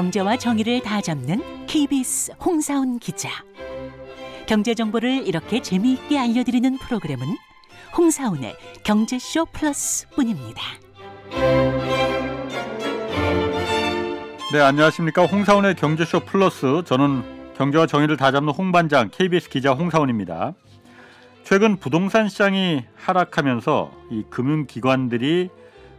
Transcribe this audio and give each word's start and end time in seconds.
경제와 0.00 0.38
정의를 0.38 0.80
다 0.80 1.02
잡는 1.02 1.66
KBS 1.66 2.32
홍사훈 2.42 3.00
기자. 3.00 3.28
경제 4.46 4.72
정보를 4.72 5.26
이렇게 5.28 5.60
재미있게 5.60 6.18
알려드리는 6.18 6.78
프로그램은 6.78 7.26
홍사훈의 7.94 8.56
경제쇼 8.82 9.44
플러스뿐입니다. 9.52 10.62
네, 14.54 14.58
안녕하십니까. 14.58 15.26
홍사원의 15.26 15.74
경제쇼 15.74 16.20
플러스. 16.20 16.82
저는 16.86 17.52
경제와 17.58 17.86
정의를 17.86 18.16
다 18.16 18.32
잡는 18.32 18.54
홍반장 18.54 19.10
KBS 19.12 19.50
기자 19.50 19.74
홍사원입니다. 19.74 20.54
최근 21.44 21.76
부동산 21.76 22.30
시장이 22.30 22.84
하락하면서 22.96 23.92
이 24.12 24.24
금융기관들이 24.30 25.50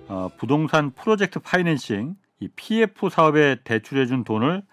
어, 0.07 0.29
부동산 0.39 0.89
프로젝트 0.89 1.37
파이낸싱, 1.37 2.15
이 2.41 2.49
PF 2.55 3.09
사업에 3.09 3.57
대출해 3.63 4.05
준 4.05 4.23
돈을 4.25 4.63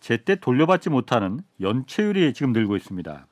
제때 0.00 0.34
돌려받지 0.34 0.90
못하는 0.90 1.40
연체율이 1.60 2.34
지금 2.34 2.52
늘고 2.52 2.76
있습니다. 2.76 3.26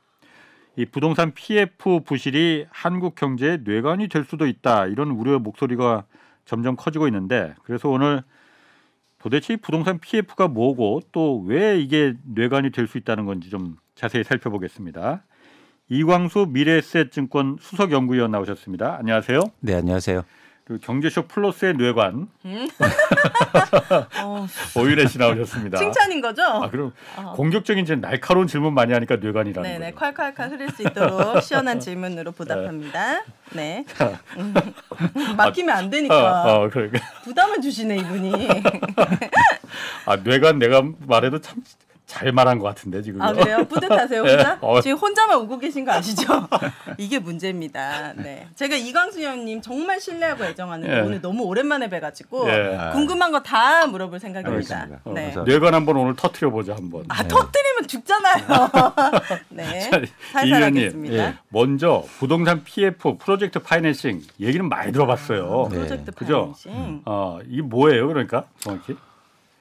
이 0.77 0.87
부동산 0.87 1.33
PF 1.35 2.01
부실이 2.05 2.67
한국 2.71 3.17
경제의 3.17 3.59
뇌관이 3.65 4.09
될 4.09 4.25
수도 4.25 4.47
있다 4.47 4.87
이런 4.87 5.11
우려 5.11 5.39
목소리가 5.41 6.05
점점 6.45 6.77
커지고 6.77 7.07
있는데 7.09 7.55
그래서 7.65 7.89
오늘 7.89 8.23
도대체 9.19 9.55
이 9.55 9.57
부동산 9.57 9.98
PF가 9.98 10.48
뭐고 10.48 11.03
또 11.12 11.43
왜 11.45 11.79
이게 11.79 12.15
뇌관이 12.25 12.70
될 12.70 12.87
수 12.87 12.97
있다는 12.97 13.27
건지 13.27 13.51
좀 13.51 13.77
자세히 13.97 14.23
살펴보겠습니다. 14.25 15.25
이광수 15.89 16.47
미래에셋증권 16.51 17.57
수석 17.61 17.91
연구위원 17.91 18.31
나오셨습니다. 18.31 18.97
안녕하세요. 19.01 19.41
네, 19.59 19.75
안녕하세요. 19.75 20.23
그리고 20.71 20.81
경제쇼 20.87 21.23
플러스의 21.27 21.75
뇌관 21.75 22.29
어, 24.23 24.47
오유래 24.77 25.09
씨 25.09 25.19
나오셨습니다. 25.19 25.79
칭찬인 25.79 26.21
거죠? 26.21 26.45
아 26.45 26.71
그럼 26.71 26.93
어. 27.17 27.33
공격적인 27.35 27.85
제 27.87 27.97
날카로운 27.97 28.47
질문 28.47 28.73
많이 28.73 28.93
하니까 28.93 29.17
뇌관이라는 29.17 29.69
네네 29.69 29.91
거예요. 29.93 30.15
콸콸콸 30.15 30.51
흐릴 30.53 30.71
수 30.71 30.83
있도록 30.83 31.43
시원한 31.43 31.81
질문으로 31.81 32.31
보답합니다. 32.31 33.25
네. 33.53 33.85
음. 34.37 34.55
막히면 35.37 35.77
안 35.77 35.91
되니까 35.91 36.45
어, 36.45 36.65
어, 36.67 36.69
그러니까 36.71 37.01
부담을 37.25 37.61
주시네 37.61 37.97
이분이. 37.97 38.48
아 40.07 40.17
뇌관 40.23 40.61
내가 40.61 40.85
말해도 41.01 41.41
참 41.41 41.65
잘 42.11 42.33
말한 42.33 42.58
것 42.58 42.64
같은데 42.66 43.03
지금. 43.03 43.22
아 43.22 43.33
그래요? 43.33 43.64
뿌듯하세요 43.69 44.22
혼자? 44.22 44.55
네. 44.55 44.58
어. 44.66 44.80
지금 44.80 44.97
혼자만 44.98 45.36
오고 45.39 45.58
계신 45.61 45.84
거 45.84 45.92
아시죠? 45.92 46.25
이게 46.98 47.20
문제입니다. 47.20 48.14
네. 48.17 48.48
제가 48.56 48.75
이광수 48.75 49.22
형님 49.22 49.62
정말 49.62 50.00
신뢰하고 50.00 50.44
애정하는데 50.44 50.92
예. 50.97 51.00
오늘 51.02 51.20
너무 51.22 51.44
오랜만에 51.44 51.89
뵈가지고 51.89 52.48
예. 52.50 52.78
궁금한 52.92 53.30
거 53.30 53.41
다 53.41 53.86
물어볼 53.86 54.19
생각입니다. 54.20 54.77
알겠습니다. 54.80 55.00
어, 55.05 55.12
네. 55.14 55.22
그래서- 55.33 55.44
뇌관 55.44 55.72
한번 55.72 55.97
오늘 55.97 56.14
터트려 56.17 56.50
보자 56.50 56.75
한번. 56.75 57.05
아 57.08 57.22
터뜨리면 57.27 57.86
죽잖아요. 57.86 58.45
네. 59.50 59.80
살살 60.33 60.47
이 60.47 60.52
의원님, 60.52 60.83
하겠습니다. 60.83 61.14
예, 61.17 61.34
먼저 61.48 62.05
부동산 62.19 62.62
PF 62.64 63.17
프로젝트 63.19 63.61
파이낸싱 63.61 64.20
얘기는 64.41 64.69
많이 64.69 64.92
들어봤어요. 64.92 65.69
네. 65.70 65.77
프로젝트 65.77 66.11
그죠? 66.12 66.52
파이낸싱. 66.64 67.02
어, 67.06 67.39
이게 67.48 67.62
뭐예요, 67.62 68.08
그러니까 68.08 68.45
정확히? 68.58 68.97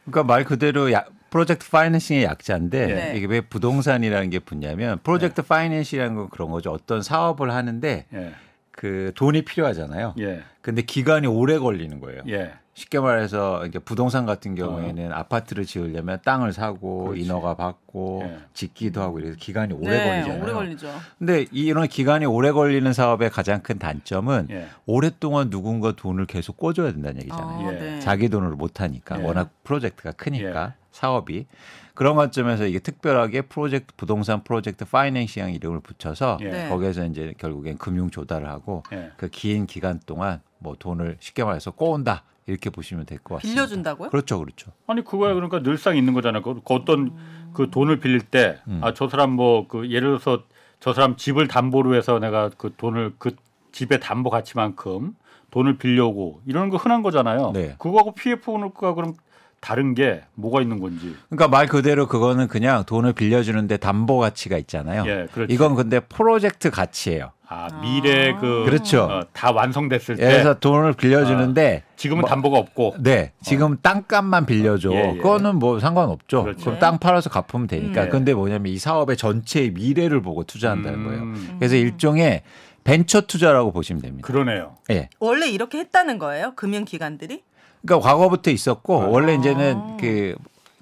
그러니까 0.06 0.24
말 0.34 0.44
그대로 0.44 0.92
야, 0.92 1.06
프로젝트 1.30 1.70
파이낸싱의 1.70 2.24
약자인데 2.24 2.86
네. 2.88 3.14
이게 3.18 3.26
왜 3.28 3.42
부동산이라는 3.42 4.30
게 4.30 4.40
붙냐면 4.40 5.00
프로젝트 5.04 5.42
파이낸싱이라는 5.42 6.16
건 6.16 6.30
그런 6.30 6.50
거죠. 6.52 6.72
어떤 6.72 7.02
사업을 7.02 7.52
하는데 7.54 8.06
예, 8.14 8.34
그 8.72 9.12
돈이 9.16 9.44
필요하잖아요. 9.44 10.16
예, 10.20 10.42
근데 10.62 10.82
기간이 10.82 11.28
오래 11.28 11.58
걸리는 11.60 12.00
거예요. 12.00 12.24
예, 12.30 12.54
쉽게 12.74 13.00
말해서 13.00 13.66
이제 13.66 13.78
부동산 13.78 14.26
같은 14.26 14.56
경우에는 14.56 15.12
아파트를 15.12 15.66
지으려면 15.66 16.20
땅을 16.24 16.54
사고 16.54 17.06
그렇지. 17.06 17.24
인허가 17.24 17.56
받고 17.56 18.22
예. 18.24 18.38
짓기도 18.54 19.02
하고 19.02 19.20
이래서 19.20 19.36
기간이 19.38 19.74
오래 19.74 19.90
네, 19.90 20.06
걸리잖아요. 20.10 20.44
오래 20.44 20.54
걸리죠. 20.54 20.88
근데 21.18 21.46
이런 21.52 21.88
기간이 21.88 22.26
오래 22.26 22.52
걸리는 22.52 22.92
사업의 22.94 23.32
가장 23.32 23.62
큰 23.62 23.80
단점은 23.80 24.48
예. 24.52 24.68
오랫동안 24.86 25.50
누군가 25.50 25.92
돈을 25.92 26.26
계속 26.26 26.58
꿔줘야 26.58 26.94
된다는 26.94 27.18
얘기잖아요. 27.22 27.68
아, 27.68 27.74
예. 27.74 27.78
네. 27.78 28.00
자기 28.00 28.30
돈으로 28.30 28.56
못 28.56 28.80
하니까 28.80 29.20
예. 29.20 29.24
워낙 29.26 29.50
프로젝트가 29.66 30.14
크니까 30.14 30.74
예. 30.76 30.79
사업이 30.92 31.46
그런 31.94 32.16
관점에서 32.16 32.66
이게 32.66 32.80
특별하게 32.80 33.42
프로젝트 33.44 33.94
부동산 33.98 34.44
프로젝트 34.44 34.86
파이낸싱 34.86 35.50
이름을 35.54 35.82
붙여서 35.82 36.38
예. 36.42 36.50
네. 36.50 36.70
거기에서 36.70 37.06
이제 37.06 37.34
결국엔 37.38 37.78
금융 37.78 38.10
조달을 38.10 38.48
하고 38.50 38.84
예. 38.94 39.12
그긴 39.18 39.66
기간 39.66 40.00
동안 40.06 40.42
뭐 40.60 40.76
돈을 40.80 41.18
쉽게 41.20 41.44
말해서 41.44 41.72
꼬운다 41.72 42.24
이렇게 42.48 42.70
보시면 42.70 43.06
될 43.06 43.20
것 43.20 43.36
같습니다. 43.36 43.62
빌려준다고요? 43.62 44.10
그렇죠, 44.10 44.40
그렇죠. 44.40 44.72
아니 44.88 45.04
그거야 45.04 45.34
그러니까 45.34 45.62
늘상 45.62 45.98
있는 45.98 46.14
거잖아요. 46.14 46.42
그, 46.42 46.56
그 46.64 46.74
어떤 46.74 47.14
그 47.54 47.70
돈을 47.70 48.00
빌릴 48.00 48.22
때, 48.22 48.60
음. 48.68 48.80
아저 48.84 49.08
사람 49.10 49.32
뭐 49.32 49.68
그 49.68 49.90
예를 49.92 50.18
들어서 50.20 50.44
저 50.80 50.94
사람 50.94 51.16
집을 51.18 51.48
담보로 51.48 51.94
해서 51.96 52.20
내가 52.20 52.50
그 52.58 52.74
돈을 52.78 53.16
그 53.20 53.36
집의 53.72 54.00
담보 54.00 54.30
가치만큼 54.30 55.16
돈을 55.52 55.78
빌려오고 55.78 56.42
이러는 56.46 56.70
거 56.70 56.78
흔한 56.78 57.04
거잖아요. 57.04 57.52
네. 57.54 57.76
그거하고 57.78 58.14
PF가 58.14 58.94
그럼 58.96 59.14
다른 59.62 59.94
게 59.94 60.22
뭐가 60.36 60.62
있는 60.62 60.80
건지. 60.80 61.16
그러니까 61.30 61.48
말 61.48 61.68
그대로 61.68 62.08
그거는 62.08 62.48
그냥 62.48 62.84
돈을 62.86 63.14
빌려주는데 63.14 63.78
담보 63.78 64.18
가치가 64.18 64.58
있잖아요. 64.58 65.04
예, 65.08 65.28
그렇죠. 65.34 65.54
이건 65.54 65.76
근데 65.76 66.00
프로젝트 66.00 66.70
가치예요. 66.70 67.32
아 67.52 67.68
미래 67.82 68.36
그 68.40 68.64
그렇죠. 68.66 69.04
어, 69.06 69.22
다 69.34 69.52
완성됐을 69.52 70.18
때 70.18 70.24
그래서 70.24 70.60
돈을 70.60 70.94
빌려주는데 70.94 71.84
지금은 71.96 72.22
뭐- 72.22 72.30
담보가 72.30 72.60
없고 72.60 72.96
네, 73.00 73.32
지금 73.42 73.76
땅값만 73.82 74.46
빌려줘. 74.46 74.92
어. 74.92 74.94
예, 74.94 75.14
예. 75.14 75.18
그거는 75.18 75.56
뭐 75.56 75.80
상관없죠. 75.80 76.44
그렇죠. 76.44 76.64
그럼 76.66 76.80
땅 76.80 77.00
팔아서 77.00 77.30
갚으면 77.32 77.66
되니까. 77.68 78.04
음. 78.04 78.10
근데 78.10 78.34
뭐냐면 78.36 78.72
이 78.72 78.78
사업의 78.78 79.18
전체의 79.18 79.72
미래를 79.72 80.22
보고 80.22 80.44
투자한다는 80.44 81.04
거예요. 81.06 81.22
음, 81.24 81.56
그래서 81.58 81.76
일종의 81.76 82.44
벤처 82.84 83.22
투자라고 83.22 83.72
보시면 83.72 84.02
됩니다. 84.02 84.26
그러네요. 84.26 84.76
예. 84.92 85.10
원래 85.20 85.48
이렇게 85.50 85.80
했다는 85.80 86.18
거예요? 86.20 86.54
금융기관들이? 86.56 87.44
그러니까 87.86 88.08
과거부터 88.10 88.52
있었고 88.52 89.02
아. 89.04 89.06
원래 89.08 89.36
이제는 89.36 89.98
그 89.98 90.36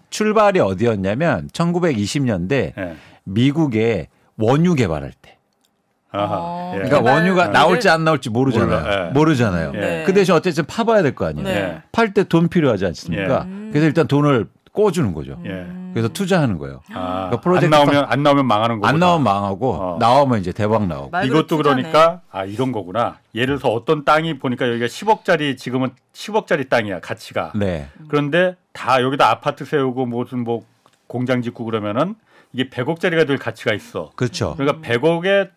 출발이 0.10 0.60
어디였냐면 0.60 1.50
1920년대 1.50 2.52
예. 2.78 2.96
미국의 3.24 4.08
원유 4.38 4.76
개발할 4.76 5.12
때. 5.22 5.38
아하. 6.12 6.38
어. 6.40 6.72
예. 6.76 6.82
그러니까 6.88 7.12
원유가 7.12 7.48
네. 7.48 7.52
나올지 7.54 7.90
안 7.90 8.04
나올지 8.04 8.30
모르잖아요. 8.30 8.68
몰라, 8.82 9.08
예. 9.08 9.12
모르잖아요. 9.12 9.72
예. 9.76 10.04
그 10.06 10.14
대신 10.14 10.34
어쨌든 10.34 10.66
파봐야 10.66 11.02
될 11.04 11.14
거 11.14 11.26
아니에요. 11.26 11.48
네. 11.48 11.54
예. 11.56 11.82
팔때 11.92 12.24
돈 12.24 12.48
필요하지 12.48 12.86
않습니까? 12.86 13.44
음. 13.44 13.70
그래서 13.72 13.86
일단 13.88 14.08
돈을 14.08 14.48
꿔주는 14.78 15.12
거죠. 15.14 15.42
예. 15.46 15.66
그래서 15.94 16.10
투자하는 16.10 16.60
거예요. 16.60 16.82
아, 16.94 17.30
그러니까 17.30 17.42
프로젝트 17.42 17.74
안 17.74 17.86
나오면 17.86 18.06
안 18.08 18.24
나오면 18.24 18.46
망하는 18.46 18.76
거고. 18.76 18.88
안 18.88 19.00
나오면 19.00 19.24
망하고 19.24 19.74
어. 19.74 19.98
나오면 20.00 20.40
이제 20.40 20.52
대박 20.52 20.86
나오고. 20.86 21.18
이것도 21.26 21.48
투자네. 21.48 21.82
그러니까 21.82 22.22
아 22.30 22.46
이런 22.46 22.72
거구나. 22.72 23.18
예를 23.34 23.58
들어서 23.58 23.70
어떤 23.74 24.06
땅이 24.06 24.38
보니까 24.38 24.70
여기가 24.70 24.86
10억짜리 24.86 25.58
지금은 25.58 25.90
10억짜리 26.14 26.70
땅이야 26.70 27.00
가치가. 27.00 27.52
네. 27.56 27.88
그런데 28.08 28.56
다 28.72 29.02
여기다 29.02 29.28
아파트 29.30 29.66
세우고 29.66 30.06
무슨 30.06 30.44
뭐 30.44 30.64
공장 31.08 31.42
짓고 31.42 31.66
그러면은 31.66 32.14
이게 32.54 32.70
100억짜리가 32.70 33.26
될 33.26 33.38
가치가 33.40 33.74
있어. 33.74 34.12
그렇죠. 34.16 34.54
그러니까 34.58 34.88
100억의 34.88 35.50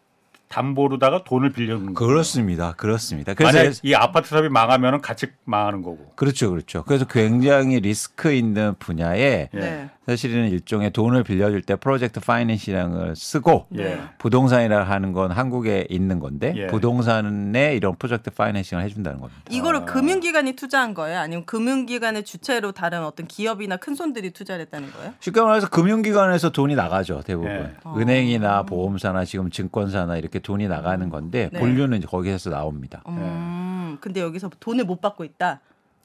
담보로다가 0.51 1.23
돈을 1.23 1.53
빌려주는 1.53 1.95
거. 1.95 2.07
그렇습니다. 2.07 2.73
그렇습니다. 2.73 3.35
그래서 3.35 3.57
만약 3.57 3.73
이 3.85 3.95
아파트 3.95 4.29
사업이 4.29 4.49
망하면은 4.49 5.01
같이 5.01 5.29
망하는 5.45 5.81
거고. 5.81 6.13
그렇죠. 6.17 6.51
그렇죠. 6.51 6.83
그래서 6.83 7.07
굉장히 7.07 7.79
리스크 7.79 8.33
있는 8.33 8.75
분야에 8.81 9.49
예. 9.55 9.59
네. 9.59 9.91
사실은 10.07 10.49
일종의 10.49 10.93
돈을 10.93 11.25
빌려줄 11.25 11.63
때 11.63 11.77
프로젝트 11.77 12.21
파이낸싱이라는 12.21 12.99
걸 12.99 13.17
쓰고 13.17 13.67
예. 13.77 14.01
부동산이라 14.19 14.85
하는 14.85 15.13
건 15.13 15.31
한국에 15.31 15.87
있는 15.91 16.19
건데 16.19 16.55
예. 16.57 16.67
부동산에 16.69 17.77
이런 17.77 17.95
프로젝트 17.97 18.31
파이낸싱을 18.31 18.83
해준다는 18.83 19.21
겁니다. 19.21 19.43
이거를 19.51 19.81
아. 19.81 19.85
금융기관이 19.85 20.55
투자한 20.55 20.95
거예요? 20.95 21.19
아니면 21.19 21.45
금융기관의 21.45 22.25
주체로 22.25 22.73
다른 22.73 23.05
어떤 23.05 23.27
기업이나 23.27 23.77
큰 23.77 23.95
손들이 23.95 24.31
투자를 24.31 24.63
했다는 24.63 24.91
거예요? 24.91 25.13
쉽게 25.21 25.41
말해서 25.43 25.69
금융기관에서 25.69 26.51
돈이 26.51 26.75
나가죠 26.75 27.21
대부분 27.25 27.51
예. 27.51 27.75
은행이나 27.87 28.63
보험사나 28.63 29.27
지금 29.27 29.51
증권사나 29.51 30.17
이렇게 30.17 30.39
돈이 30.39 30.67
나가는 30.67 31.11
건데 31.11 31.51
네. 31.53 31.59
본류는 31.59 31.99
이제 31.99 32.07
거기에서 32.07 32.49
나옵니다. 32.49 33.03
음, 33.07 33.99
근데 34.01 34.23
여기서 34.23 34.51
돈을 34.61 34.85
못 34.85 35.03
받고 35.03 35.25
있다. 35.25 35.61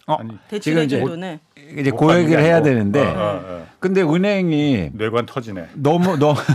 어, 0.08 0.16
아니, 0.16 0.38
지금 0.62 0.84
이제 0.84 1.00
돈을. 1.00 1.40
이제 1.80 1.90
게 2.28 2.38
해야. 2.38 2.62
되는데 2.62 3.02
어, 3.02 3.10
어, 3.10 3.42
어. 3.44 3.66
근데 3.80 4.02
은행이 4.02 4.92
뇌관 4.94 5.26
터지네. 5.26 5.70
너무 5.76 6.18
너무 6.18 6.38
아, 6.40 6.46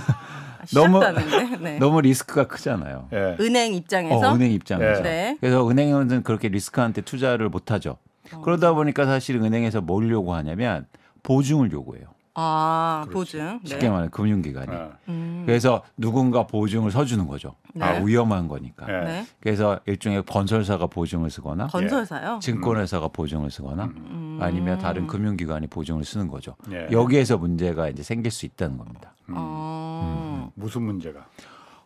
너무- 0.72 1.02
하는데. 1.02 1.56
네. 1.58 1.78
너무 1.78 2.00
리스크가 2.00 2.46
크잖아요. 2.46 3.08
예. 3.12 3.36
은행 3.40 3.74
입장에서. 3.74 4.30
어, 4.30 4.34
은행 4.34 4.52
입장에서. 4.52 5.02
네. 5.02 5.36
그래서 5.40 5.68
은행은 5.68 6.22
그렇게 6.22 6.48
리스크한테 6.48 7.00
투자를 7.00 7.48
못 7.48 7.70
하죠. 7.72 7.96
어. 8.32 8.40
그러다 8.42 8.72
보니까 8.74 9.04
사실 9.06 9.36
은행에서 9.36 9.80
뭘 9.80 10.08
요구하냐면 10.10 10.86
보증을 11.24 11.72
요구해요. 11.72 12.04
아 12.34 13.06
그렇지. 13.08 13.36
보증. 13.38 13.60
쉽게 13.64 13.88
말하면 13.88 14.10
금융기관이. 14.10 14.72
예. 14.72 14.88
음. 15.08 15.42
그래서 15.46 15.82
누군가 15.96 16.46
보증을 16.46 16.90
서주는 16.90 17.26
거죠. 17.26 17.56
네. 17.74 17.84
아, 17.84 18.02
위험한 18.02 18.48
거니까. 18.48 18.86
예. 18.88 19.04
네. 19.04 19.26
그래서 19.40 19.80
일종의 19.86 20.24
건설사가 20.24 20.86
보증을 20.86 21.30
쓰거나 21.30 21.66
건설사요. 21.68 22.38
증권회사가 22.40 23.08
보증을 23.08 23.50
쓰거나 23.50 23.84
음. 23.84 24.38
아니면 24.40 24.78
다른 24.78 25.06
금융기관이 25.06 25.66
보증을 25.66 26.04
쓰는 26.04 26.28
거죠. 26.28 26.56
예. 26.70 26.88
여기에서 26.92 27.36
문제가 27.36 27.88
이제 27.88 28.02
생길 28.02 28.30
수 28.30 28.46
있다는 28.46 28.78
겁니다. 28.78 29.14
어. 29.28 30.50
무슨 30.54 30.82
문제가? 30.82 31.26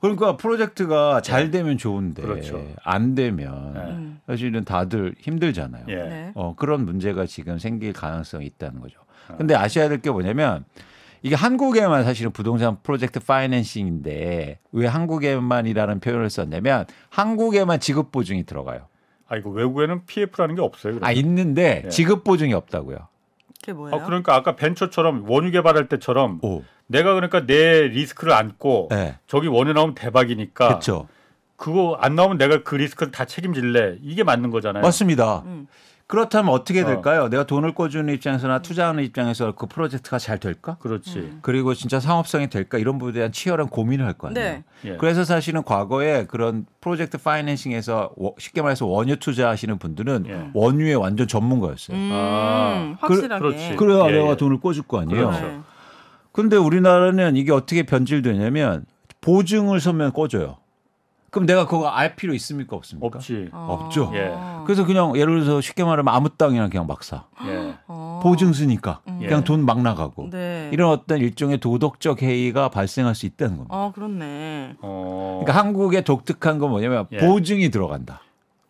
그러니까 0.00 0.36
프로젝트가 0.36 1.22
잘 1.22 1.50
되면 1.50 1.78
좋은데 1.78 2.20
그렇죠. 2.20 2.62
안 2.84 3.14
되면 3.14 3.72
네. 3.72 3.80
음. 3.80 4.20
사실은 4.26 4.62
다들 4.64 5.14
힘들잖아요. 5.18 5.86
예. 5.88 5.94
네. 5.94 6.32
어, 6.34 6.54
그런 6.54 6.84
문제가 6.84 7.24
지금 7.24 7.58
생길 7.58 7.94
가능성이 7.94 8.44
있다는 8.46 8.80
거죠. 8.80 8.98
아. 9.28 9.36
근데 9.36 9.54
아셔야 9.54 9.88
될 9.88 10.00
게 10.00 10.10
뭐냐면 10.10 10.64
이게 11.22 11.34
한국에만 11.34 12.04
사실은 12.04 12.30
부동산 12.32 12.76
프로젝트 12.82 13.18
파이낸싱인데 13.20 14.58
왜 14.72 14.86
한국에만이라는 14.86 16.00
표현을 16.00 16.28
썼냐면 16.30 16.84
한국에만 17.10 17.80
지급 17.80 18.12
보증이 18.12 18.44
들어가요. 18.44 18.86
아 19.28 19.36
이거 19.36 19.50
외국에는 19.50 20.04
PF라는 20.06 20.54
게 20.56 20.60
없어요. 20.60 20.96
아 20.96 20.98
그러면? 20.98 21.16
있는데 21.16 21.82
예. 21.86 21.88
지급 21.88 22.24
보증이 22.24 22.52
없다고요. 22.52 22.98
그게 23.60 23.72
뭐예요? 23.72 23.96
아, 23.96 24.04
그러니까 24.04 24.34
아까 24.34 24.54
벤처처럼 24.56 25.24
원유 25.28 25.50
개발할 25.52 25.88
때처럼 25.88 26.40
오, 26.42 26.62
내가 26.86 27.14
그러니까 27.14 27.46
내 27.46 27.88
리스크를 27.88 28.34
안고 28.34 28.88
네, 28.90 29.16
저기 29.26 29.46
원유 29.48 29.72
나오면 29.72 29.94
대박이니까 29.94 30.68
그렇죠. 30.68 31.08
그거 31.56 31.96
안 32.00 32.14
나오면 32.16 32.36
내가 32.36 32.62
그 32.62 32.74
리스크를 32.74 33.10
다 33.12 33.24
책임질래 33.24 33.96
이게 34.02 34.22
맞는 34.24 34.50
거잖아요. 34.50 34.82
맞습니다. 34.82 35.42
음. 35.46 35.66
그렇다면 36.06 36.52
어떻게 36.52 36.82
어. 36.82 36.86
될까요? 36.86 37.28
내가 37.28 37.44
돈을 37.44 37.74
꿔주는 37.74 38.12
입장에서나 38.12 38.60
투자하는 38.60 39.02
입장에서 39.04 39.52
그 39.52 39.66
프로젝트가 39.66 40.18
잘 40.18 40.38
될까? 40.38 40.76
그렇지. 40.78 41.18
음. 41.18 41.38
그리고 41.40 41.72
진짜 41.72 41.98
상업성이 41.98 42.50
될까? 42.50 42.76
이런 42.78 42.98
부분에 42.98 43.14
대한 43.14 43.32
치열한 43.32 43.68
고민을 43.68 44.04
할 44.04 44.14
거 44.14 44.28
아니에요. 44.28 44.44
네. 44.48 44.64
예. 44.84 44.96
그래서 44.98 45.24
사실은 45.24 45.62
과거에 45.62 46.26
그런 46.26 46.66
프로젝트 46.82 47.16
파이낸싱에서 47.16 48.12
워- 48.16 48.34
쉽게 48.38 48.60
말해서 48.60 48.84
원유 48.86 49.16
투자하시는 49.18 49.78
분들은 49.78 50.26
예. 50.28 50.50
원유의 50.52 50.96
완전 50.96 51.26
전문가였어요. 51.26 51.96
음, 51.96 52.10
아, 52.12 52.96
확실하게. 53.00 53.40
그 53.40 53.46
렇지. 53.52 53.76
그래야 53.76 54.06
예, 54.08 54.12
내가 54.18 54.30
예. 54.32 54.36
돈을 54.36 54.60
꿔줄 54.60 54.82
거 54.84 55.00
아니에요. 55.00 55.28
그렇죠. 55.28 55.46
네. 55.46 55.60
근데 56.32 56.56
우리나라는 56.56 57.36
이게 57.36 57.50
어떻게 57.52 57.82
변질되냐면 57.84 58.84
보증을 59.22 59.80
서면 59.80 60.12
꺼줘요. 60.12 60.58
그럼 61.34 61.46
내가 61.46 61.66
그거 61.66 61.88
알 61.88 62.14
필요 62.14 62.32
있습니까 62.34 62.76
없습니까? 62.76 63.18
없지. 63.18 63.48
어. 63.52 63.66
없죠. 63.80 64.12
예. 64.14 64.32
그래서 64.64 64.86
그냥 64.86 65.16
예를 65.16 65.40
들어서 65.40 65.60
쉽게 65.60 65.82
말하면 65.82 66.14
아무 66.14 66.28
땅이나 66.28 66.68
그냥 66.68 66.86
막 66.86 67.02
사. 67.02 67.24
예. 67.44 67.74
어. 67.88 68.20
보증 68.22 68.52
쓰니까 68.52 69.00
예. 69.20 69.26
그냥 69.26 69.42
돈 69.42 69.64
막 69.66 69.82
나가고 69.82 70.30
네. 70.30 70.70
이런 70.72 70.90
어떤 70.90 71.18
일종의 71.18 71.58
도덕적 71.58 72.22
해이가 72.22 72.68
발생할 72.68 73.16
수 73.16 73.26
있다는 73.26 73.56
겁니다. 73.56 73.74
아 73.76 73.90
그렇네. 73.92 74.76
어, 74.80 75.40
그러니까 75.42 75.60
한국의 75.60 76.04
독특한 76.04 76.58
건 76.60 76.70
뭐냐면 76.70 77.06
예. 77.10 77.18
보증이 77.18 77.70
들어간다. 77.70 78.20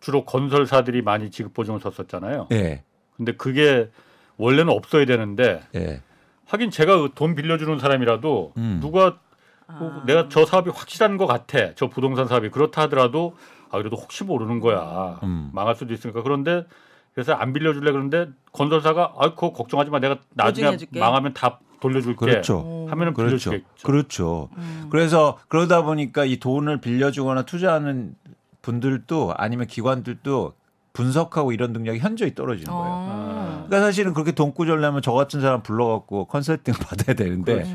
주로 0.01 0.25
건설사들이 0.25 1.03
많이 1.03 1.31
지급 1.31 1.53
보증을 1.53 1.81
썼었잖아요. 1.81 2.49
예, 2.53 2.83
근데 3.17 3.33
그게 3.33 3.91
원래는 4.39 4.73
없어야 4.73 5.05
되는데 5.05 5.61
예. 5.75 6.01
하긴 6.47 6.71
제가 6.71 7.09
돈 7.15 7.35
빌려주는 7.35 7.79
사람이라도 7.79 8.53
음. 8.57 8.79
누가 8.81 9.19
아. 9.67 9.73
뭐 9.79 10.03
내가 10.07 10.29
저 10.29 10.45
사업이 10.45 10.71
확실한 10.71 11.17
것 11.17 11.27
같아. 11.27 11.75
저 11.75 11.89
부동산 11.89 12.29
사업이 12.29 12.51
그렇다 12.51 12.83
하더라도 12.83 13.37
아 13.71 13.79
그래도 13.79 13.97
혹시 13.97 14.25
모르는 14.25 14.61
거야. 14.61 15.19
음. 15.23 15.51
망할 15.53 15.75
수도 15.75 15.93
있으니까 15.95 16.23
그런데 16.23 16.67
그래서 17.15 17.33
안 17.33 17.53
빌려줄래 17.53 17.93
그런데 17.93 18.29
건설사가 18.53 19.15
아 19.19 19.31
그거 19.31 19.53
걱정하지 19.53 19.91
마. 19.91 19.99
내가 20.01 20.19
나중에 20.35 20.67
보증해줄게. 20.67 21.01
망하면 21.01 21.35
다 21.35 21.61
돌려줄게. 21.81 22.17
그렇죠. 22.17 22.59
오. 22.59 22.89
하면은 22.89 23.15
그렇죠. 23.15 23.51
빌려주겠죠. 23.51 23.87
그렇죠. 23.87 24.49
음. 24.57 24.89
그래서 24.91 25.39
그러다 25.49 25.83
보니까 25.83 26.25
이 26.25 26.39
돈을 26.39 26.81
빌려주거나 26.81 27.43
투자하는 27.43 28.15
분들도 28.63 29.35
아니면 29.37 29.67
기관들도 29.67 30.55
분석하고 30.95 31.53
이런 31.53 31.73
능력이 31.73 31.99
현저히 31.99 32.35
떨어지는 32.35 32.73
거예요. 32.73 32.87
어. 32.89 33.65
그러니까 33.67 33.81
사실은 33.81 34.15
그렇게 34.15 34.33
돈 34.33 34.55
꾸려려면 34.55 35.03
저 35.03 35.13
같은 35.13 35.41
사람 35.41 35.63
불러갖고 35.63 36.27
컨설팅 36.27 36.73
받아야 36.81 37.15
되는데 37.15 37.55
그렇지. 37.55 37.75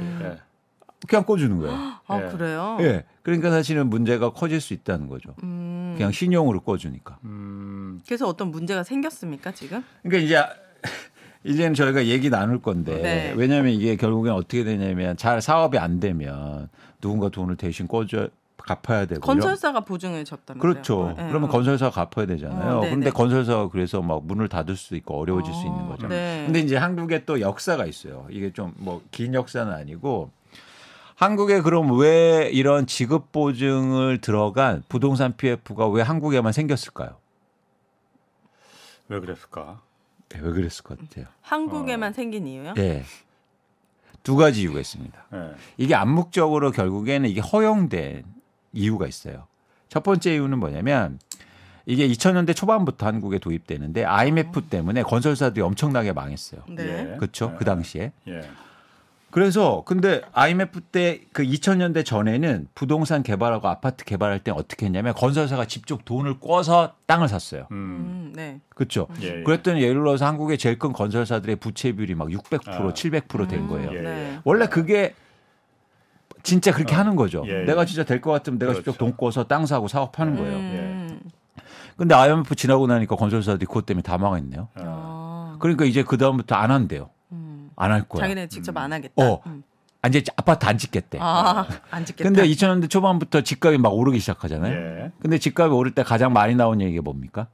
그냥 1.08 1.24
꿔주는 1.26 1.58
거예요. 1.60 1.74
아 2.08 2.22
예. 2.22 2.30
그래요? 2.30 2.78
예. 2.82 3.04
그러니까 3.24 3.50
사실은 3.52 3.90
문제가 3.90 4.32
커질 4.34 4.60
수 4.60 4.74
있다는 4.74 5.08
거죠. 5.08 5.34
음. 5.44 5.94
그냥 5.98 6.12
신용으로 6.12 6.62
꿔주니까. 6.62 7.20
음, 7.24 8.02
그래서 8.06 8.28
어떤 8.28 8.52
문제가 8.52 8.84
생겼습니까 8.84 9.52
지금? 9.52 9.84
그러니까 10.04 10.26
이제 10.26 10.44
이제는 11.46 11.74
저희가 11.74 12.06
얘기 12.08 12.30
나눌 12.30 12.62
건데 12.62 12.98
네. 13.02 13.34
왜냐하면 13.38 13.72
이게 13.74 13.96
결국엔 13.96 14.34
어떻게 14.34 14.64
되냐면 14.64 15.16
잘 15.16 15.42
사업이 15.42 15.78
안 15.78 16.00
되면 16.00 16.68
누군가 17.00 17.30
돈을 17.30 17.56
대신 17.56 17.88
꿔줘 17.88 18.28
갚아야 18.58 19.06
되고 19.06 19.22
건설사가 19.22 19.80
보증을 19.80 20.26
졌다면서요? 20.26 20.60
그렇죠. 20.62 21.14
네. 21.18 21.28
그러면 21.30 21.50
건설사가 21.50 22.06
갚아야 22.06 22.26
되잖아요. 22.28 22.78
어, 22.80 22.82
네, 22.82 22.90
근데 22.90 23.06
네. 23.06 23.12
건설사가 23.12 23.70
그래서 23.70 24.02
막 24.02 24.26
문을 24.26 24.50
닫을 24.50 24.76
수도 24.76 24.96
있고 24.98 25.18
어려워질 25.18 25.54
수 25.54 25.66
있는 25.66 25.88
거죠. 25.88 26.08
네. 26.10 26.44
근데 26.46 26.60
이제 26.60 26.76
한국에 26.76 27.24
또 27.26 27.40
역사가 27.40 27.86
있어요. 27.86 28.28
이게 28.30 28.52
좀 28.52 28.74
뭐 28.78 29.00
긴 29.12 29.34
역사는 29.34 29.72
아니고 29.72 30.32
한국에 31.20 31.60
그럼 31.60 32.00
왜 32.00 32.50
이런 32.50 32.88
지급 32.88 33.34
보증을 33.34 34.22
들어간 34.22 34.84
부동산 34.88 35.36
PF가 35.36 35.90
왜 35.90 36.02
한국에만 36.02 36.54
생겼을까요? 36.54 37.18
왜 39.10 39.20
그랬을까? 39.20 39.82
네, 40.30 40.40
왜 40.42 40.54
그랬을 40.54 40.82
것 40.82 40.98
같아요? 40.98 41.26
한국에만 41.42 42.14
생긴 42.14 42.48
이유요? 42.48 42.74
예. 42.78 43.04
두 44.24 44.38
가지 44.38 44.62
이유가 44.62 44.80
있습니다. 44.80 45.26
예. 45.34 45.52
이게 45.76 45.94
암묵적으로 45.94 46.72
결국에는 46.72 47.28
이게 47.28 47.42
허용된 47.42 48.24
이유가 48.72 49.06
있어요. 49.06 49.46
첫 49.90 50.04
번째 50.04 50.36
이유는 50.36 50.58
뭐냐면 50.58 51.20
이게 51.86 52.08
2000년대 52.08 52.56
초반부터 52.56 53.06
한국에 53.08 53.40
도입되는데 53.40 54.06
IMF 54.06 54.62
때문에 54.70 55.04
건설사들이 55.04 55.64
엄청나게 55.64 56.14
망했어요. 56.14 56.62
네. 56.70 57.12
예. 57.14 57.18
그렇죠? 57.18 57.52
예. 57.52 57.58
그 57.58 57.66
당시에. 57.66 58.14
예. 58.30 58.42
그래서 59.32 59.84
근데 59.86 60.22
IMF 60.34 60.82
때 60.82 61.22
그 61.34 61.44
2000년대 61.44 62.04
전에는 62.06 62.68
부동산 62.74 63.22
개발하고 63.24 63.68
아파트 63.68 64.04
개발할 64.04 64.40
때 64.40 64.52
어떻게 64.52 64.86
했냐면 64.88 65.14
건설사가 65.14 65.66
직접 65.66 66.04
돈을 66.04 66.40
꿔서 66.40 66.94
땅을 67.06 67.28
샀어요. 67.28 67.68
음. 67.72 67.76
음, 67.76 68.34
네. 68.36 68.60
그렇죠? 68.76 69.08
예, 69.22 69.40
예. 69.40 69.44
그랬더니 69.44 69.82
예를 69.82 69.96
들어서 70.02 70.26
한국의 70.26 70.58
제일 70.58 70.80
큰 70.80 70.94
건설사들의 70.94 71.58
부채 71.58 71.92
비율이 71.92 72.16
막 72.16 72.28
600%, 72.30 72.68
아. 72.68 72.94
700%된 72.94 73.60
음, 73.62 73.68
거예요. 73.68 73.92
예. 73.94 74.02
네. 74.02 74.40
원래 74.44 74.66
그게 74.68 75.14
진짜 76.44 76.72
그렇게 76.72 76.96
하는 76.96 77.16
거죠. 77.16 77.44
예, 77.48 77.62
예. 77.62 77.66
내가 77.66 77.86
진짜 77.86 78.04
될 78.04 78.22
것 78.22 78.32
같으면 78.32 78.58
내가 78.60 78.74
직접 78.74 78.94
그렇죠. 78.98 78.98
돈 78.98 79.18
꿔서 79.18 79.44
땅 79.46 79.66
사고 79.66 79.88
사업하는 79.88 80.36
거예요. 80.38 80.56
음. 80.58 81.20
근데 81.98 82.16
IMF 82.16 82.56
지나고 82.56 82.88
나니까 82.88 83.16
건설사들이 83.18 83.66
그것 83.66 83.86
때문에 83.86 84.02
다 84.02 84.18
망했네요. 84.18 84.70
아. 84.76 84.82
아. 84.82 85.58
그러니까 85.60 85.86
이제 85.86 86.04
그 86.04 86.18
다음부터 86.18 86.56
안 86.56 86.72
한대요. 86.72 87.10
음. 87.80 87.84
안할 87.84 88.04
거야. 88.08 88.24
자기네 88.24 88.48
직접 88.48 88.76
안 88.78 88.92
하겠다. 88.94 89.14
어. 89.24 89.42
음. 89.48 89.64
아, 90.02 90.08
이제 90.08 90.24
아파트 90.38 90.66
안 90.66 90.78
짓겠대. 90.78 91.18
아, 91.22 91.68
안 91.92 92.06
짓겠다. 92.06 92.30
근데 92.30 92.48
2000년대 92.48 92.90
초반부터 92.90 93.42
집값이 93.42 93.78
막 93.80 93.90
오르기 93.90 94.20
시작하잖아요. 94.20 94.74
예. 94.74 95.12
근데 95.22 95.38
집값이 95.38 95.74
오를 95.74 95.94
때 95.94 96.04
가장 96.04 96.32
많이 96.32 96.56
나온 96.56 96.80
얘기가 96.80 97.02
뭡니까? 97.02 97.48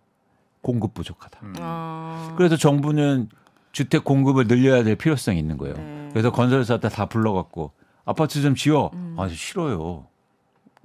공급 0.61 0.93
부족하다. 0.93 1.39
음. 1.43 1.53
아. 1.59 2.33
그래서 2.37 2.55
정부는 2.55 3.29
주택 3.71 4.03
공급을 4.03 4.47
늘려야 4.47 4.83
될 4.83 4.95
필요성이 4.95 5.39
있는 5.39 5.57
거예요. 5.57 5.75
네. 5.75 6.09
그래서 6.11 6.31
건설사들 6.31 6.89
다 6.91 7.07
불러갖고 7.07 7.71
아파트 8.05 8.41
좀 8.41 8.53
지어. 8.55 8.91
음. 8.93 9.15
아, 9.17 9.27
싫어요. 9.27 10.05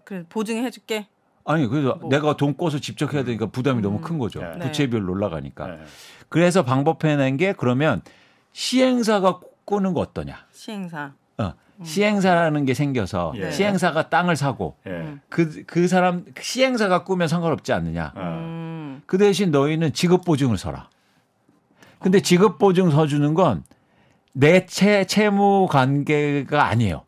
그래 0.04 0.24
보증해 0.28 0.70
줄게. 0.70 1.08
아니 1.44 1.66
그래서 1.66 1.96
뭐. 2.00 2.08
내가 2.08 2.36
돈 2.36 2.56
꿔서 2.56 2.78
직접 2.78 3.12
해야 3.12 3.22
되니까 3.24 3.46
부담이 3.46 3.82
너무 3.82 4.00
큰 4.00 4.18
거죠. 4.18 4.40
네. 4.40 4.58
부채비율 4.58 5.08
올라가니까. 5.08 5.68
예. 5.74 5.78
그래서 6.28 6.62
방법해낸 6.64 7.36
게 7.36 7.52
그러면 7.52 8.02
시행사가 8.52 9.40
꾸는 9.64 9.92
거 9.94 10.00
어떠냐? 10.00 10.36
시행사. 10.52 11.12
어, 11.38 11.52
시행사라는 11.82 12.64
게 12.66 12.74
생겨서 12.74 13.32
예. 13.36 13.50
시행사가 13.50 14.08
땅을 14.08 14.36
사고 14.36 14.76
예. 14.86 14.90
음. 14.90 15.20
그그 15.28 15.88
사람 15.88 16.24
시행사가 16.40 17.04
꾸면 17.04 17.28
상관없지 17.28 17.72
않느냐? 17.72 18.12
아. 18.14 18.20
음. 18.20 19.02
그 19.06 19.18
대신 19.18 19.50
너희는 19.50 19.92
직업 19.92 20.24
보증을 20.24 20.58
서라. 20.58 20.88
근데 22.00 22.20
직업 22.20 22.58
보증 22.58 22.90
서주는 22.90 23.34
건 23.34 23.62
내 24.32 24.64
채 24.66 25.04
채무 25.06 25.66
관계가 25.68 26.64
아니에요. 26.66 27.02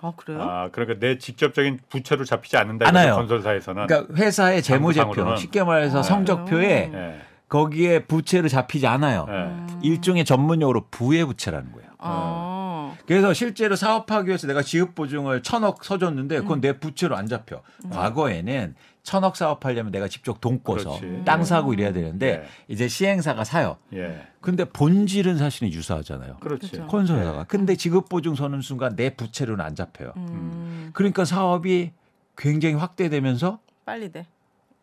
아 0.00 0.12
그래요? 0.16 0.42
아, 0.42 0.68
그러니까 0.72 0.98
내 0.98 1.16
직접적인 1.16 1.78
부채로 1.88 2.24
잡히지 2.24 2.56
않는다. 2.56 2.88
않아요. 2.88 3.14
건설사에서는. 3.14 3.86
그러니까 3.86 4.14
회사의 4.16 4.62
재무제표. 4.62 5.36
쉽게 5.36 5.62
말해서 5.62 6.00
아, 6.00 6.02
성적표에? 6.02 6.90
예. 6.92 7.20
거기에 7.48 8.04
부채를 8.06 8.48
잡히지 8.48 8.86
않아요. 8.86 9.26
예. 9.28 9.32
음. 9.32 9.80
일종의 9.82 10.24
전문 10.24 10.60
용어로 10.62 10.86
부의 10.90 11.24
부채라는 11.24 11.72
거예요. 11.72 11.88
아. 11.98 12.06
어. 12.08 12.96
그래서 13.06 13.32
실제로 13.32 13.76
사업하기 13.76 14.28
위해서 14.28 14.46
내가 14.46 14.62
지급 14.62 14.94
보증을 14.94 15.42
천억 15.42 15.84
서줬는데 15.84 16.40
그건 16.40 16.60
내 16.60 16.78
부채로 16.78 17.16
안 17.16 17.26
잡혀. 17.28 17.62
과거에는 17.90 18.74
천억 19.02 19.36
사업하려면 19.36 19.92
내가 19.92 20.08
직접 20.08 20.40
돈 20.40 20.62
꿔서 20.64 20.98
그렇지. 20.98 21.22
땅 21.24 21.44
사고 21.44 21.72
이래야 21.72 21.92
되는데 21.92 22.42
예. 22.42 22.48
이제 22.66 22.88
시행사가 22.88 23.44
사요. 23.44 23.76
예. 23.94 24.26
근데 24.40 24.64
본질은 24.64 25.38
사실은 25.38 25.72
유사하잖아요. 25.72 26.38
그렇지. 26.40 26.70
그렇죠. 26.72 26.88
건설사가. 26.88 27.44
근데 27.44 27.76
지급 27.76 28.08
보증 28.08 28.34
서는 28.34 28.60
순간 28.62 28.96
내 28.96 29.10
부채로는 29.10 29.64
안 29.64 29.76
잡혀요. 29.76 30.12
음. 30.16 30.90
그러니까 30.92 31.24
사업이 31.24 31.92
굉장히 32.36 32.74
확대되면서 32.74 33.60
빨리 33.84 34.10
돼. 34.10 34.26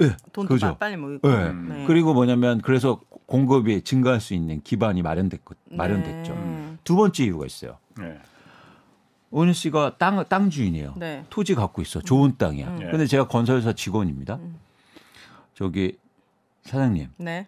예, 0.02 0.16
돈도 0.34 0.54
그죠. 0.54 0.68
빠- 0.68 0.78
빨리 0.78 0.98
모이고. 0.98 1.30
예. 1.30 1.36
음. 1.48 1.70
네. 1.70 1.86
그리고 1.88 2.14
뭐냐면 2.14 2.62
그래서 2.62 3.00
공급이 3.26 3.82
증가할 3.84 4.20
수 4.20 4.34
있는 4.34 4.62
기반이 4.64 5.02
마련됐고 5.02 5.56
마련됐죠. 5.72 6.34
네. 6.34 6.78
두 6.84 6.96
번째 6.96 7.24
이유가 7.24 7.46
있어요. 7.46 7.78
예. 8.02 8.20
오은 9.32 9.54
씨가 9.54 9.98
땅, 9.98 10.24
땅 10.30 10.50
주인이에요. 10.50 10.94
네. 10.98 11.26
토지 11.30 11.56
갖고 11.56 11.82
있어. 11.82 12.02
좋은 12.02 12.38
땅이야. 12.38 12.68
음. 12.68 12.88
근데 12.92 13.06
제가 13.08 13.28
건설사 13.28 13.74
직원입니다. 13.74 14.40
저기 15.56 15.98
사장님, 16.64 17.10
네. 17.18 17.48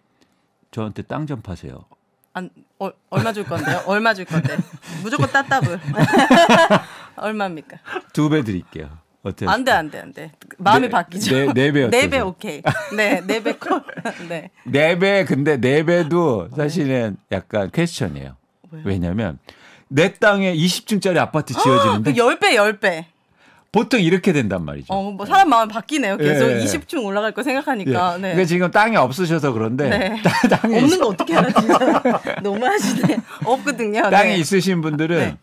저한테 0.72 1.02
땅 1.04 1.26
좀 1.28 1.42
파세요. 1.42 1.86
안, 2.34 2.50
어, 2.80 2.90
얼마 3.10 3.32
줄 3.34 3.46
건데요? 3.46 3.82
얼마 3.88 4.14
줄 4.14 4.26
건데? 4.26 4.58
무조건 5.04 5.30
따따블. 5.32 5.80
얼마입니까? 7.18 7.78
두 8.14 8.30
배 8.30 8.44
드릴게요. 8.44 8.90
어때요? 9.26 9.50
안 9.50 9.64
돼, 9.64 9.72
안 9.72 9.90
돼, 9.90 10.00
안 10.00 10.14
돼. 10.14 10.32
마음이 10.60 10.82
네, 10.82 10.90
바뀌죠. 10.90 11.36
네, 11.36 11.46
네배네배 11.48 12.06
어떠세요? 12.06 12.28
오케이. 12.28 12.62
네, 12.96 13.22
네배 13.22 13.54
콜. 13.54 13.82
네. 14.30 14.52
네 14.66 15.00
배, 15.00 15.26
근데 15.26 15.58
네 15.58 15.84
배도 15.84 16.50
사실은 16.56 17.18
약간 17.32 17.72
퀘스천이에요. 17.72 18.36
왜냐면 18.84 19.40
내 19.88 20.14
땅에 20.14 20.54
20층짜리 20.54 21.18
아파트 21.18 21.54
지어지는데 21.54 22.14
그 22.14 22.18
10배, 22.18 22.56
10배. 22.56 23.06
보통 23.76 24.00
이렇게 24.00 24.32
된단 24.32 24.64
말이죠. 24.64 24.94
어, 24.94 25.12
뭐 25.12 25.26
사람 25.26 25.50
마음이 25.50 25.70
바뀌네요. 25.70 26.16
계속 26.16 26.46
예, 26.50 26.62
예. 26.62 26.64
20층 26.64 27.04
올라갈 27.04 27.34
거 27.34 27.42
예. 27.42 27.44
생각하니까. 27.44 28.14
네. 28.16 28.22
그러니까 28.22 28.46
지금 28.46 28.72
땅이 28.72 28.96
없으셔서 28.96 29.52
그런데 29.52 29.90
네. 29.90 30.22
땅이 30.50 30.78
없는 30.78 30.98
거 30.98 31.08
어떻게 31.10 31.36
알아, 31.36 31.50
진짜. 31.52 31.78
너무 32.42 32.66
하시네. 32.66 33.18
없거든요. 33.44 34.04
땅이 34.10 34.30
네. 34.30 34.38
있으신 34.38 34.80
분들은 34.80 35.18
네. 35.18 35.38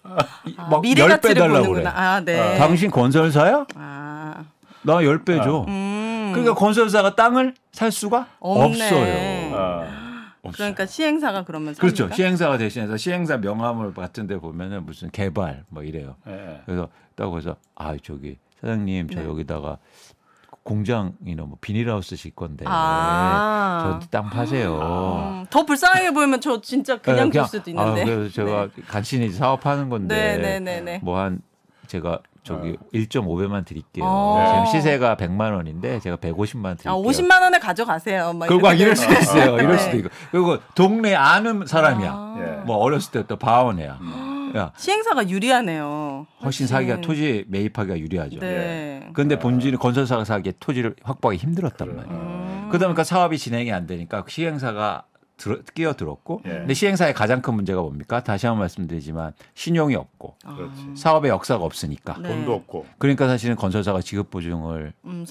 이- 0.47 0.55
아, 0.57 0.67
막 0.71 0.81
미래 0.81 1.05
10배 1.05 1.09
가치를 1.09 1.35
달라고 1.35 1.53
그래. 1.59 1.67
보는구나. 1.69 1.93
아, 1.95 2.21
네. 2.25 2.57
당신 2.57 2.91
건설사야? 2.91 3.67
아. 3.75 4.45
나 4.81 4.95
10배 4.95 5.45
줘. 5.45 5.67
음. 5.69 6.31
그러니까 6.33 6.55
건설사가 6.55 7.15
땅을 7.15 7.53
살 7.73 7.93
수가 7.93 8.29
없네. 8.41 8.65
없어요. 8.87 9.55
아, 9.57 9.85
없어요. 10.41 10.53
그러니까 10.57 10.87
시행사가 10.87 11.45
그러면 11.45 11.75
그렇죠. 11.75 12.05
삽니까? 12.05 12.17
시행사가 12.17 12.57
대신해서 12.57 12.97
시행사 12.97 13.37
명함을 13.37 13.93
같은 13.93 14.27
데 14.27 14.39
보면은 14.39 14.87
무슨 14.87 15.11
개발 15.11 15.65
뭐 15.69 15.83
이래요. 15.83 16.17
예. 16.27 16.62
그래서 16.65 16.89
딱 17.16 17.28
그래서 17.31 17.57
아 17.75 17.97
저기 18.02 18.38
사장님 18.61 19.11
저 19.11 19.21
네. 19.21 19.26
여기다가 19.26 19.78
공장이나 20.62 21.42
뭐 21.45 21.59
비닐하우스 21.61 22.14
실 22.16 22.31
건데 22.35 22.64
아. 22.69 23.99
저땅 24.00 24.31
파세요. 24.31 24.76
음, 24.78 25.47
더 25.50 25.64
불쌍하게 25.64 26.12
보이면 26.12 26.40
저 26.40 26.61
진짜 26.61 26.99
그냥 26.99 27.31
네, 27.31 27.38
줄 27.40 27.49
수도 27.49 27.71
있는데. 27.71 28.02
아, 28.02 28.04
그래서 28.04 28.33
제가 28.33 28.69
간신히 28.87 29.31
사업하는 29.31 29.88
건데 29.88 30.37
네, 30.37 30.38
네, 30.38 30.61
네, 30.61 30.81
네. 30.81 31.00
뭐한 31.02 31.40
제가 31.88 32.21
저기 32.45 32.76
어. 32.81 32.87
1.5배만 32.92 33.64
드릴게요. 33.64 34.04
어. 34.04 34.64
지금 34.66 34.81
시세가 34.81 35.16
100만 35.16 35.54
원인데 35.54 36.00
제가 36.00 36.16
150만 36.16 36.78
드릴게요. 36.78 36.92
아, 36.92 36.97
50만 36.97 37.42
원에 37.42 37.59
가져가세요. 37.59 38.33
막 38.33 38.47
그리고 38.49 38.71
이럴. 38.73 38.97
수도 38.97 39.12
있어요. 39.14 39.57
이럴 39.57 39.73
네. 39.73 39.78
수도 39.78 39.97
있고. 39.99 40.09
그리고 40.31 40.59
동네 40.75 41.14
아는 41.14 41.66
사람이야. 41.66 42.11
아. 42.12 42.37
예. 42.38 42.64
뭐 42.64 42.76
어렸을 42.78 43.12
때부터 43.12 43.37
바원이야. 43.37 43.99
야 44.56 44.73
시행사가 44.76 45.28
유리하네요. 45.28 46.26
훨씬 46.42 46.66
사기가 46.66 47.00
토지 47.00 47.44
매입하기가 47.49 47.99
유리하죠. 47.99 48.38
네. 48.40 49.09
근데 49.14 49.38
본질은 49.38 49.78
건설사가 49.78 50.25
사기에 50.25 50.52
토지를 50.61 50.94
확보하기 51.02 51.38
힘들었단. 51.38 51.97
말이에요. 51.97 52.16
음. 52.16 52.66
그러다 52.68 52.87
보니까 52.87 53.04
사업이 53.04 53.38
진행이 53.38 53.73
안 53.73 53.87
되니까 53.87 54.25
시행사가 54.28 55.04
들어, 55.37 55.59
끼어들었고 55.75 56.43
예. 56.45 56.51
근데 56.51 56.75
시행사의 56.75 57.15
가장 57.15 57.43
큰 57.43 57.55
문제가 57.55 57.81
뭡니까? 57.83 58.23
다시 58.23 58.47
한번 58.47 58.61
말씀드리지만 58.61 59.33
신용이 59.55 59.95
없고 59.97 60.37
그렇지. 60.45 60.97
사업의 60.97 61.31
역사가 61.31 61.65
없으니까 61.65 62.17
네. 62.21 62.29
돈도 62.29 62.55
없고. 62.55 62.87
그러니까 62.99 63.27
사실은 63.27 63.57
건설사가 63.57 64.01
지급 64.03 64.31
보증을 64.31 64.93
음, 65.05 65.25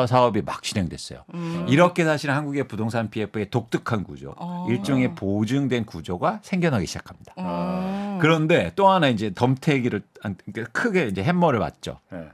거고. 0.00 0.06
사업이 0.06 0.42
막 0.42 0.62
진행됐어요. 0.62 1.24
음. 1.34 1.66
이렇게 1.68 2.04
사실은 2.04 2.34
한국의 2.34 2.66
부동산 2.66 3.08
PF의 3.10 3.50
독특한 3.50 4.02
구조, 4.04 4.34
어. 4.36 4.66
일종의 4.68 5.14
보증된 5.14 5.84
구조가 5.84 6.40
생겨나기 6.42 6.86
시작합니다. 6.86 7.34
음. 7.38 8.18
그런데 8.20 8.72
또 8.74 8.88
하나 8.88 9.08
이제 9.08 9.32
덤태기를 9.34 10.02
안- 10.22 10.36
그러니까 10.52 10.72
크게 10.72 11.06
이제 11.06 11.22
해머를 11.22 11.58
맞죠. 11.60 12.00
예. 12.12 12.28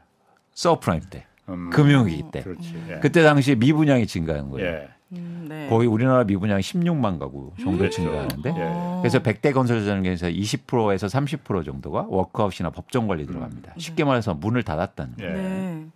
서브프라임 0.55 1.03
때, 1.11 1.27
음. 1.49 1.71
금융위기 1.71 2.25
때. 2.33 2.43
그렇지. 2.43 2.75
예. 2.91 2.99
그때 3.01 3.23
당시 3.23 3.55
미분양이 3.55 4.07
증가한 4.07 4.51
거예요. 4.51 4.67
예. 4.69 4.89
음, 5.13 5.47
네. 5.49 5.69
거의 5.69 5.89
우리나라 5.89 6.25
미분양이 6.25 6.61
16만 6.63 7.19
가구 7.19 7.53
정도 7.61 7.79
그렇죠. 7.79 8.03
증가하는데 8.03 8.51
예. 8.51 8.55
어. 8.59 8.99
그래서 9.03 9.19
100대 9.21 9.53
건설 9.53 9.85
중에서 9.85 10.29
20%에서 10.29 11.07
30% 11.07 11.65
정도가 11.65 12.07
워크아웃이나 12.09 12.71
법정 12.71 13.09
관리 13.09 13.27
들어갑니다. 13.27 13.75
쉽게 13.77 14.05
말해서 14.05 14.35
문을 14.35 14.63
닫았다는 14.63 15.17
거예요. 15.17 15.33
예. 15.33 15.37
네. 15.37 15.87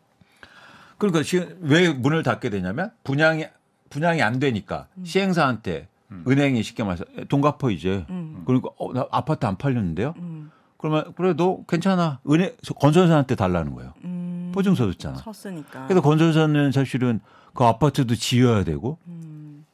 그러니까 0.99 1.23
지금 1.23 1.57
왜 1.61 1.93
문을 1.93 2.23
닫게 2.23 2.51
되냐면 2.51 2.91
분양이 3.05 3.47
분양이 3.91 4.23
안 4.23 4.39
되니까 4.39 4.89
시행사한테 5.05 5.89
은행이 6.27 6.63
쉽게 6.63 6.83
말해서 6.83 7.05
돈 7.29 7.41
갚아 7.41 7.71
이제. 7.71 8.05
음. 8.11 8.43
그러니까 8.47 8.71
어, 8.79 8.93
나 8.93 9.07
아파트 9.11 9.47
안 9.47 9.57
팔렸는데요. 9.57 10.15
음. 10.19 10.51
그러면 10.77 11.13
그래도 11.17 11.65
괜찮아. 11.69 12.21
은행 12.31 12.53
건설사한테 12.79 13.35
달라는 13.35 13.75
거예요. 13.75 13.95
음. 14.05 14.51
보증서 14.55 14.91
줬잖아. 14.93 15.17
섰으니까. 15.17 15.87
그래서 15.87 16.01
건설사는 16.01 16.73
사실은 16.73 17.21
그 17.55 17.65
아파트도 17.65 18.15
지어야 18.17 18.65
되고 18.65 18.99
음. 19.07 19.65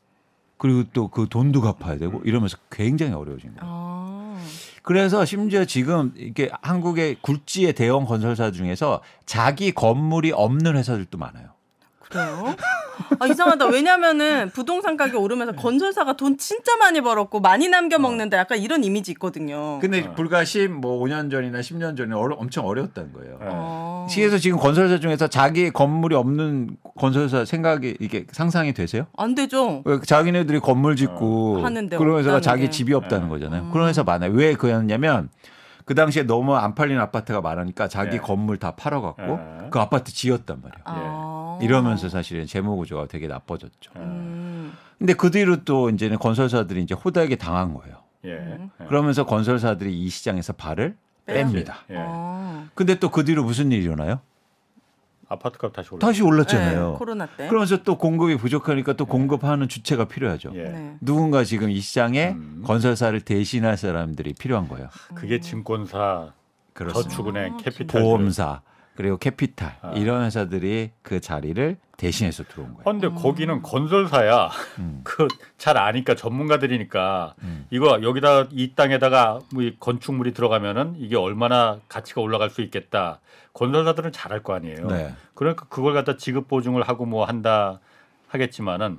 그리고 0.58 0.84
또 0.92 1.08
그 1.08 1.26
돈도 1.28 1.60
갚아야 1.62 1.99
되고 1.99 2.20
이러면서 2.25 2.58
굉장히 2.70 3.12
어려워진 3.14 3.54
거예요. 3.54 3.60
아. 3.64 4.38
그래서 4.82 5.25
심지어 5.25 5.64
지금 5.64 6.12
이게 6.16 6.50
한국의 6.62 7.16
굴지의 7.20 7.75
대형 7.75 8.04
건설사 8.04 8.50
중에서 8.50 9.02
자기 9.26 9.72
건물이 9.72 10.32
없는 10.32 10.76
회사들도 10.76 11.16
많아요. 11.18 11.49
그래요? 12.10 12.54
아, 13.18 13.26
이상하다. 13.26 13.66
왜냐면은 13.68 14.50
부동산 14.50 14.96
가격 14.96 15.22
오르면서 15.22 15.52
건설사가 15.54 16.14
돈 16.14 16.36
진짜 16.36 16.76
많이 16.76 17.00
벌었고 17.00 17.40
많이 17.40 17.68
남겨 17.68 17.98
먹는다. 17.98 18.36
약간 18.36 18.58
이런 18.58 18.84
이미지 18.84 19.12
있거든요. 19.12 19.78
근데 19.80 20.12
불과 20.14 20.44
10, 20.44 20.68
뭐 20.68 21.02
5년 21.02 21.30
전이나 21.30 21.60
10년 21.60 21.96
전에 21.96 22.14
어려, 22.14 22.34
엄청 22.36 22.66
어려웠다는 22.66 23.12
거예요. 23.12 23.38
예. 23.42 23.46
어. 23.48 24.06
시에서 24.10 24.38
지금 24.38 24.58
건설사 24.58 24.98
중에서 24.98 25.28
자기 25.28 25.70
건물이 25.70 26.14
없는 26.16 26.76
건설사 26.98 27.44
생각이 27.44 27.96
이게 28.00 28.26
상상이 28.32 28.74
되세요? 28.74 29.06
안 29.16 29.34
되죠. 29.34 29.82
왜 29.86 29.98
자기네들이 30.04 30.60
건물 30.60 30.96
짓고 30.96 31.58
어, 31.58 31.64
하는데 31.64 31.96
그런 31.96 32.18
회사가 32.18 32.36
없다는 32.36 32.42
자기 32.42 32.62
게. 32.64 32.70
집이 32.70 32.92
없다는 32.92 33.28
거잖아요. 33.28 33.62
음. 33.62 33.70
그런 33.72 33.88
회사 33.88 34.02
많아요. 34.02 34.32
왜 34.32 34.54
그랬냐면 34.54 35.30
그 35.84 35.94
당시에 35.94 36.24
너무 36.24 36.54
안 36.56 36.74
팔리는 36.74 37.00
아파트가 37.00 37.40
많으니까 37.40 37.88
자기 37.88 38.16
예. 38.16 38.20
건물 38.20 38.58
다 38.58 38.72
팔아갖고 38.72 39.22
예. 39.22 39.68
그 39.70 39.78
아파트 39.78 40.12
지었단 40.12 40.60
말이에요. 40.62 40.82
아. 40.84 41.39
이러면서 41.60 42.08
사실은 42.08 42.46
재무 42.46 42.76
구조가 42.76 43.06
되게 43.06 43.26
나빠졌죠. 43.26 43.92
음. 43.96 44.72
근데 44.98 45.14
그 45.14 45.30
뒤로 45.30 45.64
또 45.64 45.90
이제는 45.90 46.18
건설사들이 46.18 46.82
이제 46.82 46.94
호되게 46.94 47.36
당한 47.36 47.74
거예요. 47.74 47.96
예. 48.24 48.32
음. 48.32 48.70
예. 48.80 48.84
그러면서 48.86 49.24
건설사들이 49.24 49.98
이 49.98 50.08
시장에서 50.08 50.52
발을? 50.52 50.96
뺍니다. 51.26 51.74
예. 51.90 51.96
아. 51.98 52.64
근데 52.74 52.98
또 52.98 53.08
그 53.10 53.24
뒤로 53.24 53.44
무슨 53.44 53.70
일이 53.72 53.84
일어나요? 53.84 54.20
아파트값 55.28 55.72
다시 55.72 55.88
올라. 55.94 55.98
다시 56.00 56.22
올랐잖아요. 56.24 56.90
네, 56.92 56.98
코로나 56.98 57.26
때. 57.26 57.46
그러면서 57.46 57.82
또 57.84 57.96
공급이 57.96 58.36
부족하니까 58.36 58.94
또 58.94 59.06
공급하는 59.06 59.68
주체가 59.68 60.06
필요하죠. 60.06 60.50
예. 60.54 60.62
네. 60.64 60.96
누군가 61.00 61.44
지금 61.44 61.70
이 61.70 61.78
시장에 61.78 62.30
음. 62.30 62.62
건설사를 62.66 63.20
대신할 63.20 63.76
사람들이 63.76 64.34
필요한 64.34 64.66
거예요. 64.68 64.88
그게 65.14 65.38
증권사, 65.38 66.32
그렇습니다. 66.72 67.08
저축은행, 67.10 67.54
아, 67.54 67.56
캐피탈. 67.58 68.02
보험사 68.02 68.62
그리고 69.00 69.16
캐피탈 69.16 69.76
아. 69.80 69.92
이런 69.97 70.25
회사들이 70.25 70.90
그 71.00 71.23
자리를 71.23 71.78
대신해서 71.97 72.45
들어온 72.45 72.75
거예요. 72.75 72.85
근데 72.85 73.07
음. 73.07 73.14
거기는 73.14 73.62
건설사야. 73.62 74.50
음. 74.78 75.00
그잘 75.04 75.78
아니까 75.78 76.14
전문가들이니까 76.14 77.35
음. 77.42 77.64
이거 77.71 78.02
여기다 78.02 78.49
이 78.50 78.75
땅에다가 78.75 79.38
뭐 79.54 79.62
이 79.62 79.76
건축물이 79.80 80.35
들어가면은 80.35 80.97
이게 80.99 81.16
얼마나 81.16 81.78
가치가 81.88 82.21
올라갈 82.21 82.50
수 82.50 82.61
있겠다. 82.61 83.21
건설사들은 83.54 84.12
잘할 84.12 84.42
거 84.42 84.52
아니에요. 84.52 84.87
네. 84.88 85.14
그러니까 85.33 85.64
그걸 85.71 85.95
갖다 85.95 86.19
지급 86.19 86.47
보증을 86.47 86.83
하고 86.83 87.07
뭐 87.07 87.25
한다 87.25 87.80
하겠지만은 88.28 88.99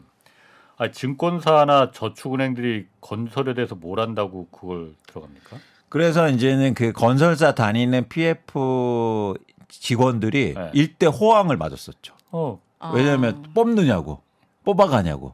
아 0.78 0.90
증권사나 0.90 1.92
저축은행들이 1.92 2.88
건설에 3.02 3.54
대해서 3.54 3.76
뭘 3.76 4.00
한다고 4.00 4.48
그걸 4.50 4.94
들어갑니까? 5.06 5.58
그래서 5.90 6.28
이제는 6.28 6.74
그 6.74 6.92
건설사 6.92 7.54
다니는 7.54 8.10
PF 8.10 9.36
직원들이 9.72 10.54
네. 10.56 10.72
일대 10.74 11.06
호황을 11.06 11.58
맞았었죠. 11.58 12.14
어, 12.32 12.60
아. 12.80 12.92
왜냐하면 12.94 13.44
뽑느냐고 13.54 14.22
뽑아가냐고 14.64 15.34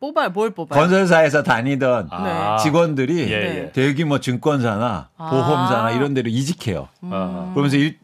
뽑아요. 0.00 0.30
뭘 0.30 0.50
뽑아요? 0.50 0.78
건설사에서 0.78 1.42
다니던 1.42 2.08
아. 2.10 2.58
직원들이 2.58 3.18
예, 3.18 3.38
네. 3.38 3.56
예. 3.56 3.72
대규모 3.72 4.18
증권사나 4.18 5.10
아. 5.16 5.30
보험사나 5.30 5.92
이런 5.92 6.14
데로 6.14 6.28
이직해요. 6.28 6.88
아. 7.02 7.50
그러면서 7.54 7.76
일, 7.76 7.98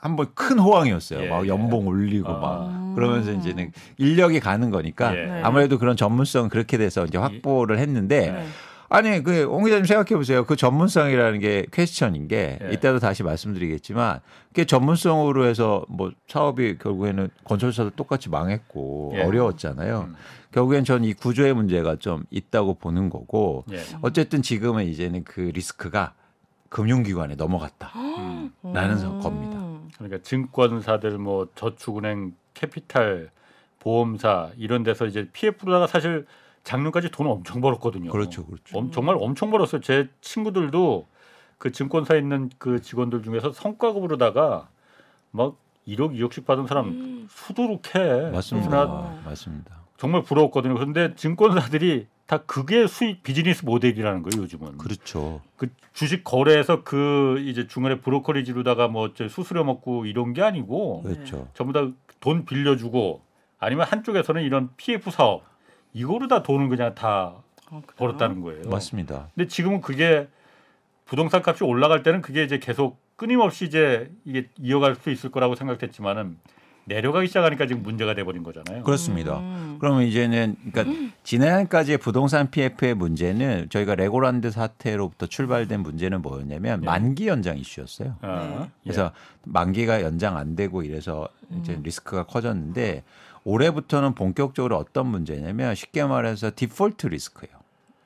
한번 0.00 0.28
큰 0.34 0.58
호황이었어요. 0.58 1.24
예, 1.24 1.28
막 1.28 1.44
예. 1.44 1.48
연봉 1.48 1.86
올리고 1.86 2.28
아. 2.28 2.38
막 2.38 2.94
그러면서 2.94 3.32
이제는 3.32 3.70
인력이 3.98 4.40
가는 4.40 4.70
거니까 4.70 5.16
예. 5.16 5.26
네. 5.26 5.42
아무래도 5.42 5.78
그런 5.78 5.96
전문성 5.96 6.48
그렇게 6.48 6.78
돼서 6.78 7.04
이제 7.04 7.18
확보를 7.18 7.78
했는데 7.78 8.32
네. 8.32 8.46
아니 8.90 9.22
그옹 9.22 9.62
기자님 9.64 9.84
생각해 9.84 10.16
보세요. 10.16 10.44
그 10.44 10.56
전문성이라는 10.56 11.38
게 11.38 11.64
question인 11.72 12.26
게 12.26 12.58
예. 12.60 12.72
이따도 12.72 12.98
다시 12.98 13.22
말씀드리겠지만 13.22 14.18
그게 14.48 14.64
전문성으로 14.64 15.46
해서 15.46 15.84
뭐 15.88 16.10
사업이 16.26 16.78
결국에는 16.78 17.30
건설사도 17.44 17.90
똑같이 17.90 18.28
망했고 18.28 19.12
예. 19.14 19.22
어려웠잖아요. 19.22 20.08
음. 20.08 20.16
결국엔 20.52 20.82
전 20.84 21.04
이 21.04 21.14
구조의 21.14 21.54
문제가 21.54 21.94
좀 21.96 22.24
있다고 22.30 22.74
보는 22.74 23.10
거고 23.10 23.64
예. 23.70 23.78
어쨌든 24.02 24.42
지금은 24.42 24.86
이제는 24.86 25.22
그 25.22 25.40
리스크가 25.54 26.14
금융기관에 26.68 27.36
넘어갔다. 27.36 27.92
음. 27.94 28.52
라는 28.64 28.98
음. 28.98 29.20
겁니다. 29.20 29.60
그러니까 29.98 30.18
증권사들 30.22 31.16
뭐 31.18 31.46
저축은행 31.54 32.34
캐피탈 32.54 33.30
보험사 33.78 34.50
이런 34.56 34.82
데서 34.82 35.06
이제 35.06 35.28
PF로다가 35.32 35.86
사실 35.86 36.26
작년까지 36.64 37.10
돈 37.10 37.26
엄청 37.26 37.60
벌었거든요. 37.60 38.10
그렇죠, 38.10 38.44
그렇죠. 38.44 38.76
엄, 38.78 38.90
정말 38.90 39.16
엄청 39.18 39.50
벌었어요. 39.50 39.80
제 39.80 40.08
친구들도 40.20 41.06
그 41.58 41.72
증권사에 41.72 42.18
있는 42.18 42.50
그 42.58 42.80
직원들 42.80 43.22
중에서 43.22 43.52
성과급으로다가 43.52 44.68
막 45.30 45.56
1억, 45.86 46.14
2억씩 46.18 46.46
받은 46.46 46.66
사람 46.66 46.88
음. 46.88 47.26
수두룩해. 47.30 48.30
맞습니다. 48.30 48.84
어. 48.84 49.22
맞습니다. 49.24 49.80
정말 49.96 50.22
부러웠거든요. 50.22 50.74
그런데 50.74 51.14
증권사들이 51.14 52.06
다 52.26 52.38
그게 52.38 52.86
수익 52.86 53.22
비즈니스 53.22 53.64
모델이라는 53.64 54.22
거예요. 54.22 54.42
요즘은. 54.42 54.78
그렇죠. 54.78 55.40
그 55.56 55.68
주식 55.92 56.22
거래해서 56.22 56.84
그 56.84 57.42
이제 57.46 57.66
중간에 57.66 58.00
브로커리지로다가 58.00 58.88
뭐저 58.88 59.28
수수료 59.28 59.64
먹고 59.64 60.06
이런 60.06 60.32
게 60.32 60.42
아니고 60.42 61.02
네. 61.04 61.14
그렇죠. 61.14 61.48
전부 61.54 61.72
다 61.72 61.90
돈 62.20 62.44
빌려주고 62.44 63.22
아니면 63.58 63.86
한쪽에서는 63.88 64.42
이런 64.42 64.70
PF 64.76 65.10
사업 65.10 65.42
이거로 65.92 66.28
다 66.28 66.42
돈을 66.42 66.68
그냥 66.68 66.94
다 66.94 67.34
어, 67.70 67.82
그래요? 67.86 67.96
벌었다는 67.96 68.40
거예요. 68.40 68.68
맞습니다. 68.68 69.28
근데 69.34 69.48
지금은 69.48 69.80
그게 69.80 70.28
부동산 71.04 71.42
값이 71.44 71.64
올라갈 71.64 72.02
때는 72.02 72.22
그게 72.22 72.44
이제 72.44 72.58
계속 72.58 72.98
끊임없이 73.16 73.64
이제 73.66 74.10
이게 74.24 74.48
이어갈 74.58 74.94
수 74.94 75.10
있을 75.10 75.30
거라고 75.30 75.54
생각했지만은 75.54 76.38
내려가기 76.84 77.28
시작하니까 77.28 77.66
지금 77.66 77.82
문제가 77.82 78.14
돼버린 78.14 78.42
거잖아요. 78.42 78.82
그렇습니다. 78.82 79.38
음. 79.38 79.76
그러면 79.78 80.04
이제는 80.04 80.56
그러니까 80.72 81.12
지난해까지의 81.22 81.98
부동산 81.98 82.50
PF의 82.50 82.94
문제는 82.94 83.68
저희가 83.68 83.94
레고란드 83.94 84.50
사태로부터 84.50 85.26
출발된 85.26 85.80
문제는 85.80 86.22
뭐였냐면 86.22 86.82
예. 86.82 86.86
만기 86.86 87.28
연장 87.28 87.58
이슈였어요. 87.58 88.16
아, 88.22 88.36
네. 88.36 88.60
예. 88.62 88.68
그래서 88.82 89.12
만기가 89.44 90.02
연장 90.02 90.36
안 90.36 90.56
되고 90.56 90.82
이래서 90.82 91.28
이제 91.60 91.74
음. 91.74 91.82
리스크가 91.82 92.24
커졌는데 92.24 93.04
올해부터는 93.44 94.14
본격적으로 94.14 94.76
어떤 94.76 95.06
문제냐면 95.06 95.74
쉽게 95.74 96.04
말해서 96.04 96.50
디폴트 96.54 97.08
리스크예요. 97.08 97.60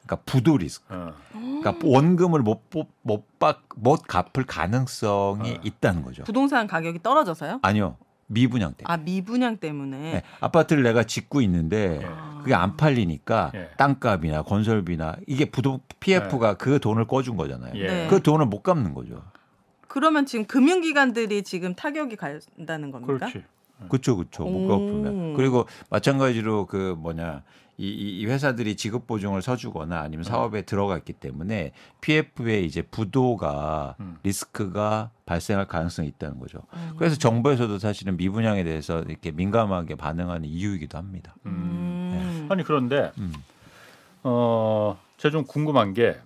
그러니까 0.06 0.22
부도 0.26 0.58
리스크. 0.58 0.94
어. 0.94 1.14
그러니까 1.32 1.74
원금을 1.82 2.40
못못못 2.40 4.06
갚을 4.06 4.44
가능성이 4.46 5.52
어. 5.52 5.60
있다는 5.64 6.02
거죠. 6.02 6.24
부동산 6.24 6.66
가격이 6.66 7.02
떨어져서요? 7.02 7.60
아니요. 7.62 7.96
미분양 8.26 8.74
때문에. 8.74 8.92
아 8.92 8.96
미분양 8.96 9.56
때문에. 9.58 9.98
네, 9.98 10.22
아파트를 10.40 10.82
내가 10.82 11.04
짓고 11.04 11.40
있는데 11.42 12.00
예. 12.02 12.08
그게 12.40 12.54
안 12.54 12.76
팔리니까 12.76 13.52
예. 13.54 13.70
땅값이나 13.76 14.42
건설비나 14.42 15.16
이게 15.26 15.44
부동 15.46 15.80
PF가 16.00 16.54
그 16.54 16.80
돈을 16.80 17.06
꿔준 17.06 17.36
거잖아요. 17.36 17.72
예. 17.76 17.86
네. 17.86 18.08
그 18.08 18.22
돈을 18.22 18.46
못 18.46 18.62
갚는 18.62 18.94
거죠. 18.94 19.22
그러면 19.88 20.26
지금 20.26 20.44
금융기관들이 20.46 21.42
지금 21.42 21.74
타격이 21.74 22.16
간다는 22.16 22.90
겁니까? 22.90 23.26
그렇지. 23.26 23.44
그렇죠, 23.88 24.16
그렇죠. 24.16 24.44
못 24.44 24.66
오. 24.66 24.68
갚으면 24.68 25.34
그리고 25.34 25.66
마찬가지로 25.90 26.66
그 26.66 26.94
뭐냐 26.98 27.42
이, 27.76 27.88
이, 27.88 28.20
이 28.20 28.26
회사들이 28.26 28.76
지급 28.76 29.06
보증을 29.06 29.42
서주거나 29.42 30.00
아니면 30.00 30.24
사업에 30.24 30.62
들어가 30.62 30.96
있기 30.98 31.12
때문에 31.12 31.72
PF의 32.00 32.64
이제 32.64 32.82
부도가 32.82 33.96
음. 33.98 34.16
리스크가 34.22 35.10
발생할 35.26 35.66
가능성이 35.66 36.08
있다는 36.08 36.38
거죠. 36.38 36.60
음. 36.74 36.92
그래서 36.96 37.16
정부에서도 37.16 37.78
사실은 37.78 38.16
미분양에 38.16 38.62
대해서 38.62 39.00
이렇게 39.00 39.32
민감하게 39.32 39.96
반응하는 39.96 40.48
이유이기도 40.48 40.96
합니다. 40.96 41.34
음. 41.46 41.50
음. 42.14 42.46
아니 42.48 42.62
그런데 42.62 43.10
음. 43.18 43.32
어, 44.22 44.96
제가 45.16 45.32
좀 45.32 45.44
궁금한 45.44 45.94
게 45.94 46.16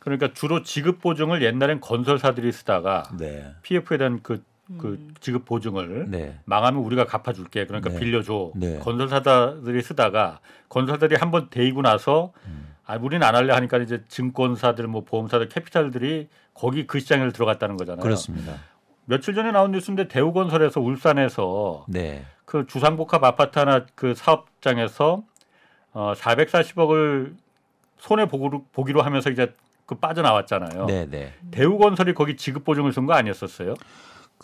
그러니까 0.00 0.34
주로 0.34 0.62
지급 0.62 1.00
보증을 1.00 1.42
옛날엔 1.42 1.80
건설사들이 1.80 2.52
쓰다가 2.52 3.04
네, 3.16 3.54
PF에 3.62 3.96
대한 3.96 4.20
그, 4.22 4.44
그 4.78 4.88
음. 4.88 5.14
지급 5.20 5.44
보증을 5.44 6.06
네, 6.10 6.38
망하면 6.46 6.82
우리가 6.82 7.04
갚아줄게. 7.04 7.66
그러니까 7.66 7.90
네. 7.90 7.98
빌려줘. 7.98 8.52
네. 8.54 8.78
건설사들이 8.78 9.82
쓰다가 9.82 10.40
건설사들이 10.70 11.16
한 11.16 11.30
번 11.30 11.48
데이고 11.50 11.82
나서 11.82 12.32
음. 12.46 12.74
아 12.86 12.96
우리는 12.96 13.26
안 13.26 13.34
할래 13.34 13.52
하니까 13.52 13.78
이제 13.78 14.02
증권사들 14.08 14.86
뭐 14.86 15.02
보험사들 15.04 15.48
캐피탈들이 15.48 16.28
거기 16.54 16.86
그 16.86 16.98
시장에 17.00 17.28
들어갔다는 17.30 17.76
거잖아요. 17.76 18.02
그렇습니다. 18.02 18.54
며칠 19.06 19.34
전에 19.34 19.52
나온 19.52 19.70
뉴스인데 19.72 20.08
대우건설에서 20.08 20.80
울산에서 20.80 21.84
네, 21.88 22.24
그 22.46 22.66
주상복합 22.66 23.22
아파트 23.22 23.58
하나 23.58 23.84
그 23.94 24.14
사업장에서 24.14 25.24
어 25.92 26.12
440억을 26.16 27.34
손해 27.98 28.26
보기로, 28.26 28.64
보기로 28.72 29.02
하면서 29.02 29.30
이제 29.30 29.54
그 29.86 29.94
빠져나왔잖아요. 29.96 30.86
네, 30.86 31.06
네. 31.08 31.34
대우건설이 31.50 32.14
거기 32.14 32.36
지급 32.36 32.64
보증을 32.64 32.92
쓴 32.94 33.04
거 33.06 33.12
아니었었어요? 33.12 33.74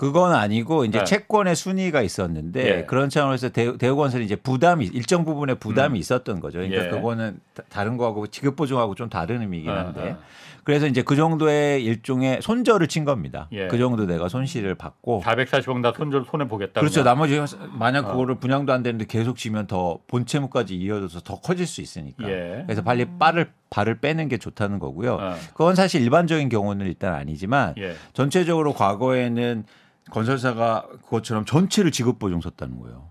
그건 0.01 0.33
아니고 0.33 0.87
이제 0.87 1.01
네. 1.01 1.05
채권의 1.05 1.55
순위가 1.55 2.01
있었는데 2.01 2.79
예. 2.79 2.85
그런 2.87 3.11
차원에서 3.11 3.51
대우, 3.51 3.77
대우건설이 3.77 4.25
이제 4.25 4.35
부담이 4.35 4.87
일정 4.95 5.27
부분의 5.27 5.57
부담이 5.57 5.99
있었던 5.99 6.41
거죠. 6.41 6.61
그러니까 6.61 6.87
예. 6.87 6.89
그거는 6.89 7.39
다- 7.53 7.63
다른 7.69 7.99
거하고 7.99 8.27
지급 8.29 8.57
보증하고 8.57 8.95
좀 8.95 9.11
다른 9.11 9.43
의미이긴 9.43 9.71
한데 9.71 10.01
아, 10.01 10.13
아. 10.15 10.19
그래서 10.65 10.87
이제 10.87 11.03
그 11.03 11.17
정도의 11.17 11.85
일종의 11.85 12.41
손절을 12.41 12.89
친 12.89 13.05
겁니다. 13.05 13.49
예. 13.53 13.67
그 13.67 13.77
정도 13.77 14.07
내가 14.07 14.31
손실을 14.31 14.75
받고 14.75 15.21
440억 15.23 15.83
다 15.83 15.93
손절 15.95 16.25
손해 16.31 16.49
보겠다. 16.49 16.81
그렇죠. 16.81 17.03
그냥. 17.03 17.15
나머지 17.17 17.57
만약 17.79 18.07
어. 18.07 18.13
그거를 18.13 18.37
분양도 18.37 18.73
안 18.73 18.83
되는데 18.83 19.05
계속 19.05 19.37
지면 19.37 19.67
더 19.67 19.99
본채무까지 20.07 20.77
이어져서 20.77 21.21
더 21.21 21.41
커질 21.43 21.67
수 21.67 21.83
있으니까. 21.83 22.27
예. 22.27 22.63
그래서 22.65 22.81
빨리 22.81 23.05
발을 23.19 23.51
발을 23.69 23.99
빼는 24.01 24.29
게 24.29 24.39
좋다는 24.39 24.79
거고요. 24.79 25.15
어, 25.21 25.35
그건 25.53 25.75
사실 25.75 26.01
일반적인 26.01 26.49
경우는 26.49 26.87
일단 26.87 27.13
아니지만 27.17 27.75
예. 27.77 27.97
전체적으로 28.15 28.73
과거에는 28.73 29.65
건설사가 30.11 30.87
그것처럼 31.05 31.45
전체를 31.45 31.91
지급 31.91 32.19
보증 32.19 32.41
섰다는 32.41 32.81
거예요. 32.81 33.09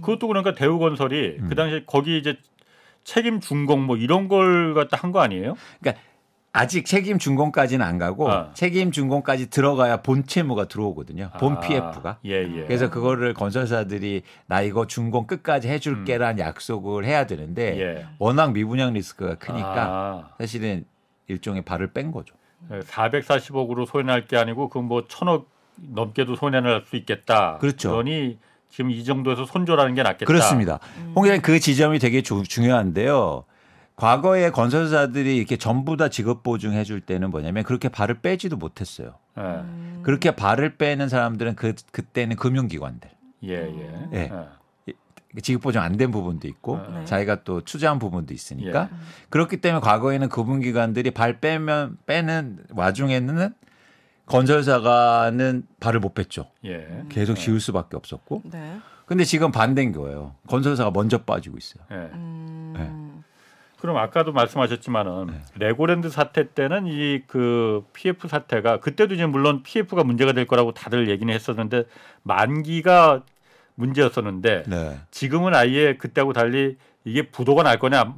그것도 0.00 0.28
그러니까 0.28 0.54
대우건설이 0.54 1.38
음. 1.40 1.48
그 1.48 1.54
당시에 1.54 1.84
거기 1.86 2.18
이제 2.18 2.36
책임 3.04 3.40
준공 3.40 3.84
뭐 3.86 3.96
이런 3.96 4.28
걸 4.28 4.74
갖다 4.74 4.96
한 4.96 5.10
거 5.12 5.20
아니에요? 5.20 5.56
그러니까 5.80 6.02
아직 6.52 6.84
책임 6.84 7.18
준공까지는 7.18 7.84
안 7.86 7.96
가고 7.98 8.30
아. 8.30 8.52
책임 8.54 8.90
준공까지 8.90 9.50
들어가야 9.50 9.98
본 10.02 10.26
채무가 10.26 10.66
들어오거든요. 10.66 11.30
본 11.38 11.56
아, 11.56 11.60
PF가. 11.60 12.18
예, 12.24 12.42
예. 12.42 12.64
그래서 12.66 12.90
그거를 12.90 13.34
건설사들이 13.34 14.22
나 14.46 14.60
이거 14.60 14.86
준공 14.86 15.26
끝까지 15.28 15.68
해줄게라는 15.68 16.40
약속을 16.40 17.04
해야 17.04 17.26
되는데 17.26 17.72
음. 17.74 17.78
예. 17.80 18.06
워낙 18.18 18.52
미분양 18.52 18.92
리스크가 18.94 19.36
크니까 19.36 19.74
아, 19.86 20.30
사실은 20.38 20.84
일종의 21.28 21.62
발을 21.62 21.92
뺀 21.92 22.10
거죠. 22.10 22.34
440억으로 22.70 23.86
손해날 23.86 24.26
게 24.26 24.36
아니고 24.36 24.68
그 24.68 24.80
뭐 24.80 25.04
천억 25.08 25.48
넘게도 25.80 26.36
손해날 26.36 26.82
수 26.86 26.96
있겠다. 26.96 27.58
그렇죠. 27.58 27.90
그러니 27.90 28.38
지금 28.68 28.90
이 28.90 29.02
정도에서 29.04 29.44
손절하는 29.46 29.94
게 29.94 30.02
낫겠다. 30.02 30.26
그렇습니다. 30.26 30.78
홍 31.16 31.24
기자님 31.24 31.42
그 31.42 31.58
지점이 31.58 31.98
되게 31.98 32.22
주- 32.22 32.42
중요한데요. 32.44 33.44
과거에 33.96 34.50
건설사들이 34.50 35.36
이렇게 35.36 35.56
전부 35.56 35.96
다 35.96 36.08
지급 36.08 36.42
보증해 36.42 36.84
줄 36.84 37.00
때는 37.00 37.30
뭐냐면 37.30 37.64
그렇게 37.64 37.88
발을 37.90 38.20
빼지도 38.20 38.56
못했어요. 38.56 39.14
예, 39.36 39.42
음. 39.42 40.00
그렇게 40.02 40.30
발을 40.34 40.76
빼는 40.76 41.08
사람들은 41.10 41.54
그 41.56 41.74
그때는 41.92 42.36
금융기관들 42.36 43.10
예, 43.44 43.50
예. 43.54 44.08
예. 44.14 44.30
예. 44.88 44.92
지급 45.42 45.62
보증 45.62 45.80
안 45.82 45.96
된 45.96 46.10
부분도 46.10 46.48
있고 46.48 46.80
네. 46.94 47.04
자기가 47.04 47.44
또 47.44 47.60
투자한 47.60 47.98
부분도 47.98 48.32
있으니까 48.32 48.88
예. 48.90 48.96
그렇기 49.28 49.58
때문에 49.58 49.80
과거에는 49.80 50.28
금융기관들이 50.30 51.10
발 51.10 51.38
빼면 51.40 51.98
빼는 52.06 52.58
와중에는 52.74 53.52
건설사가는 54.30 55.66
발을 55.80 56.00
못 56.00 56.14
뺐죠. 56.14 56.46
예. 56.64 57.04
계속 57.08 57.34
지을 57.34 57.60
수밖에 57.60 57.96
없었고. 57.96 58.42
네. 58.44 58.78
근데 59.06 59.24
지금 59.24 59.50
반대인 59.50 59.92
거예요. 59.92 60.34
건설사가 60.46 60.92
먼저 60.92 61.18
빠지고 61.18 61.58
있어요. 61.58 61.82
예. 61.90 61.96
음. 61.96 63.24
그럼 63.80 63.96
아까도 63.96 64.32
말씀하셨지만은 64.32 65.26
네. 65.28 65.40
레고랜드 65.56 66.10
사태 66.10 66.52
때는 66.52 66.86
이 66.86 67.22
그 67.26 67.84
PF 67.94 68.28
사태가 68.28 68.80
그때도 68.80 69.14
이제 69.14 69.24
물론 69.26 69.62
PF가 69.62 70.04
문제가 70.04 70.32
될 70.32 70.46
거라고 70.46 70.72
다들 70.72 71.08
얘기는 71.08 71.32
했었는데 71.32 71.84
만기가 72.22 73.22
문제였었는데 73.74 74.64
네. 74.66 74.98
지금은 75.10 75.54
아예 75.54 75.96
그때하고 75.96 76.34
달리 76.34 76.76
이게 77.04 77.30
부도가 77.30 77.62
날 77.62 77.78
거냐 77.78 78.14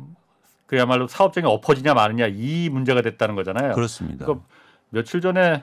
그야말로 0.66 1.06
사업장이 1.06 1.46
엎어지냐 1.46 1.94
마느냐 1.94 2.26
이 2.26 2.68
문제가 2.68 3.00
됐다는 3.00 3.36
거잖아요. 3.36 3.72
그렇습니다. 3.74 4.24
그러니까 4.26 4.44
며칠 4.90 5.20
전에 5.20 5.62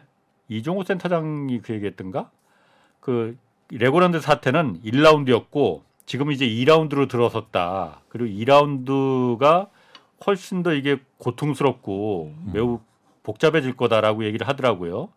이종호 0.50 0.84
센터장이 0.84 1.62
그 1.62 1.74
얘기했던가 1.74 2.30
그 3.00 3.38
레고랜드 3.72 4.20
사태는 4.20 4.82
1라운드였고 4.84 5.82
지금 6.06 6.32
이제 6.32 6.48
2라운드로 6.48 7.08
들어섰다. 7.08 8.02
그리고 8.10 8.30
2라운드가 8.30 9.70
훨씬 10.26 10.64
더 10.64 10.74
이게 10.74 10.98
고통스럽고 11.20 12.34
매우 12.52 12.80
복잡해질 13.24 13.78
거다라고 13.78 14.26
얘기를 14.26 14.48
하더라고요. 14.48 15.10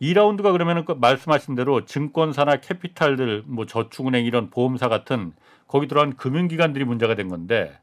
2라운드가 0.00 0.52
그러면은 0.52 0.84
그 0.84 0.92
말씀하신 0.92 1.54
대로 1.54 1.84
증권사나 1.84 2.56
캐피탈들 2.56 3.44
뭐 3.46 3.66
저축은행 3.66 4.24
이런 4.24 4.50
보험사 4.50 4.88
같은 4.88 5.32
거기 5.66 5.86
들어간 5.86 6.16
금융기관들이 6.16 6.84
문제가 6.84 7.14
된 7.14 7.28
건데 7.28 7.78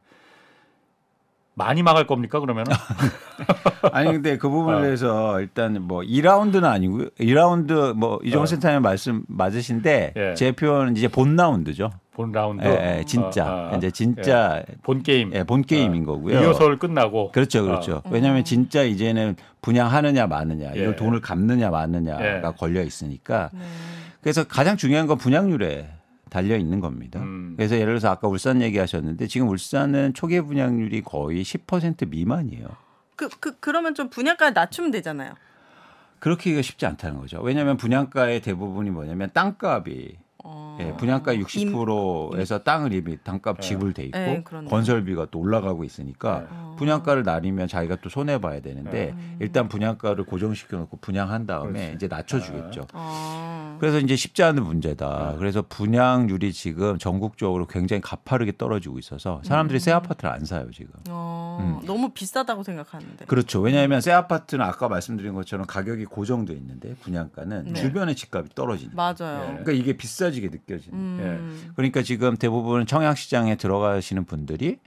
많이 1.56 1.84
망할 1.84 2.08
겁니까 2.08 2.39
그러면은? 2.39 2.72
아니 3.92 4.12
근데 4.12 4.38
그 4.38 4.50
부분에 4.50 4.78
어. 4.78 4.82
대해서 4.82 5.39
일단 5.42 5.82
뭐 5.82 6.02
2라운드는 6.02 6.63
아니고요. 6.63 7.10
2라운드 7.20 7.94
뭐 7.94 8.20
이종호 8.24 8.44
어. 8.44 8.46
센터님 8.46 8.82
말씀 8.82 9.24
맞으신데 9.28 10.13
예. 10.16 10.34
제 10.36 10.52
표현은 10.52 10.98
이제 10.98 11.08
본 11.08 11.36
라운드죠. 11.36 11.92
본 12.13 12.32
라운드 12.32 12.63
예, 12.63 13.00
예, 13.00 13.04
진짜 13.06 13.46
어, 13.46 13.72
어. 13.74 13.78
이제 13.78 13.89
진짜 13.89 14.63
본 14.84 15.02
게임 15.02 15.32
예, 15.34 15.44
본 15.44 15.63
게임인 15.63 16.06
거고요. 16.06 16.39
리허설 16.39 16.78
끝나고 16.78 17.32
그렇죠, 17.32 17.63
그렇죠. 17.63 17.98
어. 17.98 18.10
왜냐하면 18.12 18.44
진짜 18.44 18.84
이제는 18.84 19.36
분양하느냐 19.62 20.28
마느냐, 20.28 20.72
예. 20.76 20.82
이걸 20.82 20.96
돈을 20.96 21.22
갚느냐 21.22 21.70
마느냐가 21.70 22.48
예. 22.48 22.54
걸려 22.58 22.84
있으니까. 22.84 23.50
네. 23.54 23.60
그래서 24.22 24.44
가장 24.46 24.78
중요한 24.78 25.08
건 25.08 25.18
분양률에 25.18 25.89
달려 26.34 26.58
있는 26.58 26.80
겁니다. 26.80 27.22
음. 27.22 27.54
그래서 27.56 27.76
예를 27.76 27.93
들어서 27.93 28.10
아까 28.10 28.28
울산 28.28 28.60
얘기하셨는데 28.63 29.28
지금 29.28 29.50
울산은 29.50 30.15
초기 30.15 30.41
분양률이 30.41 31.02
거의 31.04 31.43
10% 31.43 32.10
미만이에요. 32.10 32.67
그, 33.15 33.30
그 33.39 33.60
그러면 33.60 33.93
좀 33.93 34.10
분양가 34.10 34.50
낮추면 34.50 34.89
되잖아요. 34.89 35.36
그렇게 36.17 36.60
쉽지 36.60 36.88
않다는 36.88 37.19
거죠. 37.19 37.39
왜냐하면 37.39 37.78
분양가의 37.78 38.41
대부분이 38.41 38.89
뭐냐면 38.89 39.30
땅값이 39.32 40.17
어. 40.43 40.77
예, 40.82 40.93
분양가 40.97 41.34
60%에서 41.36 42.60
땅을 42.60 42.93
이미 42.93 43.17
땅값 43.23 43.62
지불돼 43.62 44.03
있고 44.06 44.17
네. 44.17 44.43
건설비가 44.69 45.27
또 45.32 45.39
올라가고 45.39 45.84
있으니까 45.86 46.39
네. 46.39 46.45
어. 46.49 46.75
분양가를 46.77 47.23
낮으면 47.23 47.67
자기가 47.67 47.97
또 48.01 48.10
손해 48.10 48.39
봐야 48.39 48.60
되는데 48.60 49.13
네. 49.15 49.36
일단 49.39 49.69
분양가를 49.69 50.25
고정시켜 50.25 50.77
놓고 50.77 50.97
분양한 50.97 51.45
다음에 51.45 51.79
그렇지. 51.79 51.95
이제 51.95 52.08
낮춰 52.08 52.39
주겠죠. 52.39 52.88
어. 52.93 53.77
그래서 53.79 53.99
이제 53.99 54.15
쉽지 54.15 54.43
않은 54.43 54.63
문제다. 54.63 55.32
네. 55.32 55.38
그래서 55.38 55.62
분양률이 55.62 56.51
지금 56.51 56.97
전국적으로 56.97 57.65
굉장히 57.67 58.01
가파르게 58.01 58.58
떨어지고 58.58 58.99
있어서 58.99 59.41
사람들이 59.43 59.79
새 59.79 59.91
아파트를 59.91 60.29
안 60.32 60.45
사요 60.45 60.69
지금. 60.71 60.91
어, 61.10 61.82
너무 61.86 62.10
비싸다고 62.10 62.63
생각하는데. 62.63 63.25
그렇죠. 63.25 63.62
왜냐하면 63.62 64.01
새 64.01 64.12
아파트는 64.12 64.65
아까 64.65 64.89
말씀드린 64.89 65.34
것처럼 65.34 65.65
가격이 65.65 66.06
고정돼 66.06 66.53
있는데 66.53 66.95
분양가는 66.95 67.65
네. 67.65 67.73
주변의 67.73 68.15
집값이 68.15 68.56
떨어지니까. 68.56 68.95
맞아요. 68.95 69.41
예. 69.43 69.47
그러니까 69.47 69.71
이게 69.71 69.93
비싸 69.97 70.32
지게 70.34 70.50
느껴지는. 70.50 71.00
음. 71.00 71.72
그러니까 71.76 72.02
지금 72.02 72.36
대부분 72.36 72.86
청약시장에 72.86 73.56
들어가시는 73.56 74.26
분들이 74.26 74.80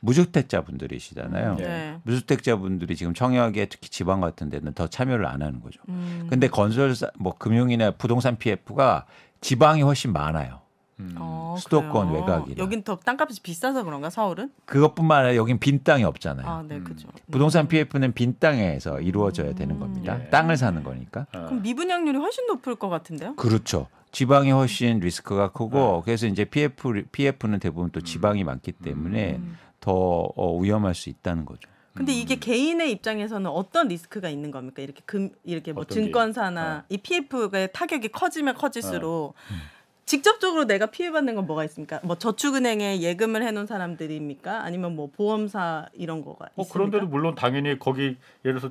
무주택자 0.00 0.62
분들이시잖아요. 0.62 1.56
예. 1.60 1.62
네. 1.62 1.98
무주택자 2.02 2.56
분들이 2.56 2.96
지금 2.96 3.14
청약에 3.14 3.66
특히 3.66 3.88
지방 3.88 4.20
같은 4.20 4.50
데는 4.50 4.72
더 4.72 4.88
참여를 4.88 5.26
안 5.26 5.42
하는 5.42 5.60
거죠. 5.60 5.80
음. 5.88 6.26
근데 6.28 6.48
건설사 6.48 7.08
뭐 7.18 7.36
금융이나 7.36 7.92
부동산 7.92 8.36
PF가 8.36 9.06
지방이 9.40 9.82
훨씬 9.82 10.12
많아요. 10.12 10.61
음. 11.02 11.14
어, 11.18 11.56
수도권 11.58 12.08
그래요? 12.08 12.20
외곽이라. 12.22 12.62
여긴 12.62 12.82
더 12.82 12.96
땅값이 12.96 13.42
비싸서 13.42 13.84
그런가 13.84 14.10
서울은? 14.10 14.50
그것뿐만 14.64 15.18
아니라 15.18 15.36
여긴 15.36 15.58
빈 15.58 15.82
땅이 15.82 16.04
없잖아요. 16.04 16.46
아, 16.46 16.64
네, 16.66 16.76
음. 16.76 16.84
그죠. 16.84 17.08
부동산 17.30 17.68
PF는 17.68 18.12
빈 18.12 18.36
땅에서 18.38 19.00
이루어져야 19.00 19.54
되는 19.54 19.78
겁니다. 19.78 20.20
예. 20.20 20.30
땅을 20.30 20.56
사는 20.56 20.82
거니까. 20.82 21.26
어. 21.34 21.46
그럼 21.46 21.62
미분양률이 21.62 22.18
훨씬 22.18 22.46
높을 22.46 22.76
것 22.76 22.88
같은데요? 22.88 23.34
그렇죠. 23.36 23.88
지방이 24.12 24.50
훨씬 24.50 25.00
리스크가 25.00 25.52
크고 25.52 26.02
그래서 26.04 26.26
이제 26.26 26.44
PF 26.44 27.04
PF는 27.12 27.60
대부분 27.60 27.90
또 27.90 28.00
지방이 28.02 28.44
많기 28.44 28.72
때문에 28.72 29.36
음. 29.36 29.56
더 29.80 29.92
어, 29.92 30.58
위험할 30.58 30.94
수 30.94 31.08
있다는 31.08 31.44
거죠. 31.46 31.68
근데 31.94 32.12
이게 32.12 32.36
개인의 32.36 32.90
입장에서는 32.92 33.50
어떤 33.50 33.88
리스크가 33.88 34.30
있는 34.30 34.50
겁니까? 34.50 34.80
이렇게 34.80 35.02
금 35.04 35.30
이렇게 35.44 35.72
뭐? 35.72 35.84
증권사나 35.84 36.78
어. 36.78 36.82
이 36.88 36.96
PF의 36.98 37.70
타격이 37.72 38.08
커지면 38.08 38.54
커질수록 38.54 39.34
음. 39.50 39.56
직접적으로 40.12 40.66
내가 40.66 40.86
피해받는 40.90 41.36
건 41.36 41.46
뭐가 41.46 41.64
있습니까? 41.64 41.98
뭐 42.02 42.18
저축은행에 42.18 43.00
예금을 43.00 43.42
해놓은 43.42 43.66
사람들입니까? 43.66 44.62
아니면 44.62 44.94
뭐 44.94 45.08
보험사 45.10 45.88
이런 45.94 46.22
거가 46.22 46.50
뭐 46.54 46.64
있습니까? 46.64 46.72
그런데도 46.74 47.06
물론 47.06 47.34
당연히 47.34 47.78
거기 47.78 48.18
예를 48.44 48.60
들어서 48.60 48.70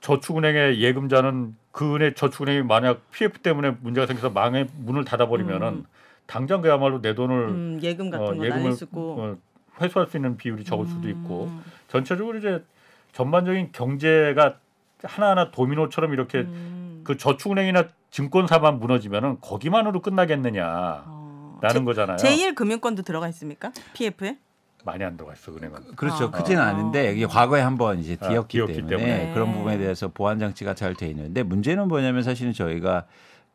저축은행의 0.00 0.80
예금자는 0.80 1.56
그 1.72 1.96
은행 1.96 2.14
저축은행이 2.14 2.62
만약 2.62 3.10
PF 3.10 3.40
때문에 3.40 3.78
문제가 3.80 4.06
생겨서 4.06 4.30
망해 4.30 4.68
문을 4.78 5.04
닫아버리면은 5.04 5.68
음. 5.68 5.86
당장 6.26 6.60
그야말로 6.60 7.02
내 7.02 7.16
돈을 7.16 7.48
음, 7.48 7.80
예금 7.82 8.10
같은 8.10 8.66
어, 8.68 8.72
수 8.72 8.84
있고 8.84 9.16
어, 9.18 9.36
회수할 9.80 10.06
수 10.06 10.18
있는 10.18 10.36
비율이 10.36 10.62
적을 10.62 10.86
수도 10.86 11.08
있고 11.08 11.46
음. 11.46 11.64
전체적으로 11.88 12.38
이제 12.38 12.64
전반적인 13.10 13.72
경제가 13.72 14.58
하나하나 15.02 15.50
도미노처럼 15.50 16.12
이렇게 16.12 16.38
음. 16.38 16.89
그 17.10 17.16
저축은행이나 17.16 17.88
증권사만 18.12 18.78
무너지면은 18.78 19.38
거기만으로 19.40 20.00
끝나겠느냐라는 20.00 21.02
어. 21.06 21.60
거잖아요. 21.84 22.16
제1 22.18 22.54
금융권도 22.54 23.02
들어가 23.02 23.28
있습니까? 23.28 23.72
PF에? 23.94 24.38
많이 24.84 25.02
안 25.04 25.16
들어가 25.16 25.32
있어 25.34 25.52
은행은. 25.52 25.96
그렇죠. 25.96 26.26
아. 26.26 26.30
크지는 26.30 26.62
아. 26.62 26.68
않은데 26.68 27.12
이게 27.12 27.26
과거에 27.26 27.60
한번 27.62 27.98
이제 27.98 28.16
아, 28.20 28.28
뒤었기 28.28 28.56
뒤었기 28.58 28.74
때문에, 28.74 28.96
때문에. 28.96 29.34
그런 29.34 29.52
부분에 29.52 29.76
대해서 29.78 30.08
보안 30.08 30.38
장치가 30.38 30.74
잘 30.74 30.94
돼 30.94 31.08
있는데 31.08 31.42
문제는 31.42 31.88
뭐냐면 31.88 32.22
사실은 32.22 32.52
저희가 32.52 33.06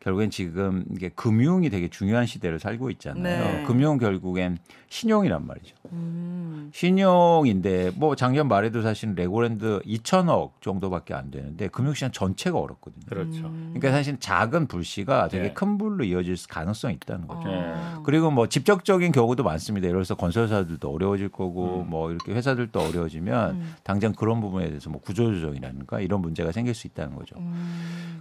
결국엔 0.05 0.29
지금 0.29 0.85
이게 0.91 1.09
금융이 1.09 1.71
되게 1.71 1.89
중요한 1.89 2.27
시대를 2.27 2.59
살고 2.59 2.91
있잖아요. 2.91 3.43
네. 3.43 3.63
금융 3.63 3.97
결국엔 3.97 4.59
신용이란 4.87 5.47
말이죠. 5.47 5.75
음. 5.93 6.69
신용인데 6.75 7.91
뭐 7.95 8.15
작년 8.15 8.47
말에도 8.47 8.83
사실 8.83 9.15
레고랜드 9.15 9.81
2천억 9.83 10.61
정도밖에 10.61 11.15
안 11.15 11.31
되는데 11.31 11.69
금융시장 11.69 12.11
전체가 12.11 12.59
어렵거든요. 12.59 13.03
그렇죠. 13.09 13.47
음. 13.47 13.73
그러니까 13.73 13.91
사실 13.91 14.19
작은 14.19 14.67
불씨가 14.67 15.27
되게 15.29 15.47
네. 15.47 15.53
큰 15.53 15.79
불로 15.79 16.03
이어질 16.03 16.35
가능성이 16.47 16.93
있다는 16.93 17.25
거죠. 17.25 17.41
어. 17.47 18.03
그리고 18.05 18.29
뭐 18.29 18.47
직접적인 18.47 19.11
경우도 19.11 19.43
많습니다. 19.43 19.87
예를 19.87 19.97
들어서 19.97 20.13
건설사들도 20.13 20.87
어려워질 20.87 21.29
거고 21.29 21.81
음. 21.81 21.89
뭐 21.89 22.11
이렇게 22.11 22.31
회사들도 22.31 22.79
어려워지면 22.79 23.55
음. 23.55 23.73
당장 23.81 24.13
그런 24.13 24.39
부분에 24.39 24.67
대해서 24.67 24.91
뭐 24.91 25.01
구조조정이라든가 25.01 25.99
이런 25.99 26.21
문제가 26.21 26.51
생길 26.51 26.75
수 26.75 26.85
있다는 26.85 27.15
거죠. 27.15 27.37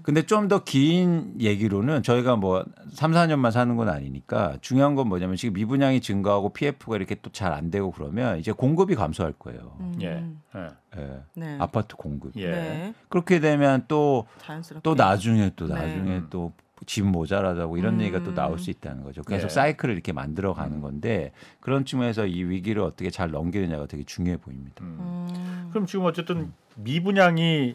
음. 0.05 0.07
근데 0.07 0.23
좀 0.27 0.49
더 0.49 0.61
긴 0.65 1.35
얘기로는 1.41 2.03
저희가 2.03 2.37
뭐 2.37 2.65
3, 2.93 3.13
4년만 3.13 3.51
사는 3.51 3.75
건 3.77 3.89
아니니까 3.89 4.59
중요한 4.61 4.95
건 4.95 5.09
뭐냐면 5.09 5.37
지금 5.37 5.55
미분양이 5.55 6.01
증가하고 6.01 6.53
PF가 6.53 6.97
이렇게 6.97 7.15
또 7.17 7.31
잘 7.31 7.53
안 7.55 7.71
되고 7.71 7.91
그러면 7.91 8.39
이제 8.39 8.53
공급이 8.53 8.95
감소할 8.95 9.33
거예요. 9.33 9.77
음. 9.81 9.95
예. 10.03 10.25
예. 10.57 10.69
예. 10.99 11.21
네. 11.35 11.57
아파트 11.59 11.97
공급. 11.97 12.33
예. 12.37 12.51
네. 12.51 12.95
그렇게 13.09 13.41
되면 13.41 13.85
또또 13.89 14.27
자연스럽게. 14.39 14.95
나중에 14.95 15.51
또 15.57 15.67
네. 15.69 15.75
나중에 15.75 16.23
또집 16.31 17.07
모자라다고 17.07 17.79
이런 17.79 17.95
음. 17.95 18.01
얘기가 18.03 18.23
또 18.23 18.35
나올 18.35 18.59
수 18.59 18.71
있다는 18.71 19.03
거죠. 19.05 19.23
계속 19.23 19.47
예. 19.47 19.49
사이클을 19.49 19.95
이렇게 19.95 20.13
만들어 20.13 20.53
가는 20.53 20.81
건데 20.83 21.33
그런 21.61 21.85
측면에서 21.87 22.27
이 22.27 22.43
위기를 22.45 22.83
어떻게 22.83 23.09
잘 23.11 23.31
넘기느냐가 23.31 23.87
되게 23.87 24.05
중요해 24.05 24.37
보입니다. 24.37 24.85
음. 24.85 24.99
음. 25.01 25.69
그럼 25.71 25.87
지금 25.87 26.05
어쨌든 26.05 26.53
미분양이 26.77 27.75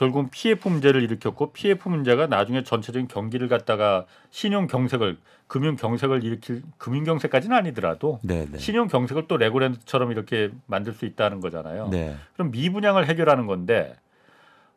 결국 0.00 0.30
PF 0.30 0.66
문제를 0.66 1.02
일으켰고 1.02 1.52
PF 1.52 1.86
문제가 1.90 2.26
나중에 2.26 2.62
전체적인 2.62 3.06
경기를 3.06 3.48
갖다가 3.48 4.06
신용 4.30 4.66
경색을 4.66 5.18
금융 5.46 5.76
경색을 5.76 6.24
일으킬 6.24 6.62
금융 6.78 7.04
경색까지는 7.04 7.54
아니더라도 7.54 8.18
네, 8.22 8.46
네. 8.50 8.56
신용 8.56 8.88
경색을 8.88 9.28
또 9.28 9.36
레고랜드처럼 9.36 10.10
이렇게 10.10 10.52
만들 10.64 10.94
수 10.94 11.04
있다는 11.04 11.42
거잖아요. 11.42 11.88
네. 11.88 12.16
그럼 12.32 12.50
미분양을 12.50 13.08
해결하는 13.08 13.46
건데 13.46 13.94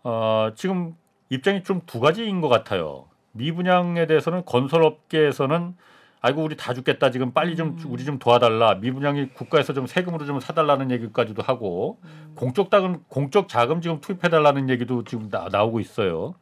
어, 0.03 0.49
지금 0.55 0.93
입장이 1.29 1.63
좀 1.63 1.83
두 1.86 2.01
가지인 2.01 2.41
것 2.41 2.49
같아요. 2.49 3.05
미분양에 3.31 4.07
대해서는 4.07 4.43
건설업계에서는 4.43 5.77
아이고 6.25 6.41
우리 6.41 6.55
다 6.55 6.73
죽겠다 6.73 7.12
지금 7.12 7.33
빨리 7.33 7.57
좀 7.57 7.77
음. 7.77 7.91
우리 7.91 8.05
좀 8.05 8.17
도와달라 8.17 8.75
미분양이 8.75 9.27
국가에서 9.33 9.73
좀 9.73 9.88
세금으로 9.88 10.25
좀 10.25 10.39
사달라는 10.39 10.89
얘기까지도 10.91 11.41
하고 11.43 11.99
음. 12.05 12.31
공적 12.36 12.71
자금 12.71 13.03
공적 13.09 13.49
자금 13.49 13.81
지금 13.81 13.99
투입해달라는 13.99 14.69
얘기도 14.69 15.03
지금 15.03 15.29
나, 15.29 15.49
나오고 15.51 15.81
있어요. 15.81 16.33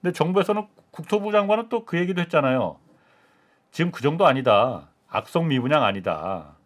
근데 0.00 0.14
정부에서는 0.14 0.66
국토부 0.90 1.30
장관은 1.30 1.68
또 1.68 1.84
그 1.84 1.98
얘기도 1.98 2.22
했잖아요. 2.22 2.78
지금 3.70 3.90
그 3.92 4.00
정도 4.02 4.26
아니다. 4.26 4.88
악성 5.10 5.48
미분양 5.48 5.84
아니다. 5.84 6.56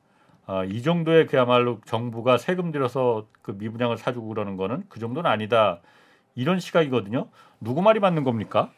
아, 0.46 0.62
이 0.64 0.82
정도의 0.82 1.26
그야말로 1.26 1.80
정부가 1.84 2.38
세금 2.38 2.70
들여서 2.70 3.26
그 3.42 3.50
미분양을 3.58 3.98
사주고 3.98 4.28
그러는 4.28 4.56
거는 4.56 4.84
그 4.88 5.00
정도는 5.00 5.28
아니다. 5.28 5.80
이런 6.36 6.60
시각이거든요. 6.60 7.26
누구 7.60 7.82
말이 7.82 7.98
맞는 7.98 8.22
겁니까? 8.22 8.70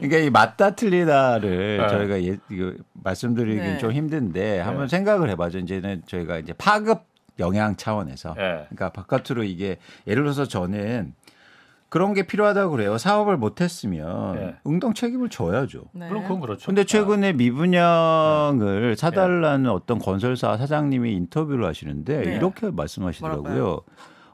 그러니까 0.00 0.16
이 0.18 0.30
맞다 0.30 0.70
틀리다를 0.74 1.78
네. 1.78 1.88
저희가 1.88 2.22
예, 2.24 2.38
이거 2.50 2.72
말씀드리긴 2.94 3.62
네. 3.62 3.78
좀 3.78 3.92
힘든데 3.92 4.60
한번 4.60 4.88
생각을 4.88 5.28
해봐죠. 5.30 5.58
이제는 5.58 6.02
저희가 6.06 6.38
이제 6.38 6.52
파급 6.52 7.02
영향 7.38 7.76
차원에서 7.76 8.34
예. 8.38 8.66
그러니까 8.68 8.90
바깥으로 8.90 9.44
이게 9.44 9.78
예를 10.06 10.22
들어서 10.22 10.46
저는 10.46 11.14
그런 11.88 12.14
게 12.14 12.24
필요하다고 12.24 12.70
그래요. 12.70 12.98
사업을 12.98 13.36
못했으면 13.36 14.34
네. 14.36 14.54
응당 14.66 14.94
책임을 14.94 15.28
져야죠. 15.28 15.82
네. 15.92 16.06
물론 16.06 16.22
그건 16.22 16.40
그렇죠. 16.40 16.66
근데 16.66 16.84
최근에 16.84 17.32
미분양을 17.32 18.90
네. 18.90 18.96
사달라는 18.96 19.68
어떤 19.70 19.98
건설사 19.98 20.56
사장님이 20.56 21.12
인터뷰를 21.14 21.66
하시는데 21.66 22.22
네. 22.22 22.36
이렇게 22.36 22.70
말씀하시더라고요. 22.70 23.42
뭐라고요? 23.42 23.80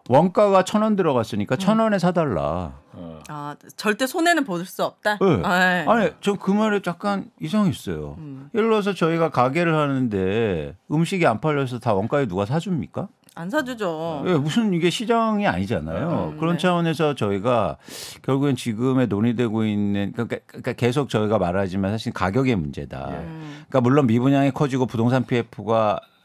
원가가 0.09 0.63
천 0.65 0.83
원 0.83 0.97
들어갔으니까 0.97 1.57
음. 1.57 1.59
천 1.59 1.79
원에 1.79 1.99
사달라. 1.99 2.75
어. 2.93 3.19
아 3.29 3.57
절대 3.77 4.07
손해는 4.07 4.45
볼 4.45 4.65
수 4.67 4.85
없다. 4.85 5.19
네. 5.21 5.41
아, 5.43 5.59
네. 5.59 5.85
아니, 5.87 6.11
저 6.21 6.35
그 6.35 6.51
말에 6.53 6.81
약간 6.87 7.31
이상했어요. 7.41 8.15
음. 8.19 8.51
예를 8.55 8.69
들어서 8.69 8.95
저희가 8.95 9.31
가게를 9.31 9.75
하는데 9.75 10.77
음식이 10.91 11.27
안 11.27 11.41
팔려서 11.41 11.79
다 11.79 11.95
원가에 11.95 12.27
누가 12.27 12.47
사줍니까? 12.47 13.09
안 13.39 13.51
사주죠. 13.51 14.25
예, 14.29 14.33
무슨 14.35 14.73
이게 14.73 14.89
시장이 14.89 15.47
아니잖아요. 15.47 16.31
음, 16.33 16.39
그런 16.39 16.55
네. 16.57 16.59
차원에서 16.63 17.15
저희가 17.17 17.77
결국엔 18.23 18.57
지금에 18.57 19.05
논의되고 19.07 19.65
있는 19.67 20.13
그러니까, 20.13 20.39
그러니까 20.47 20.73
계속 20.73 21.11
저희가 21.11 21.37
말하지만 21.39 21.91
사실 21.91 22.15
가격의 22.15 22.57
문제다. 22.57 23.09
예. 23.11 23.17
음. 23.19 23.65
그러니까 23.69 23.81
물론 23.83 24.07
미분양이 24.07 24.53
커지고 24.53 24.87
부동산 24.87 25.27
PF가 25.27 26.01
음. 26.03 26.16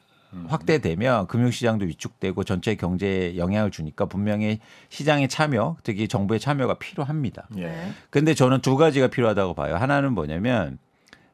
확대되면 0.47 1.27
금융시장도 1.27 1.85
위축되고 1.85 2.43
전체 2.43 2.75
경제에 2.75 3.37
영향을 3.37 3.71
주니까 3.71 4.05
분명히 4.05 4.59
시장의 4.89 5.27
참여, 5.27 5.77
특히 5.83 6.07
정부의 6.07 6.39
참여가 6.39 6.75
필요합니다. 6.75 7.47
예. 7.57 7.67
네. 7.67 7.91
근데 8.09 8.33
저는 8.33 8.61
두 8.61 8.77
가지가 8.77 9.07
필요하다고 9.07 9.53
봐요. 9.53 9.75
하나는 9.75 10.13
뭐냐면 10.13 10.77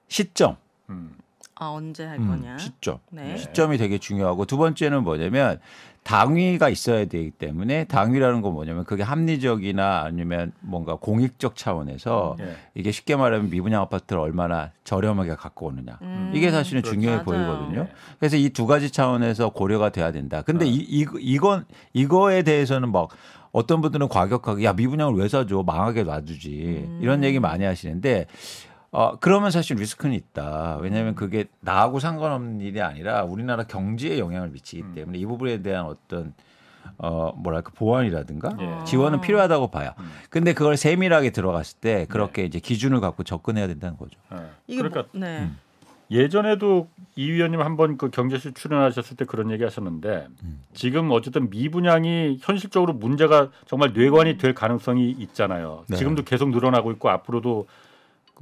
시점. 0.07 0.57
음. 0.89 1.15
아 1.59 1.67
언제 1.69 2.05
할 2.05 2.19
음, 2.19 2.27
거냐? 2.27 2.57
시점. 2.59 2.99
네. 3.09 3.37
시점이 3.37 3.77
되게 3.77 3.97
중요하고 3.97 4.45
두 4.45 4.57
번째는 4.57 5.03
뭐냐면 5.03 5.59
당위가 6.07 6.69
있어야 6.69 7.03
되기 7.03 7.31
때문에 7.31 7.83
당위라는 7.83 8.41
건 8.41 8.53
뭐냐면 8.53 8.85
그게 8.85 9.03
합리적이나 9.03 10.03
아니면 10.05 10.53
뭔가 10.61 10.95
공익적 10.95 11.57
차원에서 11.57 12.37
예. 12.39 12.55
이게 12.75 12.91
쉽게 12.91 13.17
말하면 13.17 13.49
미분양 13.49 13.81
아파트를 13.81 14.21
얼마나 14.21 14.71
저렴하게 14.85 15.35
갖고 15.35 15.65
오느냐. 15.67 15.99
음. 16.01 16.31
이게 16.33 16.49
사실은 16.49 16.81
그렇죠. 16.81 16.93
중요해 16.95 17.15
맞아요. 17.17 17.25
보이거든요. 17.25 17.81
예. 17.81 17.87
그래서 18.19 18.37
이 18.37 18.47
두 18.57 18.65
가지 18.65 18.89
차원에서 18.89 19.49
고려가 19.49 19.89
돼야 19.89 20.13
된다. 20.13 20.41
근데 20.43 20.63
어. 20.63 20.67
이, 20.69 20.75
이, 20.77 21.05
이건, 21.19 21.65
이거에 21.91 22.41
대해서는 22.43 22.89
막 22.93 23.09
어떤 23.51 23.81
분들은 23.81 24.07
과격하게 24.07 24.63
야, 24.63 24.71
미분양을 24.73 25.13
왜 25.19 25.27
사줘? 25.27 25.61
망하게 25.63 26.03
놔두지. 26.03 26.85
음. 26.87 26.99
이런 27.01 27.23
얘기 27.25 27.39
많이 27.41 27.65
하시는데 27.65 28.27
어, 28.97 29.15
그러면 29.19 29.51
사실 29.51 29.77
리스크는 29.77 30.15
있다. 30.15 30.79
왜냐하면 30.81 31.13
그게 31.13 31.45
나하고 31.59 31.99
상관없는 31.99 32.61
일이 32.61 32.81
아니라 32.81 33.25
우리나라 33.25 33.61
경제에 33.61 34.17
영향을 34.17 34.49
미치기 34.49 34.81
음. 34.81 34.93
때문에 34.95 35.19
이 35.19 35.25
부분에 35.27 35.61
대한 35.61 35.85
어떤 35.85 36.33
어, 36.97 37.31
뭐랄까 37.37 37.69
보완이라든가 37.75 38.57
예. 38.59 38.85
지원은 38.85 39.21
필요하다고 39.21 39.67
봐요. 39.67 39.91
음. 39.99 40.09
근데 40.31 40.53
그걸 40.53 40.77
세밀하게 40.77 41.29
들어갔을 41.29 41.77
때 41.79 42.07
그렇게 42.09 42.43
이제 42.43 42.57
기준을 42.57 42.99
갖고 42.99 43.21
접근해야 43.21 43.67
된다는 43.67 43.97
거죠. 43.97 44.19
예. 44.33 44.37
이게 44.65 44.77
그러니까 44.81 45.03
뭐, 45.11 45.21
네. 45.21 45.41
음. 45.41 45.59
예전에도 46.09 46.87
이 47.15 47.29
위원님 47.29 47.61
한번 47.61 47.99
그 47.99 48.09
경제실 48.09 48.55
출연하셨을 48.55 49.15
때 49.15 49.25
그런 49.25 49.51
얘기 49.51 49.63
하셨는데 49.63 50.27
음. 50.41 50.63
지금 50.73 51.11
어쨌든 51.11 51.51
미분양이 51.51 52.39
현실적으로 52.41 52.93
문제가 52.93 53.51
정말 53.67 53.93
뇌관이 53.93 54.39
될 54.39 54.55
가능성이 54.55 55.11
있잖아요. 55.11 55.83
네. 55.87 55.97
지금도 55.97 56.23
계속 56.23 56.49
늘어나고 56.49 56.91
있고 56.93 57.11
앞으로도 57.11 57.67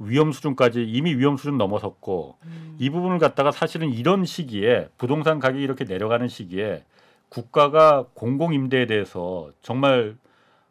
위험 0.00 0.32
수준까지 0.32 0.84
이미 0.84 1.14
위험 1.14 1.36
수준 1.36 1.58
넘어섰고 1.58 2.36
음. 2.44 2.76
이 2.78 2.90
부분을 2.90 3.18
갖다가 3.18 3.50
사실은 3.50 3.90
이런 3.92 4.24
시기에 4.24 4.88
부동산 4.98 5.38
가격이 5.38 5.62
이렇게 5.62 5.84
내려가는 5.84 6.28
시기에 6.28 6.84
국가가 7.28 8.04
공공 8.14 8.54
임대에 8.54 8.86
대해서 8.86 9.50
정말 9.62 10.16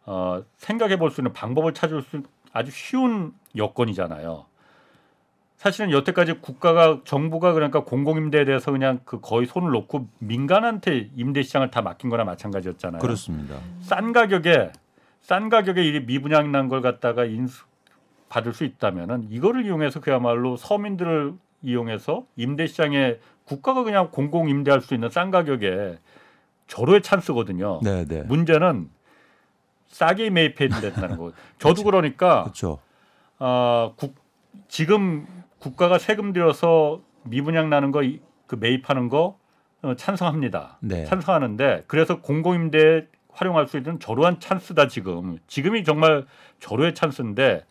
어, 0.06 0.44
생각해 0.58 0.98
볼 0.98 1.10
수 1.12 1.22
있는 1.22 1.34
방법을 1.34 1.74
찾을 1.74 2.02
수 2.04 2.22
아주 2.54 2.72
쉬운 2.72 3.34
여건이잖아요. 3.58 4.46
사실은 5.58 5.90
여태까지 5.92 6.34
국가가 6.42 7.02
정부가 7.06 7.54
그러니까 7.54 7.84
공공 7.84 8.18
임대에 8.18 8.46
대해서 8.46 8.72
그냥 8.72 9.00
그 9.04 9.20
거의 9.20 9.48
손을 9.48 9.72
놓고 9.72 10.08
민간한테 10.20 11.10
임대 11.16 11.42
시장을 11.42 11.72
다 11.72 11.82
맡긴 11.82 12.10
거나 12.10 12.24
마찬가지였잖아요. 12.24 13.02
그렇습니다. 13.02 13.58
싼 13.82 14.12
가격에 14.14 14.72
싼 15.22 15.50
가격에 15.50 15.84
이 15.84 16.00
미분양 16.06 16.52
난 16.52 16.70
걸 16.70 16.82
갖다가 16.82 17.26
인수 17.26 17.64
받을 18.30 18.54
수 18.54 18.64
있다면은 18.64 19.28
이거를 19.30 19.66
이용해서 19.66 20.00
그야말로 20.02 20.58
서민들을 20.58 21.34
이용해서 21.62 22.26
임대 22.36 22.68
시장에 22.68 23.18
국가가 23.44 23.84
그냥 23.84 24.10
공공 24.12 24.50
임대할 24.50 24.82
수 24.82 24.94
있는 24.94 25.10
싼 25.10 25.32
가격에 25.32 25.98
절호의 26.68 27.02
찬스거든요. 27.02 27.82
네, 27.84 28.06
네. 28.06 28.24
문제는 28.24 28.90
싸게 29.88 30.30
매입해야 30.32 30.82
된다는 30.82 31.18
거. 31.18 31.32
저도 31.60 31.84
그러니까 31.84 32.44
그렇죠. 32.44 32.80
아, 33.38 33.92
국, 33.96 34.16
지금 34.68 35.28
국가가 35.60 35.98
세금 36.00 36.34
들여서 36.34 37.02
미분양 37.24 37.70
나는 37.70 37.92
거 37.92 38.02
그 38.48 38.56
매입하는 38.56 39.10
거 39.10 39.38
어, 39.82 39.96
찬성합니다. 39.96 40.78
네. 40.82 41.06
찬성하는데 41.06 41.86
그래서 41.88 42.22
공공임대 42.22 43.08
활용할 43.32 43.68
수 43.68 43.78
있는 43.78 44.00
저로한 44.00 44.40
찬스다 44.40 44.88
지금. 44.88 45.38
지금이 45.48 45.84
정말 45.84 46.26
저로의 46.60 46.96
찬스인데 46.96 47.66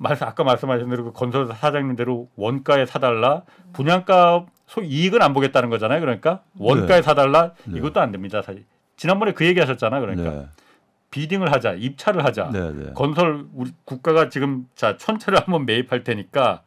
말씀 0.00 0.26
아까 0.26 0.44
말씀하신 0.44 0.88
대로 0.88 1.04
그 1.04 1.12
건설 1.12 1.46
사장님대로 1.46 2.28
원가에 2.34 2.86
사달라 2.86 3.42
분양가 3.74 4.46
소 4.66 4.80
이익은 4.80 5.20
안 5.20 5.34
보겠다는 5.34 5.68
거잖아요. 5.68 6.00
그러니까 6.00 6.40
원가에 6.58 6.98
네. 6.98 7.02
사달라 7.02 7.52
네. 7.64 7.78
이것도 7.78 8.00
안 8.00 8.10
됩니다. 8.10 8.40
사실 8.40 8.64
지난번에 8.96 9.32
그 9.32 9.44
얘기하셨잖아요. 9.44 10.00
그러니까 10.00 10.30
네. 10.30 10.46
비딩을 11.10 11.52
하자, 11.52 11.74
입찰을 11.74 12.24
하자. 12.24 12.50
네, 12.50 12.72
네. 12.72 12.92
건설 12.94 13.44
우리 13.52 13.72
국가가 13.84 14.30
지금 14.30 14.66
자 14.74 14.96
천체를 14.96 15.38
한번 15.38 15.66
매입할 15.66 16.02
테니까 16.02 16.62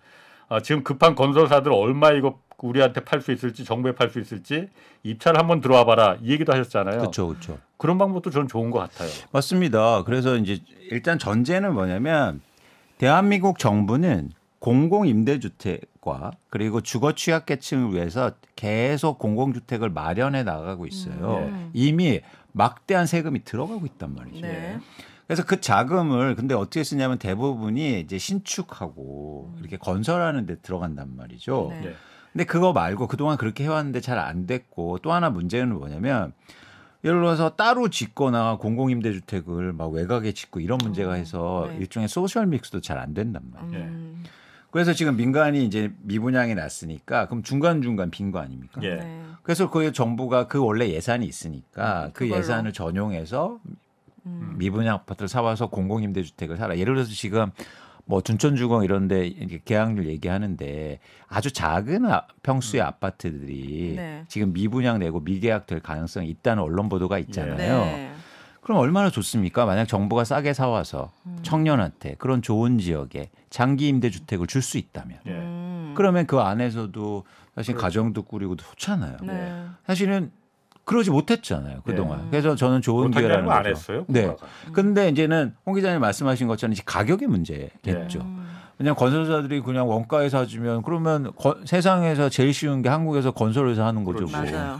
아, 0.47 0.59
지금 0.59 0.83
급한 0.83 1.15
건설사들 1.15 1.71
얼마 1.71 2.11
이거 2.11 2.39
우리한테 2.59 3.03
팔 3.03 3.19
수 3.19 3.31
있을지 3.31 3.65
정부에 3.65 3.93
팔 3.93 4.09
수 4.11 4.19
있을지 4.19 4.69
입찰 5.01 5.39
한번 5.39 5.59
들어와 5.59 5.85
봐라 5.85 6.17
이 6.21 6.31
얘기도 6.31 6.53
하셨잖아요. 6.53 6.99
그렇죠, 6.99 7.29
그렇죠. 7.29 7.57
그런 7.77 7.97
방법도 7.97 8.29
저는 8.29 8.47
좋은 8.47 8.69
것 8.69 8.77
같아요. 8.77 9.09
맞습니다. 9.31 10.03
그래서 10.03 10.37
이제 10.37 10.59
일단 10.91 11.17
전제는 11.17 11.73
뭐냐면 11.73 12.41
대한민국 12.97 13.59
정부는 13.59 14.31
공공 14.59 15.07
임대주택과 15.07 16.31
그리고 16.49 16.81
주거 16.81 17.13
취약계층을 17.13 17.93
위해서 17.93 18.31
계속 18.55 19.19
공공주택을 19.19 19.89
마련해 19.89 20.43
나가고 20.43 20.85
있어요. 20.85 21.49
음. 21.49 21.69
이미 21.73 22.21
막대한 22.53 23.05
세금이 23.05 23.43
들어가고 23.43 23.85
있단 23.85 24.15
말이죠. 24.15 24.41
네. 24.41 24.79
그래서 25.27 25.43
그 25.43 25.59
자금을 25.59 26.35
근데 26.35 26.53
어떻게 26.53 26.83
쓰냐면 26.83 27.17
대부분이 27.17 27.99
이제 28.01 28.17
신축하고 28.17 29.53
이렇게 29.59 29.77
건설하는 29.77 30.45
데 30.45 30.55
들어간단 30.61 31.15
말이죠. 31.15 31.67
네. 31.71 31.81
네. 31.81 31.95
근데 32.31 32.45
그거 32.45 32.73
말고 32.73 33.07
그동안 33.07 33.37
그렇게 33.37 33.63
해왔는데 33.63 34.01
잘 34.01 34.17
안 34.17 34.47
됐고 34.47 34.99
또 34.99 35.11
하나 35.11 35.29
문제는 35.29 35.77
뭐냐면 35.77 36.33
예를 37.03 37.19
들어서 37.19 37.55
따로 37.55 37.89
짓거나 37.89 38.57
공공임대주택을 38.57 39.73
막 39.73 39.91
외곽에 39.91 40.31
짓고 40.31 40.59
이런 40.61 40.77
문제가 40.81 41.13
해서 41.13 41.67
네. 41.69 41.77
일종의 41.79 42.07
소셜 42.07 42.47
믹스도 42.47 42.79
잘 42.81 42.97
안 42.97 43.13
된단 43.13 43.41
말이에요. 43.51 43.85
음. 43.85 44.23
그래서 44.71 44.93
지금 44.93 45.15
민간이 45.17 45.65
이제 45.65 45.91
미분양이 46.01 46.55
났으니까 46.55 47.27
그럼 47.27 47.43
중간 47.43 47.81
중간 47.81 48.09
빈 48.09 48.31
거 48.31 48.39
아닙니까? 48.39 48.81
예. 48.83 48.95
네. 48.95 49.21
그래서 49.43 49.69
그 49.69 49.91
정부가 49.91 50.47
그 50.47 50.63
원래 50.63 50.89
예산이 50.89 51.25
있으니까 51.27 52.09
그 52.13 52.23
그걸로. 52.23 52.39
예산을 52.39 52.73
전용해서 52.73 53.59
음. 54.25 54.55
미분양 54.57 54.95
아파트를 54.95 55.27
사와서 55.27 55.67
공공임대주택을 55.67 56.55
사라. 56.57 56.77
예를 56.77 56.95
들어서 56.95 57.11
지금 57.11 57.51
뭐 58.05 58.21
둔촌주공 58.21 58.83
이런데 58.83 59.25
이렇게 59.27 59.61
계약률 59.63 60.07
얘기하는데 60.07 60.99
아주 61.27 61.51
작은 61.51 62.05
아- 62.05 62.27
평수의 62.43 62.81
아파트들이 62.81 63.93
네. 63.95 64.23
지금 64.27 64.51
미분양 64.53 64.99
내고 64.99 65.19
미계약될 65.21 65.79
가능성이 65.79 66.29
있다는 66.29 66.63
언론 66.63 66.89
보도가 66.89 67.17
있잖아요. 67.19 67.85
네. 67.85 68.11
그럼 68.61 68.79
얼마나 68.79 69.09
좋습니까? 69.09 69.65
만약 69.65 69.85
정부가 69.85 70.23
싸게 70.23 70.53
사와서 70.53 71.11
음. 71.25 71.37
청년한테 71.43 72.15
그런 72.17 72.41
좋은 72.41 72.77
지역에 72.77 73.29
장기 73.49 73.87
임대 73.89 74.09
주택을 74.09 74.47
줄 74.47 74.61
수 74.61 74.77
있다면 74.77 75.19
예. 75.27 75.31
음. 75.31 75.93
그러면 75.95 76.25
그 76.25 76.39
안에서도 76.39 77.23
사실 77.55 77.73
그렇죠. 77.75 77.83
가정도 77.85 78.23
꾸리고 78.23 78.55
좋잖아요. 78.55 79.17
네. 79.23 79.63
사실은 79.85 80.31
그러지 80.85 81.11
못했잖아요 81.11 81.81
그동안. 81.85 82.19
네. 82.23 82.27
그래서 82.31 82.55
저는 82.55 82.81
좋은 82.81 83.09
기회라는 83.11 83.45
거안 83.45 83.63
거죠. 83.63 83.69
했어요. 83.69 84.05
네. 84.07 84.27
국가가. 84.27 84.47
근데 84.73 85.09
이제는 85.09 85.55
홍 85.65 85.75
기자님 85.75 86.01
말씀하신 86.01 86.47
것처럼 86.47 86.73
이제 86.73 86.83
가격의 86.85 87.27
문제겠죠. 87.27 88.19
음. 88.19 88.49
왜냐면 88.79 88.95
건설사들이 88.97 89.61
그냥 89.61 89.87
원가에 89.87 90.27
사주면 90.29 90.81
그러면 90.81 91.31
거- 91.35 91.55
세상에서 91.63 92.27
제일 92.29 92.53
쉬운 92.53 92.81
게 92.81 92.89
한국에서 92.89 93.29
건설회사 93.31 93.85
하는 93.85 94.03
거죠. 94.03 94.25
뭐. 94.25 94.31
맞아요. 94.41 94.79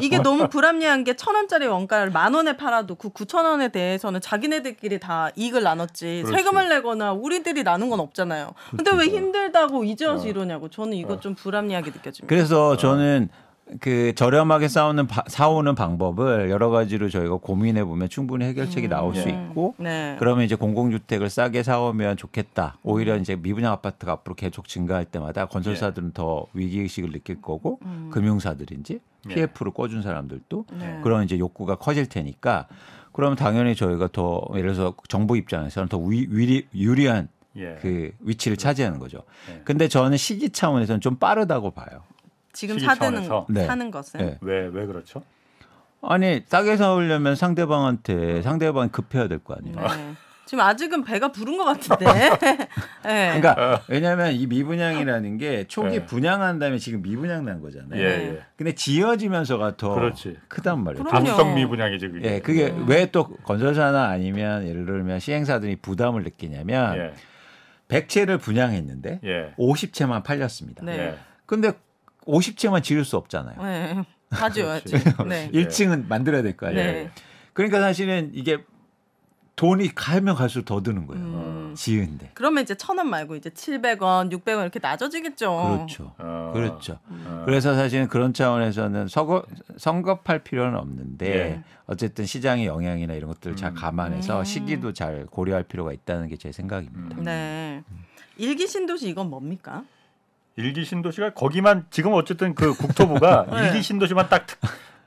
이게 0.00 0.18
너무 0.18 0.48
불합리한 0.48 1.04
게 1.04 1.14
천 1.14 1.34
원짜리 1.34 1.66
원가를 1.66 2.10
만 2.10 2.32
원에 2.34 2.56
팔아도 2.56 2.94
그 2.94 3.10
구천 3.10 3.44
원에 3.44 3.68
대해서는 3.68 4.20
자기네들끼리 4.22 4.98
다 4.98 5.28
이익을 5.36 5.62
나눴지 5.62 6.22
그렇지. 6.24 6.42
세금을 6.42 6.68
내거나 6.70 7.12
우리들이 7.12 7.64
나눈 7.64 7.90
건 7.90 8.00
없잖아요. 8.00 8.54
근데 8.74 8.90
왜 8.96 9.04
힘들다고 9.06 9.84
이제 9.84 10.06
와서 10.06 10.26
이러냐고 10.26 10.68
저는 10.70 10.94
이거 10.94 11.20
좀 11.20 11.34
불합리하게 11.34 11.90
느껴집니다. 11.90 12.26
그래서 12.34 12.76
저는 12.78 13.28
그 13.80 14.14
저렴하게 14.14 14.68
싸우는 14.68 15.06
바- 15.06 15.24
사오는 15.26 15.74
방법을 15.74 16.50
여러 16.50 16.70
가지로 16.70 17.08
저희가 17.10 17.36
고민해 17.36 17.84
보면 17.84 18.08
충분히 18.08 18.44
해결책이 18.46 18.88
나올 18.88 19.14
수 19.14 19.28
있고 19.28 19.74
네. 19.78 20.16
그러면 20.18 20.44
이제 20.44 20.54
공공주택을 20.54 21.28
싸게 21.28 21.62
사오면 21.62 22.16
좋겠다. 22.16 22.78
오히려 22.82 23.16
이제 23.16 23.36
미분양 23.36 23.72
아파트가 23.72 24.12
앞으로 24.12 24.34
계속 24.36 24.68
증가할 24.68 25.04
때마다 25.04 25.46
건설사들은 25.46 26.12
더 26.12 26.46
위기 26.54 26.80
의식을 26.80 27.12
느낄 27.12 27.42
거고 27.42 27.78
금융사들인지 28.10 29.00
예. 29.30 29.34
PF를 29.34 29.72
꿔준 29.72 30.02
사람들도 30.02 30.64
네. 30.78 31.00
그런 31.02 31.24
이제 31.24 31.38
욕구가 31.38 31.76
커질 31.76 32.06
테니까 32.08 32.66
그러면 33.12 33.36
당연히 33.36 33.74
저희가 33.74 34.08
더 34.12 34.42
예를 34.54 34.72
들어서 34.74 34.94
정부 35.08 35.36
입장에서는 35.36 35.88
더 35.88 35.98
위, 35.98 36.26
위, 36.30 36.66
유리한 36.74 37.28
예. 37.56 37.76
그 37.82 38.12
위치를 38.20 38.56
차지하는 38.56 38.98
거죠. 38.98 39.22
네. 39.48 39.60
근데 39.64 39.88
저는 39.88 40.16
시기 40.16 40.50
차원에서는 40.50 41.00
좀 41.00 41.16
빠르다고 41.16 41.72
봐요. 41.72 42.02
지금 42.52 42.78
사드는. 42.78 43.28
네. 43.48 43.66
사는 43.66 43.90
것은 43.90 44.20
네. 44.20 44.38
왜왜 44.40 44.86
그렇죠? 44.86 45.22
아니 46.02 46.42
싸게 46.46 46.76
사오려면 46.76 47.34
상대방한테 47.36 48.42
상대방이 48.42 48.90
급해야 48.90 49.28
될 49.28 49.38
거 49.40 49.54
아니에요. 49.54 49.76
네. 49.76 50.14
지금 50.46 50.64
아직은 50.64 51.04
배가 51.04 51.30
부른 51.30 51.58
것 51.58 51.64
같은데. 51.64 52.06
네. 53.04 53.38
그러니까 53.40 53.82
왜냐하면 53.88 54.32
이 54.32 54.46
미분양이라는 54.46 55.36
게 55.36 55.64
초기 55.68 55.98
네. 55.98 56.06
분양한 56.06 56.58
다음에 56.58 56.78
지금 56.78 57.02
미분양 57.02 57.44
난 57.44 57.60
거잖아요. 57.60 58.00
예, 58.00 58.04
예. 58.04 58.42
근데 58.56 58.74
지어지면서가 58.74 59.76
더 59.76 59.94
그렇지. 59.94 60.38
크단 60.48 60.82
말이에요. 60.84 61.04
감성 61.04 61.54
미분양이지 61.54 62.08
그게. 62.08 62.32
예, 62.36 62.40
그게 62.40 62.74
왜또 62.86 63.28
건설사나 63.44 64.08
아니면 64.08 64.66
예를 64.66 64.86
들면 64.86 65.18
시행사들이 65.20 65.76
부담을 65.76 66.22
느끼냐면 66.22 66.96
예. 66.96 67.12
100채를 67.88 68.40
분양했는데 68.40 69.20
예. 69.24 69.54
50채만 69.58 70.22
팔렸습니다. 70.24 70.82
네. 70.82 70.98
예. 70.98 71.18
근데 71.44 71.72
50채만 72.28 72.82
지을 72.82 73.04
수 73.04 73.16
없잖아요. 73.16 73.60
네. 73.62 74.04
다 74.30 74.50
지어야지. 74.50 74.94
네. 75.26 75.50
1층은 75.54 76.06
만들어야 76.08 76.42
될 76.42 76.56
거 76.56 76.66
아니에요. 76.66 76.84
네. 76.92 77.10
그러니까 77.54 77.80
사실은 77.80 78.30
이게 78.34 78.58
돈이 79.56 79.92
가면 79.94 80.36
갈수록 80.36 80.64
더 80.66 80.80
드는 80.82 81.06
거예요. 81.08 81.20
음. 81.24 81.74
지은데. 81.76 82.30
그러면 82.34 82.62
이제 82.62 82.76
천 82.76 82.98
원 82.98 83.08
말고 83.10 83.34
이제 83.34 83.50
700원, 83.50 84.30
600원 84.32 84.60
이렇게 84.62 84.78
낮아지겠죠. 84.80 85.74
그렇죠. 85.76 86.14
어. 86.18 86.52
그렇죠. 86.54 87.00
어. 87.08 87.42
그래서 87.44 87.74
사실은 87.74 88.06
그런 88.06 88.32
차원에서는 88.32 89.08
서거, 89.08 89.44
성급할 89.76 90.44
필요는 90.44 90.78
없는데 90.78 91.26
예. 91.36 91.62
어쨌든 91.86 92.24
시장의 92.26 92.66
영향이나 92.66 93.14
이런 93.14 93.28
것들을 93.30 93.56
잘 93.56 93.74
감안해서 93.74 94.40
음. 94.40 94.44
시기도 94.44 94.92
잘 94.92 95.26
고려할 95.26 95.64
필요가 95.64 95.92
있다는 95.92 96.28
게 96.28 96.36
제 96.36 96.52
생각입니다. 96.52 97.16
음. 97.18 97.24
네. 97.24 97.82
일기 98.36 98.68
신도시 98.68 99.08
이건 99.08 99.28
뭡니까? 99.30 99.82
일기 100.58 100.84
신도시가 100.84 101.30
거기만 101.34 101.86
지금 101.90 102.12
어쨌든 102.14 102.54
그 102.54 102.74
국토부가 102.74 103.46
네. 103.50 103.66
일기 103.68 103.82
신도시만 103.82 104.28
딱 104.28 104.44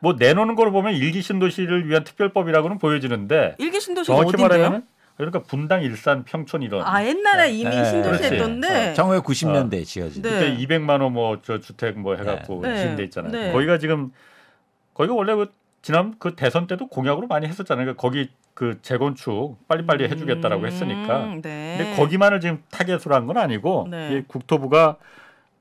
뭐 0.03 0.13
내놓는 0.17 0.55
걸 0.55 0.71
보면 0.71 0.95
일기 0.95 1.21
신도시를 1.21 1.87
위한 1.87 2.03
특별법이라고는 2.03 2.79
보여지는데 2.79 3.53
일기 3.59 3.79
신도시 3.79 4.07
정확히? 4.07 4.35
말하면 4.41 4.87
그러니까 5.15 5.43
분당, 5.43 5.83
일산, 5.83 6.23
평촌 6.23 6.63
이런 6.63 6.81
아 6.83 7.05
옛날에 7.05 7.51
이미 7.51 7.69
네. 7.69 7.85
신도시 7.85 8.17
그렇지. 8.21 8.35
했던데. 8.35 8.93
1990년대에 8.97 9.85
지어진. 9.85 10.23
네. 10.23 10.29
그때 10.31 10.57
200만 10.57 11.01
원 11.03 11.13
뭐 11.13 11.37
저 11.43 11.59
주택 11.59 11.99
뭐 11.99 12.15
해갖고 12.15 12.61
네. 12.63 12.77
지은 12.77 12.95
데 12.95 13.03
있잖아요. 13.03 13.31
네. 13.31 13.51
거기가 13.51 13.77
지금 13.77 14.11
거기가 14.95 15.13
원래 15.13 15.35
그 15.35 15.51
지난 15.83 16.15
그 16.17 16.35
대선 16.35 16.65
때도 16.65 16.87
공약으로 16.87 17.27
많이 17.27 17.45
했었잖아요. 17.45 17.85
그러니까 17.85 18.01
거기 18.01 18.31
그 18.55 18.79
재건축 18.81 19.67
빨리빨리 19.67 20.05
해주겠다라고 20.05 20.65
했으니까. 20.65 21.25
음, 21.25 21.41
네. 21.43 21.75
근데 21.77 21.95
거기만을 21.95 22.39
지금 22.41 22.63
타겟으로 22.71 23.13
한 23.13 23.27
건 23.27 23.37
아니고 23.37 23.87
네. 23.91 24.17
이 24.17 24.21
국토부가 24.27 24.95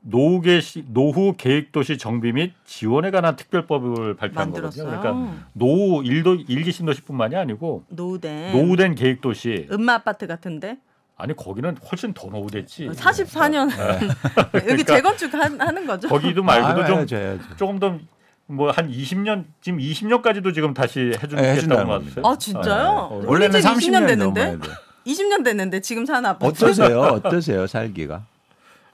노후 0.02 0.60
시 0.60 0.84
노후 0.88 1.34
계획 1.36 1.72
도시 1.72 1.98
정비 1.98 2.32
및 2.32 2.52
지원에 2.64 3.10
관한 3.10 3.36
특별법을 3.36 4.16
발표한 4.16 4.50
거거든요. 4.50 4.84
만들었어요. 4.84 5.00
그러니까 5.00 5.44
노후 5.52 6.02
일도 6.04 6.36
일기 6.48 6.72
신도시뿐만이 6.72 7.36
아니고 7.36 7.84
노후된 7.88 8.52
노후된 8.52 8.94
계획 8.94 9.20
도시 9.20 9.68
음마 9.70 9.94
아파트 9.94 10.26
같은데 10.26 10.78
아니 11.16 11.36
거기는 11.36 11.76
훨씬 11.90 12.14
더 12.14 12.28
노후됐지. 12.28 12.88
44년 12.88 13.70
여기 14.54 14.66
그러니까 14.66 14.94
재건축 14.94 15.34
하, 15.34 15.40
하는 15.40 15.86
거죠. 15.86 16.08
거기도 16.08 16.42
말고도 16.42 16.82
아, 16.82 16.86
좀 16.86 16.96
해야죠, 16.98 17.16
해야죠. 17.16 17.56
조금 17.56 17.78
더 17.78 17.98
뭐한 18.46 18.90
20년 18.90 19.44
지금 19.60 19.78
20년까지도 19.78 20.54
지금 20.54 20.72
다시 20.72 20.98
네, 21.00 21.18
해주겠다고 21.22 21.46
해준다는 21.46 21.86
나왔어요. 21.86 22.26
아 22.26 22.38
진짜요? 22.38 22.88
어, 22.88 23.18
우리 23.18 23.26
원래는 23.26 23.60
집 23.60 23.68
20년 23.68 23.74
30년 23.74 24.06
됐는데 24.06 24.44
넘어야 24.52 24.58
돼. 24.60 24.68
20년 25.06 25.44
됐는데 25.44 25.80
지금 25.80 26.06
사는 26.06 26.24
아파트 26.28 26.64
어떠세요? 26.64 27.00
어떠세요? 27.00 27.66
살기가? 27.66 28.24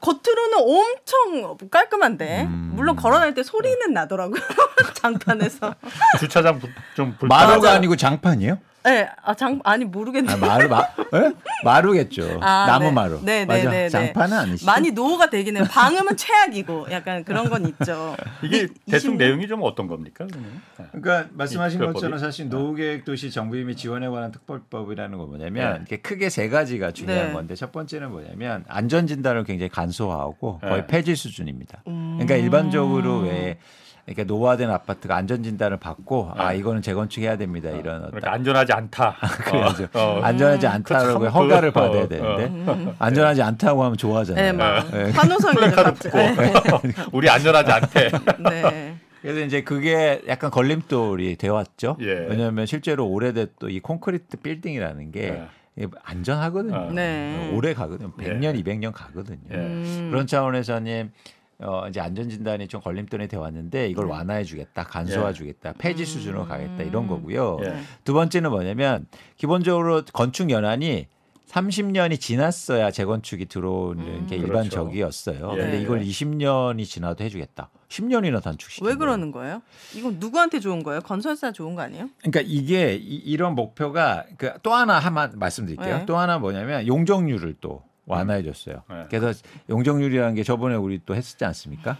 겉으로는 0.07 0.59
엄청 0.59 1.57
깔끔한데 1.71 2.43
음. 2.43 2.73
물론 2.75 2.95
걸어날 2.97 3.35
때 3.35 3.43
소리는 3.43 3.93
나더라고요 3.93 4.41
장판에서. 4.95 5.75
주차장 6.21 6.59
부- 6.61 6.69
좀 6.95 7.17
불. 7.19 7.29
마루가. 7.29 7.73
아니고 7.73 7.97
장판이요? 7.97 8.59
네, 8.87 9.09
아 9.25 9.35
장 9.35 9.61
아니 9.65 9.85
모르겠네. 9.85 10.33
아, 10.33 10.37
마루 10.37 10.69
마, 10.69 10.79
에? 10.81 11.33
마루겠죠. 11.65 12.39
아, 12.41 12.67
나무 12.69 12.85
네. 12.87 12.91
마루. 12.93 13.21
네, 13.23 13.41
네, 13.41 13.45
맞아. 13.45 13.71
네, 13.71 13.77
네. 13.83 13.89
장판은 13.89 14.39
아니시죠? 14.39 14.65
많이 14.67 14.93
노후가 14.93 15.29
되긴 15.29 15.57
해요. 15.57 15.65
방음은 15.69 16.17
최악이고 16.17 16.87
약간 16.93 17.25
그런 17.25 17.51
건 17.51 17.67
있죠. 17.67 18.17
이게 18.45 18.63
이- 18.63 18.69
대충 18.91 19.15
20년 19.15 19.19
내용이 19.19 19.49
좀 19.49 19.61
어떤 19.65 19.89
겁니까? 19.89 20.25
그러면? 20.31 20.63
네. 20.79 20.85
그러니까 20.93 21.29
말씀하신? 21.35 21.81
것처럼 21.81 22.19
사실 22.21 22.49
노후계획 22.49 23.05
도시 23.05 23.31
정비 23.33 23.65
및 23.65 23.77
지원에 23.77 24.07
관한 24.09 24.31
특별법이라는 24.31 25.19
건 25.19 25.29
뭐냐면 25.29 25.85
네. 25.89 25.97
크게 25.97 26.31
세 26.31 26.49
가지가 26.49 26.93
중요한 26.93 27.27
네. 27.29 27.33
건데 27.33 27.57
첫 27.57 27.73
번째는 27.73 28.11
뭐냐면 28.13 28.65
안전 28.69 29.09
진단을 29.09 29.43
굉장히 29.45 29.69
간소화하고 29.71 30.61
거의 30.61 30.81
네. 30.83 30.87
폐지 30.87 31.17
수준입니다. 31.17 31.83
음. 31.89 32.19
그러니까 32.19 32.37
일반적으로 32.37 33.19
왜 33.23 33.59
이렇게 34.07 34.23
노화된 34.23 34.71
아파트가 34.71 35.17
안전 35.17 35.43
진단을 35.43 35.79
받고 35.79 36.31
아 36.37 36.53
네. 36.53 36.59
이거는 36.59 36.81
재건축해야 36.81 37.37
됩니다 37.37 37.71
이런 37.71 37.97
어떤 37.97 38.11
그러니까 38.13 38.33
안전하지 38.33 38.73
않다. 38.73 39.17
그래야죠. 39.45 39.89
어, 39.95 39.99
어. 39.99 40.21
안전하지 40.23 40.61
그 40.67 40.73
않다라고 40.73 41.25
참 41.25 41.33
허가를 41.33 41.73
그- 41.73 41.81
받아야 41.81 42.03
어, 42.03 42.09
되는데 42.09 42.95
안전하지 43.01 43.43
않다고 43.43 43.83
하면 43.83 43.97
네, 43.97 44.01
좋아하잖아요. 44.01 44.53
막 44.53 44.91
네. 44.93 45.11
환호성이 45.11 45.55
플래카드 45.57 45.83
갑자기. 45.83 46.53
붙고 46.53 47.11
우리 47.17 47.29
안전하지 47.29 47.73
않대. 47.73 48.11
네. 48.49 48.97
그래서 49.23 49.41
이제 49.41 49.63
그게 49.63 50.23
약간 50.29 50.53
걸림돌이 50.53 51.35
되었죠. 51.35 51.97
예. 52.03 52.27
왜냐하면 52.29 52.65
실제로 52.67 53.09
오래됐던 53.09 53.71
이 53.73 53.81
콘크리트 53.81 54.37
빌딩이라는 54.37 55.11
게 55.11 55.21
네. 55.33 55.49
이게 55.75 55.89
안전하거든요. 56.05 56.77
어. 56.77 56.91
네. 56.93 57.51
오래 57.53 57.75
가거든요. 57.75 58.13
예. 58.23 58.25
100년, 58.25 58.63
200년 58.63 58.93
가거든요. 58.93 59.39
예. 59.51 59.57
음. 59.57 60.09
그런 60.13 60.29
차원에서는 60.29 61.11
어, 61.59 61.87
이제 61.89 62.01
안전 62.01 62.29
진단이 62.29 62.69
좀 62.69 62.81
걸림돌이 62.81 63.29
돼 63.29 63.37
왔는데 63.37 63.89
이걸 63.89 64.07
완화해 64.07 64.45
주겠다, 64.45 64.85
간소화 64.85 65.31
예. 65.31 65.33
주겠다, 65.33 65.73
폐지 65.79 66.05
수준으로 66.05 66.47
가겠다 66.47 66.83
이런 66.83 67.07
거고요. 67.07 67.59
예. 67.65 67.77
두 68.05 68.13
번째는 68.13 68.51
뭐냐면 68.51 69.07
기본적으로 69.37 70.03
건축 70.13 70.51
연한이 70.51 71.07
30년이 71.49 72.19
지났어야 72.21 72.91
재건축이 72.91 73.47
들어오는 73.47 74.05
음. 74.05 74.27
게 74.27 74.37
그렇죠. 74.37 74.47
일반적이었어요. 74.47 75.53
예. 75.55 75.57
근데 75.57 75.81
이걸 75.81 76.01
20년이 76.03 76.85
지나도 76.85 77.23
해주겠다. 77.25 77.71
10년이나 77.89 78.43
단축시킨 78.43 78.85
왜. 78.87 78.95
그러는 78.97 79.31
거예요? 79.31 79.63
이건 79.95 80.17
누구한테 80.19 80.59
좋은 80.59 80.83
거예요? 80.83 81.01
건설사 81.03 81.53
좋은 81.53 81.77
거 81.77 81.83
아니에요? 81.83 82.11
그러니까 82.19 82.41
이게 82.45 82.95
이, 83.01 83.37
런 83.37 83.55
목표가 83.55 84.25
그 84.37 84.53
또 84.65 84.75
하나 84.75 84.99
한마 84.99 85.29
말씀드릴게요. 85.35 85.99
네. 85.99 86.07
또 86.07 86.17
하나 86.19 86.39
뭐냐면 86.41 86.87
용적률을 86.87 87.55
또 87.61 87.85
완화해 88.07 88.43
줬어요. 88.45 88.83
네. 88.89 89.05
그래서 89.11 89.41
용적률이라는 89.69 90.35
게 90.37 90.43
저번에 90.45 90.77
우리 90.77 91.01
또 91.05 91.15
했었지 91.15 91.45
않습니까? 91.45 91.97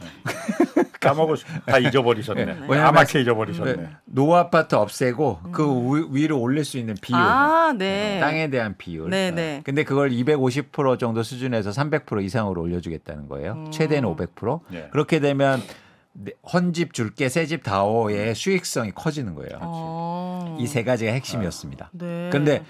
까먹을 1.01 1.37
수- 1.37 1.45
다 1.67 1.79
잊어버리셨네. 1.79 2.45
네. 2.45 2.53
왜냐면- 2.69 2.87
아맣게 2.87 3.21
잊어버리셨네. 3.23 3.89
그노 4.07 4.35
아파트 4.37 4.75
없애고 4.75 5.41
그 5.53 5.65
위, 5.65 6.07
위로 6.23 6.41
올릴 6.41 6.65
수 6.65 6.79
있는 6.79 6.95
비율. 7.01 7.21
아, 7.21 7.73
네. 7.77 8.19
땅에 8.21 8.49
대한 8.51 8.77
비율. 8.77 9.11
네, 9.11 9.31
네. 9.31 9.61
근데 9.65 9.85
그걸 9.85 10.11
250% 10.11 10.99
정도 10.99 11.23
수준에서 11.23 11.71
300% 11.71 12.25
이상으로 12.25 12.63
올려주겠다는 12.63 13.29
거예요. 13.29 13.53
음. 13.53 13.71
최대는 13.71 14.09
500%. 14.17 14.61
예. 14.73 14.89
그렇게 14.91 15.21
되면 15.21 15.61
네, 16.13 16.33
헌집 16.53 16.93
줄게 16.95 17.29
새집 17.29 17.63
다오의 17.63 18.35
수익성이 18.35 18.91
커지는 18.93 19.35
거예요. 19.35 19.59
어. 19.61 20.57
이세 20.61 20.83
가지가 20.83 21.13
핵심이었습니다. 21.13 21.91
네. 21.93 22.31
근데 22.33 22.65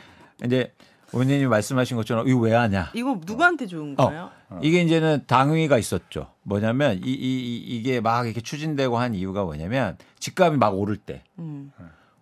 이제 0.44 0.72
원님이 1.12 1.46
말씀하신 1.46 1.96
것처럼 1.96 2.28
이거 2.28 2.38
왜 2.40 2.54
하냐? 2.54 2.90
이거 2.94 3.20
누구한테 3.24 3.66
좋은 3.66 3.94
어. 3.98 4.08
거예요? 4.08 4.30
이게 4.62 4.82
이제는 4.82 5.24
당위가 5.26 5.78
있었죠. 5.78 6.28
뭐냐면 6.42 7.00
이, 7.04 7.10
이, 7.10 7.10
이, 7.10 7.76
이게 7.76 8.00
막 8.00 8.26
이렇게 8.26 8.40
추진되고 8.40 8.98
한 8.98 9.14
이유가 9.14 9.44
뭐냐면 9.44 9.96
집값이 10.18 10.56
막 10.56 10.78
오를 10.78 10.96
때 10.96 11.22
음. 11.38 11.72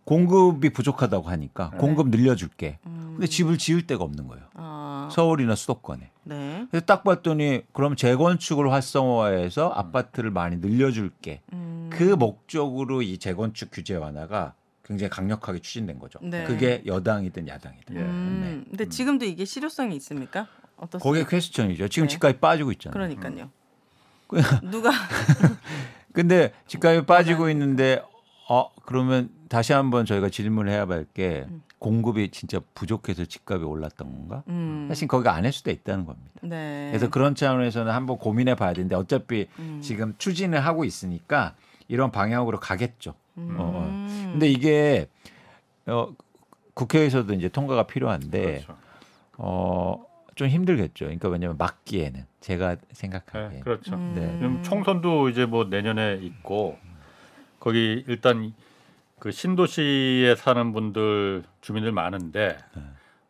공급이 0.05 0.71
부족하다고 0.71 1.29
하니까 1.29 1.71
공급 1.79 2.09
늘려줄게. 2.09 2.79
음. 2.87 3.13
근데 3.13 3.27
집을 3.27 3.59
지을 3.59 3.87
데가 3.87 4.05
없는 4.05 4.29
거예요. 4.29 4.45
아. 4.55 5.09
서울이나 5.13 5.55
수도권에. 5.55 6.11
네. 6.25 6.67
그래서 6.71 6.87
딱 6.87 7.05
봤더니 7.05 7.63
그럼 7.73 7.97
재건축을 7.97 8.73
활성화해서 8.73 9.71
아파트를 9.71 10.31
많이 10.31 10.57
늘려줄게. 10.57 11.43
음. 11.53 11.91
그 11.93 12.03
목적으로 12.03 13.03
이 13.03 13.19
재건축 13.19 13.71
규제 13.73 13.95
완화가 13.97 14.55
굉장히 14.85 15.11
강력하게 15.11 15.59
추진된 15.61 15.99
거죠. 15.99 16.19
네. 16.23 16.45
그게 16.45 16.83
여당이든 16.87 17.49
야당이든. 17.49 17.97
예. 17.97 18.01
음. 18.01 18.65
근데 18.69 18.89
지금도 18.89 19.25
이게 19.25 19.45
실효성이 19.45 19.97
있습니까? 19.97 20.47
어떻습니까? 20.77 20.99
거기에 20.99 21.25
퀘스천이죠. 21.29 21.89
지금 21.89 22.07
네. 22.09 22.13
집값이 22.13 22.39
빠지고 22.39 22.73
있잖아요. 22.73 22.93
그러니까요. 22.93 23.51
그- 24.29 24.41
누가 24.63 24.91
근데 26.13 26.53
집값이 26.67 27.07
빠지고 27.07 27.49
있는데 27.51 28.03
어 28.49 28.71
그러면 28.85 29.31
다시 29.49 29.73
한번 29.73 30.05
저희가 30.05 30.29
질문을 30.29 30.71
해야 30.71 30.87
할게 30.87 31.47
공급이 31.79 32.31
진짜 32.31 32.61
부족해서 32.75 33.25
집값이 33.25 33.65
올랐던 33.65 34.11
건가? 34.11 34.43
음. 34.49 34.87
사실 34.89 35.09
거기가 35.09 35.35
아닐 35.35 35.53
수도 35.53 35.71
있다는 35.71 36.05
겁니다. 36.07 36.31
네. 36.43 36.89
그래서 36.91 37.09
그런 37.11 37.35
차원에서는 37.35 37.91
한번 37.93 38.19
고민해 38.19 38.55
봐야 38.55 38.73
되는데 38.73 38.95
어차피 38.97 39.49
음. 39.59 39.81
지금 39.83 40.15
추진을 40.19 40.65
하고 40.65 40.85
있으니까 40.85 41.55
이런 41.89 42.11
방향으로 42.11 42.61
가겠죠. 42.61 43.15
음. 43.39 43.57
어, 43.59 43.73
어. 43.75 44.31
근데 44.33 44.49
이게 44.49 45.07
어, 45.87 46.09
국회에서도 46.75 47.33
이제 47.35 47.49
통과가 47.49 47.87
필요한데 47.87 48.63
그렇죠. 48.65 48.77
어, 49.37 50.05
좀 50.35 50.49
힘들겠죠. 50.49 51.05
그러니까 51.07 51.29
왜냐하면 51.29 51.57
막기에는 51.59 52.27
제가 52.41 52.77
생각하기에 52.93 53.59
네, 53.59 53.61
그렇죠. 53.61 53.95
음. 53.95 54.13
네. 54.17 54.33
지금 54.39 54.63
총선도 54.63 55.29
이제 55.29 55.47
뭐 55.47 55.65
내년에 55.65 56.19
있고 56.23 56.77
거기 57.61 58.05
일단 58.09 58.53
그 59.19 59.31
신도시에 59.31 60.35
사는 60.37 60.73
분들 60.73 61.45
주민들 61.61 61.93
많은데 61.93 62.59
네. 62.77 62.83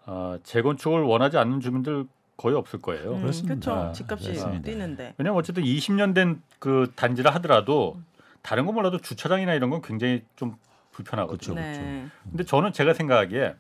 어, 0.07 0.37
재건축을 0.43 1.03
원하지 1.03 1.39
않는 1.39 1.61
주민들 1.61 2.07
거의 2.37 2.57
없을 2.57 2.81
거예요. 2.83 3.15
음, 3.15 3.21
그렇습니다. 3.21 3.55
그렇죠. 3.55 3.93
집값이 3.93 4.25
그렇습니다. 4.29 4.63
뛰는데. 4.63 5.15
왜냐면 5.19 5.39
어쨌든 5.39 5.63
20년 5.63 6.15
된 6.15 6.41
그 6.65 6.91
단지라 6.97 7.31
하더라도 7.35 8.01
다른 8.45 8.67
건 8.67 8.77
몰라도 8.77 8.99
주차장이나 8.99 9.55
이런 9.55 9.71
건 9.71 9.83
굉장히 9.83 10.25
좀 10.37 10.57
불편하거든요. 10.93 11.55
그렇죠. 11.55 11.81
네. 11.81 12.07
근데 12.23 12.45
저는 12.45 12.73
제가 12.73 12.95
생각하기에 12.95 13.57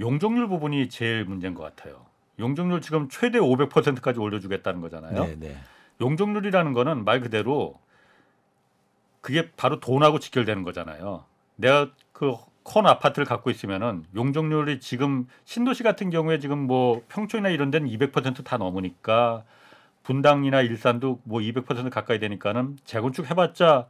용적률 0.00 0.48
부분이 0.48 0.88
제일 0.88 1.24
문제인 1.24 1.54
것 1.54 1.62
같아요. 1.62 2.06
용적률 2.40 2.80
지금 2.80 3.08
최대 3.08 3.38
500%까지 3.38 4.18
올려주겠다는 4.18 4.80
거잖아요. 4.80 5.24
네, 5.24 5.36
네. 5.38 5.56
용적률이라는 6.00 6.72
거는 6.72 7.04
말 7.04 7.20
그대로 7.20 7.78
그게 9.20 9.50
바로 9.56 9.78
돈하고 9.78 10.18
직결되는 10.18 10.64
거잖아요. 10.64 11.24
내가 11.56 11.90
그 12.12 12.36
큰 12.68 12.86
아파트를 12.86 13.24
갖고 13.24 13.50
있으면은 13.50 14.04
용적률이 14.14 14.78
지금 14.80 15.26
신도시 15.44 15.82
같은 15.82 16.10
경우에 16.10 16.38
지금 16.38 16.58
뭐 16.58 17.02
평촌이나 17.08 17.48
이런 17.48 17.70
데는 17.70 17.88
200%다 17.88 18.58
넘으니까 18.58 19.44
분당이나 20.08 20.62
일산도 20.62 21.20
뭐 21.24 21.40
200% 21.40 21.90
가까이 21.90 22.18
되니까는 22.18 22.78
재건축 22.86 23.28
해봤자 23.30 23.88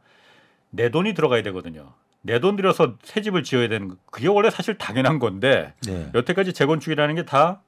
내 0.69 0.89
돈이 0.89 1.13
들어가야 1.13 1.41
되거든요. 1.43 1.93
내 2.21 2.39
돈 2.41 2.57
들여서 2.57 2.95
새 3.03 3.21
집을 3.21 3.43
지어야 3.43 3.69
되는 3.69 3.87
거. 3.87 3.95
그게 4.11 4.27
원래 4.27 4.49
사실 4.49 4.77
당연한 4.77 5.19
건데 5.19 5.73
네. 5.87 6.11
여태까지 6.13 6.51
재건축이라는 6.53 7.15
게 7.15 7.23
다 7.25 7.61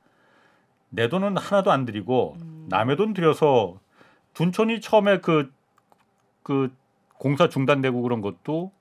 내 0.93 1.07
돈은 1.07 1.37
하나도 1.37 1.71
안 1.71 1.85
들이고 1.85 2.35
음. 2.41 2.65
남의 2.67 2.97
돈 2.97 3.13
들여서 3.13 3.79
둔촌이 4.33 4.81
처음에 4.81 5.19
그, 5.19 5.49
그 6.43 6.75
공사 7.17 7.47
중단되고 7.47 8.01
그런 8.01 8.19
것도 8.19 8.73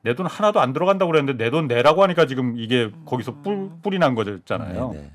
내 0.00 0.14
돈 0.14 0.24
하나도 0.24 0.58
안 0.60 0.72
들어간다고 0.72 1.12
그랬는데 1.12 1.44
내 1.44 1.50
돈 1.50 1.66
내라고 1.68 2.02
하니까 2.02 2.24
지금 2.26 2.56
이게 2.56 2.90
거기서 3.04 3.42
뿔, 3.42 3.68
뿔이 3.82 3.98
난 3.98 4.14
거잖아요. 4.14 4.92
네, 4.94 4.98
네. 5.00 5.10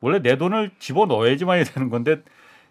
원래 0.00 0.18
내 0.20 0.36
돈을 0.36 0.72
집어 0.80 1.06
넣어야지만 1.06 1.58
해야 1.58 1.64
되는 1.64 1.88
건데 1.90 2.20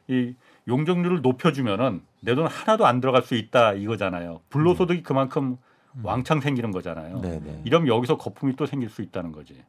이 0.09 0.33
용적률을 0.67 1.21
높여주면은 1.21 2.01
내 2.21 2.35
돈 2.35 2.47
하나도 2.47 2.85
안 2.85 3.01
들어갈 3.01 3.21
수 3.23 3.35
있다 3.35 3.73
이거잖아요. 3.73 4.41
불로소득이 4.49 5.03
그만큼 5.03 5.57
왕창 6.01 6.39
생기는 6.41 6.71
거잖아요. 6.71 7.19
네, 7.21 7.39
네. 7.43 7.61
이러면 7.65 7.87
여기서 7.87 8.17
거품이 8.17 8.55
또 8.55 8.65
생길 8.65 8.89
수 8.89 9.01
있다는 9.01 9.31
거지. 9.31 9.61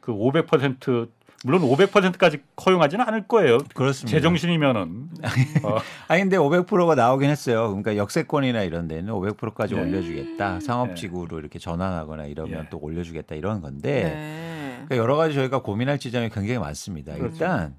그 0.00 0.12
500% 0.12 1.08
물론 1.46 1.60
500%까지 1.62 2.38
허용하지는 2.64 3.04
않을 3.06 3.26
거예요. 3.26 3.58
그렇습니다. 3.74 4.16
제정신이면은 4.16 5.08
어, 5.64 5.76
아니 6.08 6.22
근데 6.22 6.36
500%가 6.38 6.94
나오긴 6.94 7.28
했어요. 7.28 7.68
그러니까 7.68 7.96
역세권이나 7.96 8.62
이런 8.62 8.86
데는 8.88 9.12
500%까지 9.12 9.74
네. 9.74 9.80
올려주겠다. 9.80 10.60
상업지구로 10.60 11.38
이렇게 11.38 11.58
전환하거나 11.58 12.26
이러면 12.26 12.64
예. 12.64 12.68
또 12.70 12.78
올려주겠다 12.78 13.34
이런 13.34 13.60
건데 13.60 14.04
네. 14.04 14.74
그러니까 14.86 14.96
여러 14.96 15.16
가지 15.16 15.34
저희가 15.34 15.60
고민할 15.60 15.98
지점이 15.98 16.28
굉장히 16.30 16.58
많습니다. 16.60 17.14
그렇죠. 17.14 17.34
일단 17.34 17.74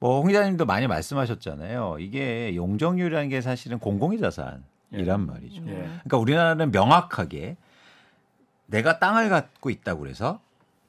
뭐홍 0.00 0.28
기자님도 0.28 0.64
많이 0.64 0.86
말씀하셨잖아요. 0.86 1.98
이게 2.00 2.56
용적률이라는 2.56 3.28
게 3.28 3.40
사실은 3.40 3.78
공공의 3.78 4.18
자산이란 4.18 5.26
말이죠. 5.26 5.62
예. 5.68 5.72
그러니까 5.72 6.18
우리나라는 6.18 6.72
명확하게 6.72 7.56
내가 8.66 8.98
땅을 8.98 9.28
갖고 9.28 9.68
있다고 9.68 10.00
그래서 10.00 10.40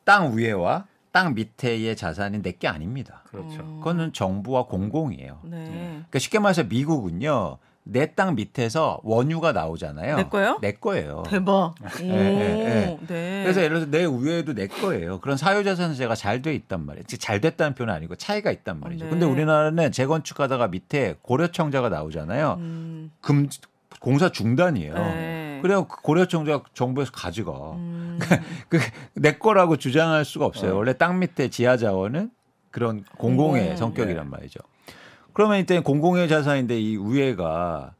땅 0.05 0.37
위에와 0.37 0.87
땅 1.11 1.33
밑에의 1.33 1.95
자산이 1.97 2.41
내게 2.41 2.69
아닙니다. 2.69 3.21
그렇죠. 3.25 3.61
음. 3.61 3.79
그거는 3.79 4.13
정부와 4.13 4.67
공공이에요. 4.67 5.39
네. 5.43 5.65
그러니까 5.65 6.19
쉽게 6.19 6.39
말해서 6.39 6.63
미국은요. 6.63 7.57
내 7.83 8.05
땅 8.15 8.35
밑에서 8.35 8.99
원유가 9.03 9.51
나오잖아요. 9.53 10.15
내 10.17 10.23
거요? 10.25 10.57
내 10.61 10.71
거예요. 10.73 11.23
대박. 11.27 11.73
오. 11.99 12.03
예, 12.03 12.09
예. 12.09 12.97
네. 13.07 13.41
그래서 13.43 13.61
예를 13.63 13.85
들어서 13.87 13.91
내 13.91 14.05
위에도 14.05 14.53
내 14.53 14.67
거예요. 14.67 15.19
그런 15.19 15.35
사유자산세가 15.37 16.15
잘 16.15 16.41
돼 16.41 16.53
있단 16.53 16.85
말이에요. 16.85 17.03
즉, 17.07 17.19
잘 17.19 17.41
됐다는 17.41 17.73
표현은 17.75 17.93
아니고 17.93 18.15
차이가 18.15 18.51
있단 18.51 18.79
말이죠. 18.79 19.05
네. 19.05 19.09
근데 19.11 19.25
우리나라는 19.25 19.91
재건축하다가 19.91 20.67
밑에 20.69 21.15
고려청자가 21.21 21.89
나오잖아요. 21.89 22.55
음. 22.59 23.11
금 23.21 23.47
공사 23.99 24.29
중단이에요. 24.29 24.93
네. 24.93 25.59
그래요. 25.61 25.87
그 25.87 26.01
고려청자 26.01 26.61
정부에서 26.73 27.11
가져가. 27.11 27.51
음. 27.73 28.19
그내 29.13 29.37
거라고 29.37 29.77
주장할 29.77 30.25
수가 30.25 30.45
없어요. 30.45 30.73
어. 30.73 30.75
원래 30.77 30.93
땅 30.93 31.19
밑에 31.19 31.49
지하 31.49 31.77
자원은 31.77 32.31
그런 32.71 33.03
공공의 33.17 33.61
공공. 33.61 33.77
성격이란 33.77 34.29
말이죠. 34.29 34.59
그러면 35.33 35.59
이때 35.59 35.79
공공의 35.79 36.27
자산인데 36.27 36.79
이 36.79 36.97
위에가 36.97 37.93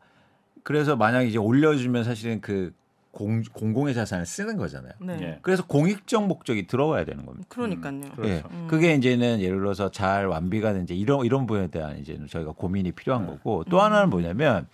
그래서 0.63 0.95
만약 0.95 1.23
이제 1.23 1.37
올려주면 1.37 2.03
사실은 2.03 2.41
그 2.41 2.73
공, 3.11 3.43
공공의 3.43 3.93
자산을 3.93 4.25
쓰는 4.25 4.57
거잖아요. 4.57 4.93
네. 4.99 5.17
예. 5.21 5.39
그래서 5.41 5.65
공익적 5.65 6.27
목적이 6.27 6.67
들어와야 6.67 7.03
되는 7.03 7.25
겁니다. 7.25 7.45
그러니까요. 7.49 8.01
그렇죠. 8.15 8.29
예. 8.29 8.43
음. 8.49 8.67
그게 8.69 8.93
이제는 8.93 9.41
예를 9.41 9.59
들어서 9.59 9.91
잘 9.91 10.27
완비가 10.27 10.73
된 10.73 10.83
이제 10.83 10.95
이런 10.95 11.25
이런 11.25 11.45
부분에 11.45 11.67
대한 11.67 11.99
이제 11.99 12.17
저희가 12.29 12.53
고민이 12.53 12.93
필요한 12.93 13.25
네. 13.25 13.31
거고 13.33 13.65
또 13.69 13.81
하나는 13.81 14.09
뭐냐면 14.09 14.67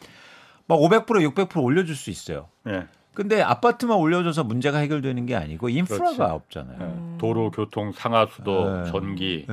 막 0.68 0.78
500% 0.78 1.05
600% 1.08 1.64
올려줄 1.64 1.95
수 1.95 2.10
있어요. 2.12 2.47
예. 2.68 2.86
근데 3.16 3.41
아파트만 3.41 3.97
올려줘서 3.97 4.43
문제가 4.43 4.78
해결되는 4.78 5.26
게 5.26 5.36
아니고 5.36 5.70
인프라가 5.70 6.12
그렇죠. 6.12 6.24
없잖아요. 6.36 6.78
예. 6.80 6.86
음. 6.86 7.18
도로, 7.20 7.49
교통, 7.49 7.91
상하수도, 7.91 8.84
네. 8.84 8.91
전기. 8.91 9.47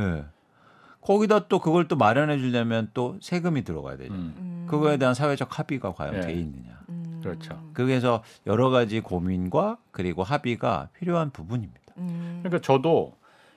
예. 1.05 1.07
거기다 1.07 1.49
또 1.49 1.59
그걸 1.59 1.87
또 1.89 1.97
마련해 1.97 2.39
주려면 2.39 2.91
또 2.95 3.19
세금이 3.21 3.63
들어가야 3.63 3.97
되죠. 3.97 4.15
음, 4.15 4.35
음. 4.39 4.67
그거에 4.69 4.97
대한 4.97 5.15
사회적 5.15 5.59
합의가 5.59 5.93
과연 5.93 6.17
예. 6.17 6.21
돼 6.21 6.33
있느냐. 6.33 6.79
음. 6.89 7.21
그렇죠. 7.23 7.63
그래서 7.73 8.23
여러 8.47 8.71
가지 8.71 9.01
고민과 9.01 9.79
그리고 9.91 10.23
합의가 10.23 10.89
필요한 10.99 11.31
부분입니다. 11.31 11.81
음. 11.99 12.41
그러니까 12.43 12.61
저도 12.61 13.15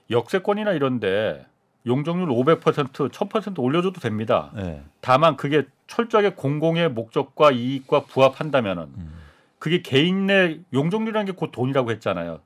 역세권이나 0.09 0.73
이런데 0.73 1.45
용적률 1.85 2.27
500% 2.29 3.11
1000% 3.11 3.59
올려줘도 3.59 3.99
됩니다. 4.01 4.51
예. 4.57 4.83
다만 4.99 5.37
그게 5.37 5.65
철저하게 5.87 6.31
공공의 6.31 6.89
목적과 6.89 7.51
이익과 7.51 8.01
부합한다면은 8.01 8.83
음. 8.83 9.13
그게 9.59 9.81
개인 9.81 10.29
의 10.29 10.61
용적률이라는 10.73 11.25
게 11.25 11.31
곧 11.31 11.51
돈이라고 11.51 11.91
했잖아요. 11.91 12.39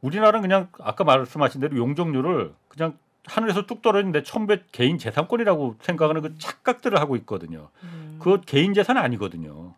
우리나라는 0.00 0.42
그냥 0.42 0.68
아까 0.80 1.02
말씀하신 1.02 1.60
대로 1.60 1.76
용적률을 1.76 2.52
그냥 2.68 2.96
하늘에서 3.26 3.66
뚝 3.66 3.82
떨어진 3.82 4.12
내 4.12 4.22
천배 4.22 4.64
개인 4.72 4.98
재산권이라고 4.98 5.76
생각하는 5.80 6.22
그 6.22 6.38
착각들을 6.38 6.98
하고 7.00 7.16
있거든요. 7.16 7.68
음. 7.82 8.16
그거 8.18 8.40
개인 8.40 8.74
재산 8.74 8.96
아니거든요. 8.96 9.74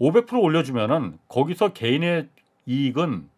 500% 0.00 0.42
올려주면은 0.42 1.18
거기서 1.28 1.72
개인의 1.72 2.28
이익은 2.66 3.28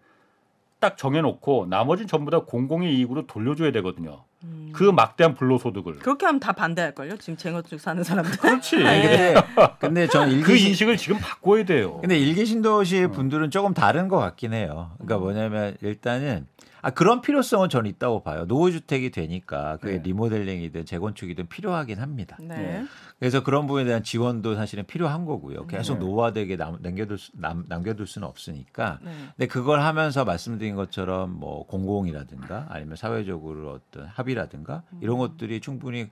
딱 0.81 0.97
정해놓고 0.97 1.67
나머지는 1.69 2.09
전부 2.09 2.31
다 2.31 2.41
공공의 2.41 2.95
이익으로 2.97 3.27
돌려줘야 3.27 3.71
되거든요. 3.73 4.25
음. 4.43 4.71
그 4.75 4.85
막대한 4.85 5.35
불로소득을. 5.35 6.01
그렇게 6.01 6.27
하면 6.27 6.41
다 6.41 6.53
반대할 6.53 6.95
걸요. 6.95 7.17
지금 7.19 7.37
쟁어쪽 7.37 7.79
사는 7.79 8.03
사람들. 8.03 8.39
그렇지. 8.39 8.85
아니, 8.85 9.03
근데 9.03 9.35
근데 9.79 10.07
저는 10.09 10.43
그 10.43 10.53
일기 10.53 10.69
인식을 10.69 10.97
지금 10.97 11.19
바꿔야 11.19 11.65
돼요. 11.65 11.99
근데 12.01 12.19
일기 12.19 12.45
신도시 12.45 13.05
어. 13.05 13.09
분들은 13.11 13.51
조금 13.51 13.75
다른 13.75 14.09
것 14.09 14.17
같긴 14.17 14.53
해요. 14.55 14.91
그러니까 14.99 15.19
음. 15.19 15.21
뭐냐면 15.21 15.77
일단은 15.83 16.47
아 16.85 16.91
그런 16.91 17.21
필요성은 17.23 17.69
저는 17.69 17.89
있다고 17.91 18.25
봐요. 18.25 18.45
노후 18.47 18.73
주택이 18.73 19.11
되니까 19.11 19.77
그게 19.77 19.99
네. 19.99 20.03
리모델링이든 20.03 20.85
재건축이든 20.85 21.49
필요하긴 21.49 22.01
합니다. 22.01 22.37
네. 22.41 22.57
네. 22.57 22.85
그래서 23.21 23.45
그런 23.45 23.69
부분에 23.69 23.85
대한 23.85 24.03
지원도 24.03 24.57
사실은 24.57 24.85
필요한 24.85 25.25
거고요. 25.25 25.69
계속 25.69 25.95
네. 25.95 26.01
노화되게 26.01 26.57
남, 26.57 26.79
남겨둘, 26.83 27.19
수, 27.19 27.31
남, 27.35 27.65
남겨둘 27.69 28.09
수는 28.09 28.27
없으니까. 28.27 28.99
네. 29.01 29.13
근데 29.37 29.47
그걸 29.47 29.81
하면서 29.81 30.25
말씀드린 30.25 30.75
것처럼 30.75 31.39
뭐 31.39 31.65
공공이라든가 31.67 32.67
아니면 32.69 32.97
사회적으로 32.97 33.71
어떤 33.71 34.07
합의라든가 34.07 34.83
이런 35.01 35.19
것들이 35.19 35.61
충분히 35.61 36.11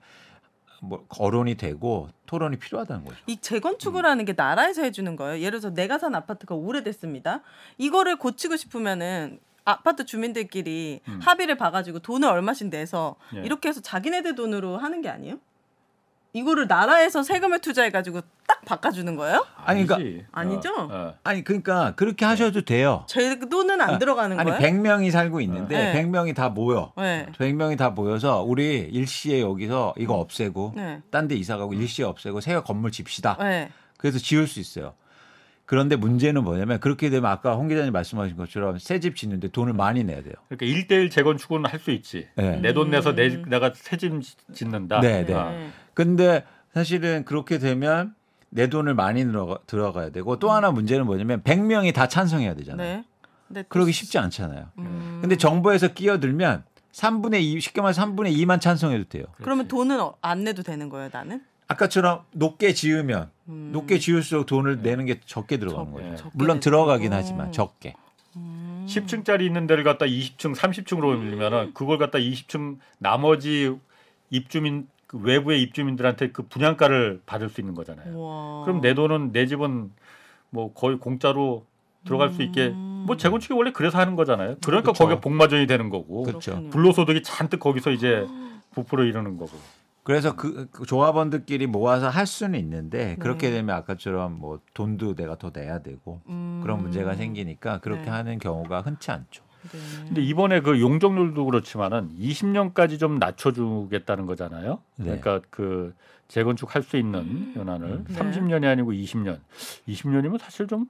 뭐 0.81 1.05
거론이 1.09 1.55
되고 1.55 2.09
토론이 2.25 2.57
필요하다는 2.57 3.03
거죠. 3.03 3.17
이 3.27 3.37
재건축을 3.37 4.05
하는 4.05 4.23
게 4.23 4.33
나라에서 4.35 4.83
해주는 4.83 5.15
거예요. 5.17 5.39
예를 5.39 5.59
들어서 5.59 5.75
내가 5.75 5.99
산 5.99 6.15
아파트가 6.15 6.55
오래됐습니다. 6.55 7.41
이거를 7.77 8.15
고치고 8.15 8.55
싶으면은 8.55 9.39
아파트 9.65 10.05
주민들끼리 10.05 11.01
합의를 11.21 11.55
봐가지고 11.57 11.99
돈을 11.99 12.27
얼마씩 12.27 12.69
내서 12.69 13.15
예. 13.35 13.41
이렇게 13.43 13.69
해서 13.69 13.79
자기네들 13.81 14.35
돈으로 14.35 14.77
하는 14.77 15.01
게 15.01 15.09
아니에요? 15.09 15.37
이거를 16.33 16.67
나라에서 16.67 17.23
세금을 17.23 17.59
투자해가지고 17.59 18.21
딱 18.47 18.63
바꿔주는 18.63 19.15
거예요? 19.17 19.45
아니, 19.65 19.85
그러니까- 19.85 19.95
아니지. 19.95 20.25
아니죠? 20.31 20.69
어, 20.73 20.87
어. 20.89 21.13
아니 21.25 21.43
그러니까 21.43 21.93
그렇게 21.95 22.23
하셔도 22.23 22.61
돼요. 22.61 23.03
제 23.07 23.37
돈은 23.37 23.81
안 23.81 23.99
들어가는 23.99 24.39
아니 24.39 24.49
거예요? 24.49 24.61
100명이 24.61 25.11
살고 25.11 25.41
있는데 25.41 25.91
네. 25.93 26.01
100명이 26.03 26.33
다 26.33 26.47
모여. 26.47 26.93
네. 26.97 27.27
100명이 27.37 27.77
다 27.77 27.89
모여서 27.89 28.43
우리 28.43 28.79
일시에 28.79 29.41
여기서 29.41 29.93
이거 29.97 30.13
없애고 30.15 30.73
네. 30.77 31.01
딴데 31.11 31.35
이사 31.35 31.57
가고 31.57 31.73
일시에 31.73 32.05
없애고 32.05 32.39
새 32.39 32.57
건물 32.61 32.91
집시다. 32.91 33.35
네. 33.39 33.69
그래서 33.97 34.17
지을 34.17 34.47
수 34.47 34.61
있어요. 34.61 34.93
그런데 35.71 35.95
문제는 35.95 36.43
뭐냐면 36.43 36.81
그렇게 36.81 37.09
되면 37.09 37.31
아까 37.31 37.55
홍 37.55 37.69
기자님 37.69 37.93
말씀하신 37.93 38.35
것처럼 38.35 38.77
새 38.77 38.99
집 38.99 39.15
짓는데 39.15 39.47
돈을 39.47 39.71
많이 39.71 40.03
내야 40.03 40.21
돼요. 40.21 40.33
그러니까 40.49 40.65
1대1 40.65 41.09
재건축은 41.09 41.65
할 41.65 41.79
수 41.79 41.91
있지. 41.91 42.27
네. 42.35 42.57
내돈 42.57 42.89
내서 42.89 43.15
내, 43.15 43.41
내가 43.47 43.71
새 43.73 43.95
집 43.95 44.11
짓는다. 44.53 44.99
네, 44.99 45.25
네. 45.25 45.33
아. 45.33 45.69
근데 45.93 46.43
사실은 46.73 47.23
그렇게 47.23 47.57
되면 47.57 48.13
내 48.49 48.67
돈을 48.67 48.95
많이 48.95 49.23
들어가, 49.23 49.59
들어가 49.65 50.03
야 50.03 50.09
되고 50.09 50.37
또 50.39 50.51
하나 50.51 50.71
문제는 50.71 51.05
뭐냐면 51.05 51.41
100명이 51.41 51.93
다 51.93 52.09
찬성해야 52.09 52.53
되잖아요. 52.55 53.05
네. 53.47 53.63
그러기 53.69 53.93
쉽지 53.93 54.17
않잖아요. 54.17 54.71
음. 54.77 55.19
근데 55.21 55.37
정부에서 55.37 55.87
끼어들면 55.93 56.65
3분의 56.91 57.41
2 57.43 57.61
쉽게 57.61 57.79
말해서 57.79 58.03
3분의 58.05 58.35
2만 58.39 58.59
찬성해도 58.59 59.05
돼요. 59.05 59.23
그러면 59.41 59.69
돈은 59.69 60.01
어- 60.01 60.15
안 60.21 60.43
내도 60.43 60.63
되는 60.63 60.89
거예요, 60.89 61.09
나는? 61.13 61.41
아까처럼 61.69 62.25
높게 62.33 62.73
지으면 62.73 63.29
음. 63.51 63.69
높게 63.71 63.99
지을수록 63.99 64.45
돈을 64.45 64.81
내는 64.81 65.05
게 65.05 65.19
적게 65.25 65.57
들어가는 65.57 65.85
적- 65.85 65.93
거예요. 65.93 66.15
물론 66.33 66.59
들어가긴. 66.59 67.13
하지만 67.13 67.51
적게. 67.51 67.93
10층짜리 68.85 69.41
있는 69.45 69.67
데를 69.67 69.83
갖다 69.83 70.05
20층, 70.05 70.55
30층으로 70.55 71.03
올리면은 71.05 71.73
그걸 71.73 71.97
갖다 71.97 72.17
20층 72.17 72.77
나머지 72.97 73.75
입주민 74.29 74.87
그 75.07 75.17
외부의 75.19 75.61
입주민들한테 75.61 76.31
그 76.31 76.43
분양가를 76.43 77.21
받을 77.25 77.49
수 77.49 77.59
있는 77.61 77.75
거잖아요. 77.75 78.13
우와. 78.17 78.63
그럼 78.65 78.81
내 78.81 78.93
돈은 78.93 79.33
내 79.33 79.45
집은 79.45 79.91
뭐 80.49 80.73
거의 80.73 80.97
공짜로 80.97 81.65
들어갈 82.05 82.29
수 82.31 82.41
있게 82.41 82.69
뭐 82.69 83.17
재건축이 83.17 83.53
원래 83.53 83.71
그래서 83.71 83.97
하는 83.99 84.15
거잖아요. 84.15 84.55
그러니까 84.63 84.91
그쵸. 84.93 85.03
거기에 85.03 85.19
복마전이 85.19 85.67
되는 85.67 85.89
거고 85.89 86.23
그렇죠. 86.23 86.63
불로소득이 86.69 87.23
잔뜩 87.23 87.59
거기서 87.59 87.91
이제 87.91 88.25
부풀어 88.73 89.03
이러는 89.03 89.37
거고. 89.37 89.51
그래서 90.03 90.35
그, 90.35 90.67
그 90.71 90.85
조합원들끼리 90.85 91.67
모아서 91.67 92.09
할 92.09 92.25
수는 92.25 92.57
있는데 92.59 93.15
그렇게 93.19 93.49
네. 93.49 93.57
되면 93.57 93.75
아까처럼 93.75 94.39
뭐 94.39 94.59
돈도 94.73 95.15
내가 95.15 95.37
더 95.37 95.51
내야 95.53 95.79
되고 95.79 96.21
음. 96.27 96.59
그런 96.63 96.81
문제가 96.81 97.13
생기니까 97.15 97.79
그렇게 97.79 98.05
네. 98.05 98.09
하는 98.09 98.39
경우가 98.39 98.81
흔치 98.81 99.11
않죠. 99.11 99.43
네. 99.71 99.79
근데 100.07 100.21
이번에 100.23 100.61
그 100.61 100.81
용적률도 100.81 101.45
그렇지만은 101.45 102.09
20년까지 102.17 102.97
좀 102.97 103.19
낮춰주겠다는 103.19 104.25
거잖아요. 104.25 104.79
네. 104.95 105.19
그러니까 105.19 105.41
그 105.51 105.93
재건축 106.27 106.73
할 106.75 106.81
수 106.81 106.97
있는 106.97 107.53
연한을 107.55 108.05
네. 108.05 108.13
30년이 108.15 108.65
아니고 108.65 108.93
20년. 108.93 109.39
20년이면 109.87 110.39
사실 110.39 110.67
좀 110.67 110.87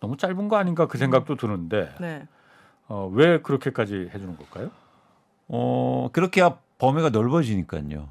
너무 0.00 0.16
짧은 0.16 0.48
거 0.48 0.56
아닌가 0.56 0.88
그 0.88 0.98
생각도 0.98 1.36
드는데 1.36 1.94
네. 2.00 2.26
어, 2.88 3.08
왜 3.12 3.40
그렇게까지 3.40 4.10
해주는 4.12 4.36
걸까요? 4.36 4.70
어 5.46 6.08
그렇게 6.12 6.42
범위가 6.78 7.10
넓어지니까요. 7.10 8.08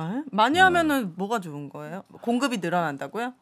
아, 0.00 0.22
많이 0.30 0.58
하면은 0.58 1.12
뭐가 1.16 1.40
좋은 1.40 1.68
거예요? 1.68 2.02
공급이 2.22 2.58
늘어난다고요? 2.58 3.32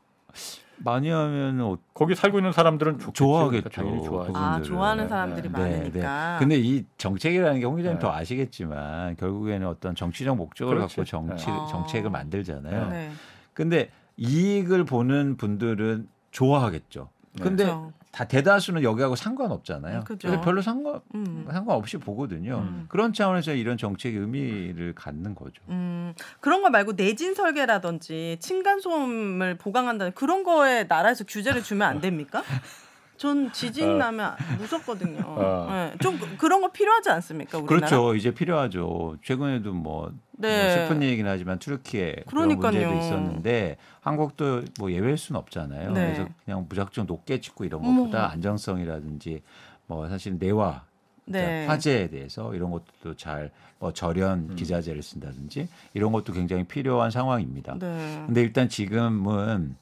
많이 0.80 1.10
하면 1.10 1.60
어, 1.60 1.78
거기 1.92 2.14
살고 2.14 2.38
있는 2.38 2.52
사람들은 2.52 2.98
좋겠죠. 3.00 3.12
좋아하겠죠. 3.12 3.68
그러니까 3.68 3.82
당연히 3.82 4.04
좋아하죠. 4.04 4.32
아. 4.36 4.62
좋아하는 4.62 5.08
사람들이 5.08 5.48
네, 5.50 5.58
많으니까. 5.58 6.36
근데 6.38 6.56
이 6.56 6.84
정책이라는 6.98 7.58
게 7.60 7.66
홍 7.66 7.76
기자님 7.76 7.98
네. 7.98 8.00
더 8.00 8.12
아시겠지만 8.12 9.16
결국에는 9.16 9.66
어떤 9.66 9.94
정치적 9.96 10.36
목적을 10.36 10.76
그렇지. 10.76 10.96
갖고 10.96 11.04
정치 11.08 11.46
네. 11.46 11.52
정책을 11.70 12.08
아. 12.08 12.10
만들잖아요. 12.10 12.88
네. 12.90 13.10
근데 13.54 13.90
이익을 14.18 14.84
보는 14.84 15.36
분들은 15.36 16.08
좋아하겠죠. 16.30 17.08
네. 17.32 17.42
근데 17.42 17.64
그렇죠. 17.64 17.92
다 18.18 18.24
대다수는 18.24 18.82
여기하고 18.82 19.14
상관없잖아요. 19.14 20.00
음, 20.00 20.04
그죠. 20.04 20.26
그래서 20.26 20.42
별로 20.42 20.60
상관 20.60 21.00
음. 21.14 21.46
상관없이 21.52 21.98
보거든요. 21.98 22.66
음. 22.68 22.86
그런 22.88 23.12
차원에서 23.12 23.52
이런 23.52 23.78
정책의 23.78 24.18
의미를 24.18 24.92
갖는 24.92 25.36
거죠. 25.36 25.62
음, 25.68 26.14
그런 26.40 26.62
거 26.62 26.68
말고 26.68 26.96
내진 26.96 27.36
설계라든지 27.36 28.38
층간 28.40 28.80
소음을 28.80 29.56
보강한다는 29.58 30.14
그런 30.14 30.42
거에 30.42 30.82
나라에서 30.88 31.22
규제를 31.22 31.62
주면 31.62 31.88
안 31.88 32.00
됩니까? 32.00 32.42
전 33.18 33.52
지진 33.52 33.90
어. 33.90 33.94
나면 33.96 34.34
무섭거든요. 34.58 35.22
어. 35.26 35.66
네, 35.70 35.92
좀 36.00 36.18
그- 36.18 36.36
그런 36.36 36.60
거 36.60 36.70
필요하지 36.70 37.10
않습니까? 37.10 37.58
우리나라? 37.58 37.86
그렇죠. 37.88 38.14
이제 38.14 38.32
필요하죠. 38.32 39.16
최근에도 39.24 39.72
뭐, 39.72 40.12
네. 40.32 40.62
뭐 40.62 40.72
슬픈 40.74 41.02
얘기긴 41.02 41.26
하지만 41.26 41.58
투르키에 41.58 42.22
그런. 42.28 42.48
문제도 42.48 42.94
있었는데 42.96 43.76
한국도 44.00 44.62
뭐 44.78 44.92
예외일 44.92 45.18
수는 45.18 45.38
없잖아요. 45.40 45.92
네. 45.92 46.12
그래서 46.14 46.28
그냥 46.44 46.66
무작정 46.68 47.06
높게 47.06 47.40
짓고 47.40 47.64
이런 47.64 47.80
어머. 47.84 48.02
것보다 48.02 48.30
안정성이라든지 48.30 49.42
뭐 49.88 50.08
사실 50.08 50.38
내화 50.38 50.82
네. 51.24 51.66
화재에 51.66 52.08
대해서 52.08 52.54
이런 52.54 52.70
것도 52.70 53.16
잘뭐 53.16 53.92
절연 53.92 54.54
기자재를 54.54 55.02
쓴다든지 55.02 55.68
이런 55.92 56.12
것도 56.12 56.32
굉장히 56.32 56.64
필요한 56.64 57.10
상황입니다. 57.10 57.74
네. 57.78 58.22
근데 58.26 58.40
일단 58.42 58.68
지금은 58.68 59.76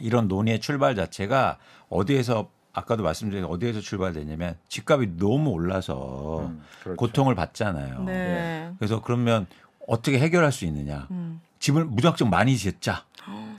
이런 0.00 0.28
논의의 0.28 0.60
출발 0.60 0.94
자체가 0.94 1.56
어디에서 1.88 2.50
아까도 2.74 3.02
말씀드린 3.04 3.44
어디에서 3.44 3.80
출발되냐면 3.80 4.56
집값이 4.68 5.16
너무 5.16 5.50
올라서 5.50 6.40
음, 6.46 6.62
그렇죠. 6.82 6.96
고통을 6.96 7.34
받잖아요. 7.34 8.02
네. 8.02 8.72
그래서 8.78 9.00
그러면 9.00 9.46
어떻게 9.86 10.18
해결할 10.18 10.52
수 10.52 10.64
있느냐? 10.66 11.06
음. 11.10 11.40
집을 11.60 11.84
무작정 11.84 12.28
많이 12.28 12.56
짓자. 12.56 13.04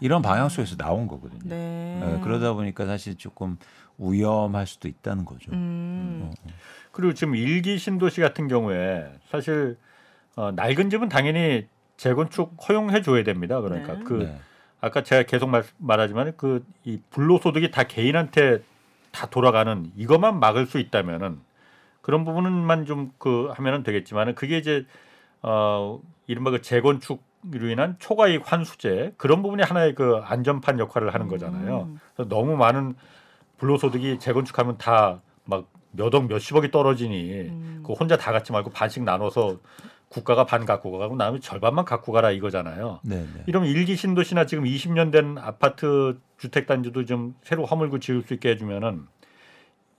이런 0.01 0.21
방향 0.21 0.49
속에서 0.49 0.75
나온 0.75 1.07
거거든요. 1.07 1.39
네. 1.45 2.01
예, 2.03 2.19
그러다 2.21 2.53
보니까 2.53 2.85
사실 2.85 3.17
조금 3.17 3.57
위험할 3.97 4.67
수도 4.67 4.87
있다는 4.87 5.25
거죠. 5.25 5.51
음. 5.53 6.31
그리고 6.91 7.13
지금 7.13 7.35
일기 7.35 7.77
신도시 7.79 8.21
같은 8.21 8.47
경우에 8.47 9.09
사실 9.31 9.77
어, 10.35 10.51
낡은 10.51 10.89
집은 10.89 11.09
당연히 11.09 11.67
재건축 11.97 12.55
허용해 12.67 13.01
줘야 13.01 13.23
됩니다. 13.23 13.61
그러니까 13.61 13.93
네. 13.93 14.03
그 14.03 14.13
네. 14.13 14.39
아까 14.81 15.01
제가 15.01 15.23
계속 15.23 15.49
말, 15.49 15.63
말하지만 15.77 16.35
그 16.37 16.63
이 16.83 16.99
불로소득이 17.09 17.71
다 17.71 17.83
개인한테 17.83 18.61
다 19.15 19.27
돌아가는 19.27 19.91
이것만 19.95 20.39
막을 20.39 20.65
수 20.67 20.79
있다면은 20.79 21.39
그런 22.01 22.25
부분만 22.25 22.85
좀 22.85 23.11
그 23.17 23.49
하면은 23.55 23.83
되겠지만은 23.83 24.35
그게 24.35 24.57
이제 24.57 24.85
어 25.41 25.99
이른바 26.27 26.51
그 26.51 26.61
재건축으로 26.61 27.69
인한 27.69 27.95
초과 27.99 28.27
이익 28.27 28.51
환수제 28.51 29.13
그런 29.17 29.41
부분이 29.41 29.63
하나의 29.63 29.95
그 29.95 30.17
안전판 30.23 30.79
역할을 30.79 31.13
하는 31.13 31.27
거잖아요. 31.27 31.87
음. 31.89 31.99
그래서 32.15 32.29
너무 32.29 32.57
많은 32.57 32.95
불로소득이 33.57 34.19
재건축하면 34.19 34.77
다 34.77 35.21
막 35.45 35.67
몇억 35.91 36.27
몇십억이 36.27 36.71
떨어지니 36.71 37.31
음. 37.49 37.83
그 37.85 37.93
혼자 37.93 38.17
다 38.17 38.31
갖지 38.31 38.51
말고 38.51 38.71
반씩 38.71 39.03
나눠서 39.03 39.57
국가가 40.15 40.45
반 40.45 40.65
갖고 40.65 40.97
가고 40.97 41.17
나면 41.17 41.41
절반만 41.41 41.83
갖고 41.83 42.13
가라 42.13 42.31
이거잖아요. 42.31 43.01
네, 43.03 43.17
네. 43.17 43.43
이러면 43.47 43.67
일기 43.69 43.97
신도시나 43.97 44.45
지금 44.45 44.63
20년 44.63 45.11
된 45.11 45.37
아파트 45.37 46.17
주택 46.37 46.67
단지도 46.67 47.03
좀 47.03 47.35
새로 47.43 47.65
허물고 47.65 47.99
지을 47.99 48.23
수 48.25 48.33
있게 48.33 48.51
해주면은 48.51 49.07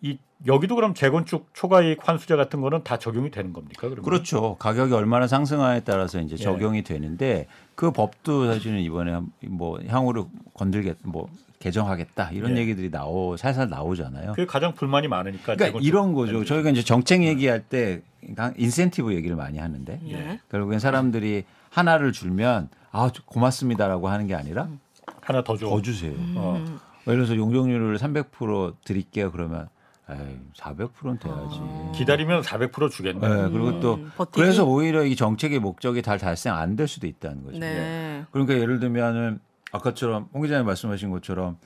이 0.01 0.19
여기도 0.47 0.75
그럼 0.75 0.95
재건축 0.95 1.51
초과이익 1.53 2.09
환수제 2.09 2.35
같은 2.37 2.63
거는 2.63 2.83
다 2.83 2.99
적용이 2.99 3.31
되는 3.31 3.53
겁니까? 3.53 3.83
그러면? 3.83 4.03
그렇죠. 4.05 4.57
가격이 4.59 4.95
얼마나 4.95 5.27
상승하에 5.27 5.81
따라서 5.81 6.19
이제 6.21 6.33
예. 6.39 6.43
적용이 6.43 6.83
되는데 6.83 7.47
그 7.75 7.91
법도 7.91 8.47
사실은 8.47 8.81
이번에 8.81 9.13
한- 9.13 9.31
뭐 9.49 9.79
향후로 9.87 10.31
건들겠 10.55 10.97
뭐 11.03 11.29
개정하겠다 11.67 12.31
이런 12.33 12.57
예. 12.57 12.61
얘기들이 12.61 12.91
나오 12.91 13.37
살살 13.37 13.69
나오잖아요. 13.69 14.31
그게 14.33 14.47
가장 14.47 14.73
불만이 14.73 15.09
많으니까. 15.09 15.57
그러니까 15.57 15.81
이런 15.83 16.13
거죠. 16.15 16.45
저희가 16.45 16.71
이제 16.71 16.83
정책 16.83 17.23
얘기할 17.25 17.61
때 17.65 18.03
인센티브 18.57 19.15
얘기를 19.15 19.37
많이 19.37 19.59
하는데 19.59 20.01
예. 20.09 20.41
결국엔 20.51 20.79
사람들이 20.79 21.45
하나를 21.71 22.13
줄면 22.13 22.69
아 22.93 23.11
고맙습니다라고 23.27 24.09
하는 24.09 24.27
게 24.27 24.35
아니라 24.35 24.69
하나 25.21 25.43
더 25.43 25.57
줘. 25.57 25.69
더 25.69 25.83
주세요. 25.83 26.13
어. 26.37 26.63
음. 26.65 26.79
예를 27.09 27.19
들어서 27.25 27.37
용적률을 27.37 27.99
300% 27.99 28.75
드릴게요. 28.85 29.31
그러면 29.33 29.69
에이, 30.09 30.17
400%는 30.57 31.19
돼야지. 31.19 31.61
기다리면 31.99 32.43
400% 32.43 32.91
주겠네. 32.91 33.29
네, 33.29 33.49
그리고 33.51 33.81
또 33.81 33.95
음? 33.95 34.11
그래서 34.33 34.65
오히려 34.65 35.05
이 35.05 35.17
정책의 35.17 35.59
목적이 35.59 36.03
잘 36.03 36.19
달성 36.19 36.57
안 36.57 36.77
될 36.77 36.87
수도 36.87 37.07
있다는 37.09 37.43
거죠. 37.45 37.59
네. 37.59 38.25
그러니까 38.31 38.55
예를 38.55 38.79
들면은 38.79 39.41
아까처럼 39.77 40.29
홍 40.33 40.43
기자님 40.43 40.67
말씀하신 40.67 41.11
것처럼 41.11 41.59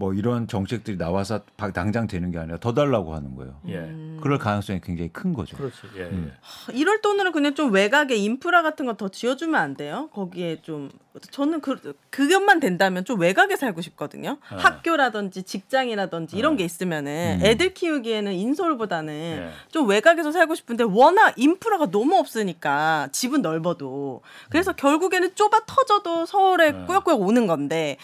뭐 0.00 0.14
이런 0.14 0.48
정책들이 0.48 0.96
나와서 0.96 1.42
바- 1.58 1.72
당장 1.72 2.06
되는 2.06 2.30
게 2.30 2.38
아니라 2.38 2.56
더 2.56 2.72
달라고 2.72 3.14
하는 3.14 3.36
거예요. 3.36 3.60
예. 3.68 3.74
음. 3.76 4.18
그럴 4.22 4.38
가능성이 4.38 4.80
굉장히 4.80 5.10
큰 5.12 5.34
거죠. 5.34 5.58
그렇지. 5.58 5.76
예. 5.98 6.04
음. 6.04 6.32
이럴 6.72 7.02
돈으로 7.02 7.32
그냥 7.32 7.54
좀 7.54 7.70
외곽에 7.70 8.16
인프라 8.16 8.62
같은 8.62 8.86
거 8.86 8.94
더 8.96 9.10
지어주면 9.10 9.60
안 9.60 9.74
돼요? 9.76 10.08
거기에 10.14 10.62
좀 10.62 10.90
저는 11.30 11.60
그 11.60 11.94
그것만 12.08 12.60
된다면 12.60 13.04
좀 13.04 13.20
외곽에 13.20 13.56
살고 13.56 13.82
싶거든요. 13.82 14.38
어. 14.50 14.56
학교라든지 14.56 15.42
직장이라든지 15.42 16.34
이런 16.34 16.54
어. 16.54 16.56
게 16.56 16.64
있으면은 16.64 17.38
음. 17.42 17.44
애들 17.46 17.74
키우기에는 17.74 18.32
인서울보다는 18.32 19.12
예. 19.14 19.50
좀 19.70 19.86
외곽에서 19.86 20.32
살고 20.32 20.54
싶은데 20.54 20.84
워낙 20.84 21.34
인프라가 21.36 21.90
너무 21.90 22.16
없으니까 22.16 23.08
집은 23.12 23.42
넓어도 23.42 24.22
그래서 24.48 24.72
결국에는 24.72 25.34
좁아 25.34 25.60
터져도 25.66 26.24
서울에 26.24 26.72
네. 26.72 26.84
꾸역꾸역 26.86 27.20
오는 27.20 27.46
건데 27.46 27.98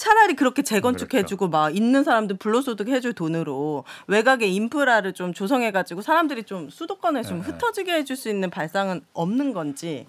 차라리 0.00 0.34
그렇게 0.34 0.62
재건축해주고 0.62 1.48
막 1.48 1.76
있는 1.76 2.04
사람들 2.04 2.38
불로소득 2.38 2.88
해줄 2.88 3.12
돈으로 3.12 3.84
외곽의 4.06 4.54
인프라를 4.54 5.12
좀 5.12 5.34
조성해가지고 5.34 6.00
사람들이 6.00 6.44
좀 6.44 6.70
수도권에 6.70 7.22
좀 7.22 7.42
네. 7.42 7.44
흩어지게 7.44 7.92
해줄 7.92 8.16
수 8.16 8.30
있는 8.30 8.48
발상은 8.48 9.02
없는 9.12 9.52
건지 9.52 10.06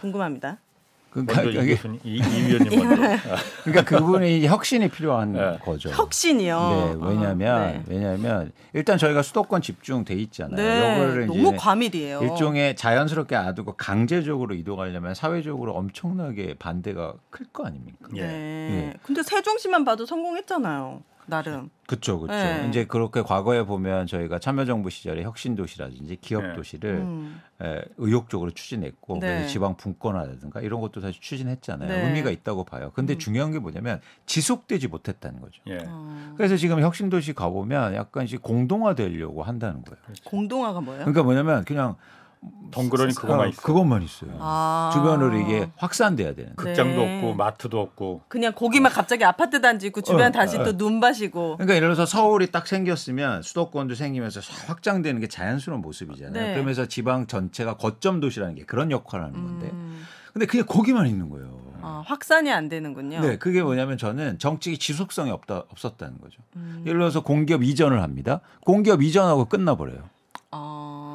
궁금합니다. 0.00 0.58
그러니까, 1.10 1.42
먼저 1.42 1.62
이 1.62 1.66
교수님, 1.74 2.00
이, 2.04 2.16
이 2.18 2.46
위원님 2.46 2.88
먼저. 2.88 3.02
그러니까 3.64 3.84
그분이 3.84 4.46
혁신이 4.46 4.88
필요한 4.90 5.32
네. 5.32 5.58
거죠. 5.64 5.90
혁신이요. 5.90 6.98
네, 7.00 7.06
왜냐하면 7.08 7.54
아, 7.56 7.66
네. 7.72 7.82
왜냐하면 7.88 8.52
일단 8.72 8.96
저희가 8.96 9.22
수도권 9.22 9.60
집중돼 9.62 10.14
있잖아요. 10.14 10.56
네, 10.56 11.00
요거를 11.04 11.26
너무 11.26 11.54
과밀이에요. 11.56 12.20
일종의 12.22 12.76
자연스럽게 12.76 13.34
놔두고 13.36 13.74
강제적으로 13.74 14.54
이동하려면 14.54 15.14
사회적으로 15.14 15.72
엄청나게 15.74 16.54
반대가 16.58 17.14
클 17.30 17.46
거 17.52 17.66
아닙니까? 17.66 18.08
예. 18.14 18.22
네. 18.22 18.94
근데 19.02 19.22
세종시만 19.24 19.84
봐도 19.84 20.06
성공했잖아요. 20.06 21.02
나름. 21.30 21.70
그렇죠, 21.86 22.20
그렇죠. 22.20 22.38
네. 22.38 22.66
이제 22.68 22.84
그렇게 22.84 23.22
과거에 23.22 23.64
보면 23.64 24.06
저희가 24.06 24.38
참여정부 24.38 24.90
시절에 24.90 25.22
혁신 25.22 25.56
도시라든지 25.56 26.18
기업 26.20 26.42
네. 26.42 26.54
도시를 26.54 26.90
음. 26.96 27.40
에, 27.62 27.82
의욕적으로 27.96 28.50
추진했고 28.50 29.14
네. 29.14 29.20
그래서 29.20 29.48
지방 29.48 29.76
분권화라든가 29.76 30.60
이런 30.60 30.80
것도 30.80 31.00
사실 31.00 31.20
추진했잖아요. 31.20 31.88
네. 31.88 32.06
의미가 32.08 32.30
있다고 32.30 32.64
봐요. 32.64 32.92
근데 32.94 33.14
음. 33.14 33.18
중요한 33.18 33.52
게 33.52 33.58
뭐냐면 33.58 34.00
지속되지 34.26 34.88
못했다는 34.88 35.40
거죠. 35.40 35.62
예. 35.68 35.78
어. 35.86 36.34
그래서 36.36 36.56
지금 36.56 36.80
혁신 36.80 37.08
도시 37.08 37.32
가보면 37.32 37.94
약간씩 37.94 38.42
공동화되려고 38.42 39.42
한다는 39.42 39.82
거예요. 39.82 40.02
공동화가 40.24 40.80
뭐예요? 40.80 41.04
그러니까 41.04 41.22
뭐냐면 41.22 41.64
그냥 41.64 41.96
덩그러니 42.70 43.14
그것만 43.14 43.46
아, 43.46 43.48
있어. 43.48 43.62
그것만 43.62 44.02
있어요. 44.02 44.30
아. 44.38 44.90
주변으로 44.94 45.36
이게 45.38 45.70
확산돼야 45.76 46.34
되는. 46.34 46.54
극장도 46.56 47.00
네. 47.00 47.16
없고 47.16 47.34
마트도 47.34 47.80
없고. 47.80 48.22
그냥 48.28 48.52
거기만 48.54 48.92
갑자기 48.92 49.24
아파트 49.24 49.60
단지 49.60 49.88
있고 49.88 50.00
주변 50.00 50.28
어, 50.28 50.30
다시 50.30 50.56
어. 50.56 50.64
또 50.64 50.72
눈밭이고. 50.72 51.56
그러니까 51.56 51.74
예를 51.74 51.88
들어서 51.88 52.06
서울이 52.06 52.50
딱 52.50 52.66
생겼으면 52.66 53.42
수도권도 53.42 53.94
생기면서 53.94 54.40
확장되는 54.66 55.20
게 55.20 55.26
자연스러운 55.26 55.82
모습이잖아요. 55.82 56.32
네. 56.32 56.54
그러면서 56.54 56.86
지방 56.86 57.26
전체가 57.26 57.76
거점 57.76 58.20
도시라는 58.20 58.54
게 58.54 58.64
그런 58.64 58.90
역할을 58.90 59.26
하는 59.26 59.34
건데. 59.34 59.70
음. 59.72 60.06
근데 60.32 60.46
그게 60.46 60.62
거기만 60.62 61.06
있는 61.08 61.28
거예요. 61.28 61.58
아, 61.82 62.02
확산이 62.06 62.52
안 62.52 62.68
되는군요. 62.68 63.20
네, 63.20 63.38
그게 63.38 63.62
뭐냐면 63.62 63.98
저는 63.98 64.38
정책이 64.38 64.78
지속성이 64.78 65.30
없다 65.30 65.64
없었다는 65.70 66.18
거죠. 66.20 66.40
음. 66.56 66.84
예를 66.86 67.00
들어서 67.00 67.22
공기업 67.22 67.62
이전을 67.64 68.02
합니다. 68.02 68.40
공기업 68.64 69.02
이전하고 69.02 69.46
끝나버려요. 69.46 70.08
아. 70.52 71.09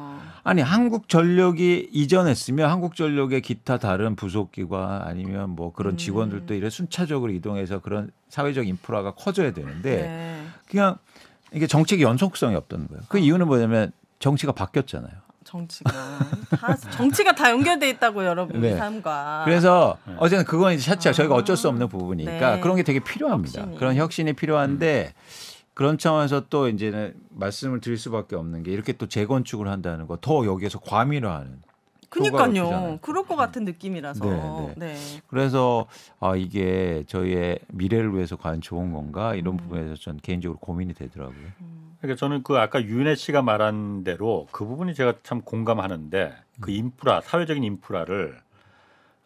아니 0.46 0.62
한국 0.62 1.08
전력이 1.08 1.88
이전했으면 1.92 2.70
한국 2.70 2.94
전력의 2.94 3.40
기타 3.40 3.78
다른 3.78 4.14
부속기관 4.14 5.02
아니면 5.02 5.50
뭐 5.50 5.72
그런 5.72 5.94
음. 5.94 5.96
직원들도 5.96 6.54
이래 6.54 6.70
순차적으로 6.70 7.32
이동해서 7.32 7.80
그런 7.80 8.12
사회적 8.28 8.68
인프라가 8.68 9.10
커져야 9.10 9.52
되는데 9.52 10.02
네. 10.02 10.46
그냥 10.70 10.98
이게 11.52 11.66
정책의 11.66 12.04
연속성이 12.04 12.54
없다는 12.54 12.86
거예요. 12.86 13.02
그 13.08 13.18
이유는 13.18 13.48
뭐냐면 13.48 13.90
정치가 14.20 14.52
바뀌었잖아요. 14.52 15.10
정치가 15.42 15.90
다 16.50 16.76
정치가 16.94 17.34
다 17.34 17.50
연결돼 17.50 17.88
있다고 17.90 18.24
여러분 18.24 18.60
네. 18.60 18.76
삶과. 18.76 19.42
그래서 19.46 19.98
네. 20.06 20.14
어쨌든 20.18 20.44
그건 20.44 20.74
이제 20.74 20.84
차차 20.84 21.10
아. 21.10 21.12
저희가 21.12 21.34
어쩔 21.34 21.56
수 21.56 21.68
없는 21.68 21.88
부분이니까 21.88 22.54
네. 22.54 22.60
그런 22.60 22.76
게 22.76 22.84
되게 22.84 23.00
필요합니다. 23.00 23.62
혁신이. 23.62 23.78
그런 23.78 23.96
혁신이 23.96 24.32
필요한데 24.34 25.12
그런 25.76 25.98
차원에서 25.98 26.48
또 26.48 26.68
이제는 26.70 27.14
말씀을 27.28 27.82
드릴 27.82 27.98
수밖에 27.98 28.34
없는 28.34 28.62
게 28.62 28.72
이렇게 28.72 28.94
또 28.94 29.06
재건축을 29.06 29.68
한다는 29.68 30.06
거 30.06 30.16
더 30.22 30.46
여기에서 30.46 30.80
과밀화하는 30.80 31.60
그니까요. 32.08 32.98
그럴 33.02 33.26
것 33.26 33.36
같은 33.36 33.66
느낌이라서. 33.66 34.24
네, 34.24 34.74
네. 34.78 34.96
그래서 35.26 35.86
아 36.18 36.34
이게 36.34 37.04
저희의 37.08 37.58
미래를 37.68 38.14
위해서 38.14 38.36
과연 38.36 38.62
좋은 38.62 38.94
건가 38.94 39.34
이런 39.34 39.54
음. 39.54 39.56
부분에서 39.58 39.96
전 39.96 40.16
개인적으로 40.16 40.58
고민이 40.58 40.94
되더라고요. 40.94 41.44
그러니까 42.00 42.18
저는 42.18 42.42
그 42.42 42.56
아까 42.56 42.82
윤혜 42.82 43.14
씨가 43.14 43.42
말한 43.42 44.02
대로 44.02 44.48
그 44.52 44.64
부분이 44.64 44.94
제가 44.94 45.14
참 45.24 45.42
공감하는데 45.42 46.34
그 46.62 46.70
인프라 46.70 47.20
사회적인 47.20 47.62
인프라를 47.62 48.40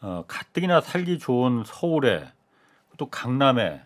어, 0.01 0.25
가뜩이나 0.27 0.81
살기 0.81 1.21
좋은 1.21 1.63
서울에 1.65 2.27
또 2.97 3.07
강남에 3.07 3.83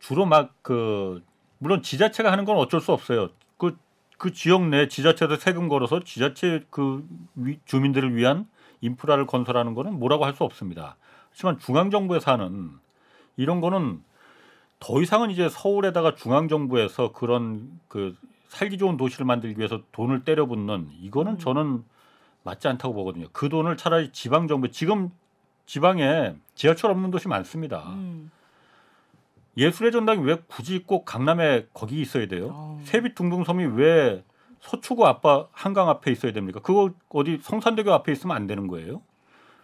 주로 0.00 0.26
막 0.26 0.52
그 0.62 1.22
물론 1.62 1.80
지자체가 1.80 2.32
하는 2.32 2.44
건 2.44 2.56
어쩔 2.56 2.80
수 2.80 2.92
없어요. 2.92 3.28
그, 3.56 3.78
그 4.18 4.32
지역 4.32 4.66
내 4.68 4.88
지자체에서 4.88 5.36
세금 5.36 5.68
걸어서 5.68 6.00
지자체 6.00 6.64
그 6.70 7.06
위- 7.36 7.60
주민들을 7.66 8.16
위한 8.16 8.48
인프라를 8.80 9.26
건설하는 9.26 9.74
거는 9.74 9.96
뭐라고 10.00 10.24
할 10.24 10.34
수 10.34 10.42
없습니다. 10.42 10.96
하지만 11.30 11.58
중앙 11.60 11.90
정부에서 11.90 12.32
하는 12.32 12.72
이런 13.36 13.60
거는 13.60 14.02
더 14.80 15.00
이상은 15.00 15.30
이제 15.30 15.48
서울에다가 15.48 16.16
중앙 16.16 16.48
정부에서 16.48 17.12
그런 17.12 17.78
그 17.86 18.16
살기 18.48 18.76
좋은 18.76 18.96
도시를 18.96 19.24
만들기 19.24 19.56
위해서 19.56 19.80
돈을 19.92 20.24
때려붓는 20.24 20.88
이거는 21.00 21.38
저는 21.38 21.84
맞지 22.42 22.66
않다고 22.66 22.92
보거든요. 22.92 23.26
그 23.32 23.48
돈을 23.48 23.76
차라리 23.76 24.10
지방 24.10 24.48
정부 24.48 24.68
지금 24.72 25.10
지방에 25.66 26.34
지하철 26.56 26.90
없는 26.90 27.12
도시 27.12 27.28
많습니다. 27.28 27.84
음. 27.90 28.32
예술의 29.56 29.92
전당이 29.92 30.24
왜 30.24 30.36
굳이 30.46 30.82
꼭 30.84 31.04
강남에 31.04 31.66
거기 31.74 32.00
있어야 32.00 32.26
돼요? 32.26 32.48
어. 32.52 32.80
세빛둥둥섬이 32.84 33.64
왜 33.76 34.24
서초구 34.60 35.06
아빠 35.06 35.46
한강 35.52 35.88
앞에 35.88 36.10
있어야 36.12 36.32
됩니까? 36.32 36.60
그거 36.60 36.90
어디 37.10 37.38
성산대교 37.42 37.92
앞에 37.92 38.12
있으면 38.12 38.36
안 38.36 38.46
되는 38.46 38.68
거예요? 38.68 39.02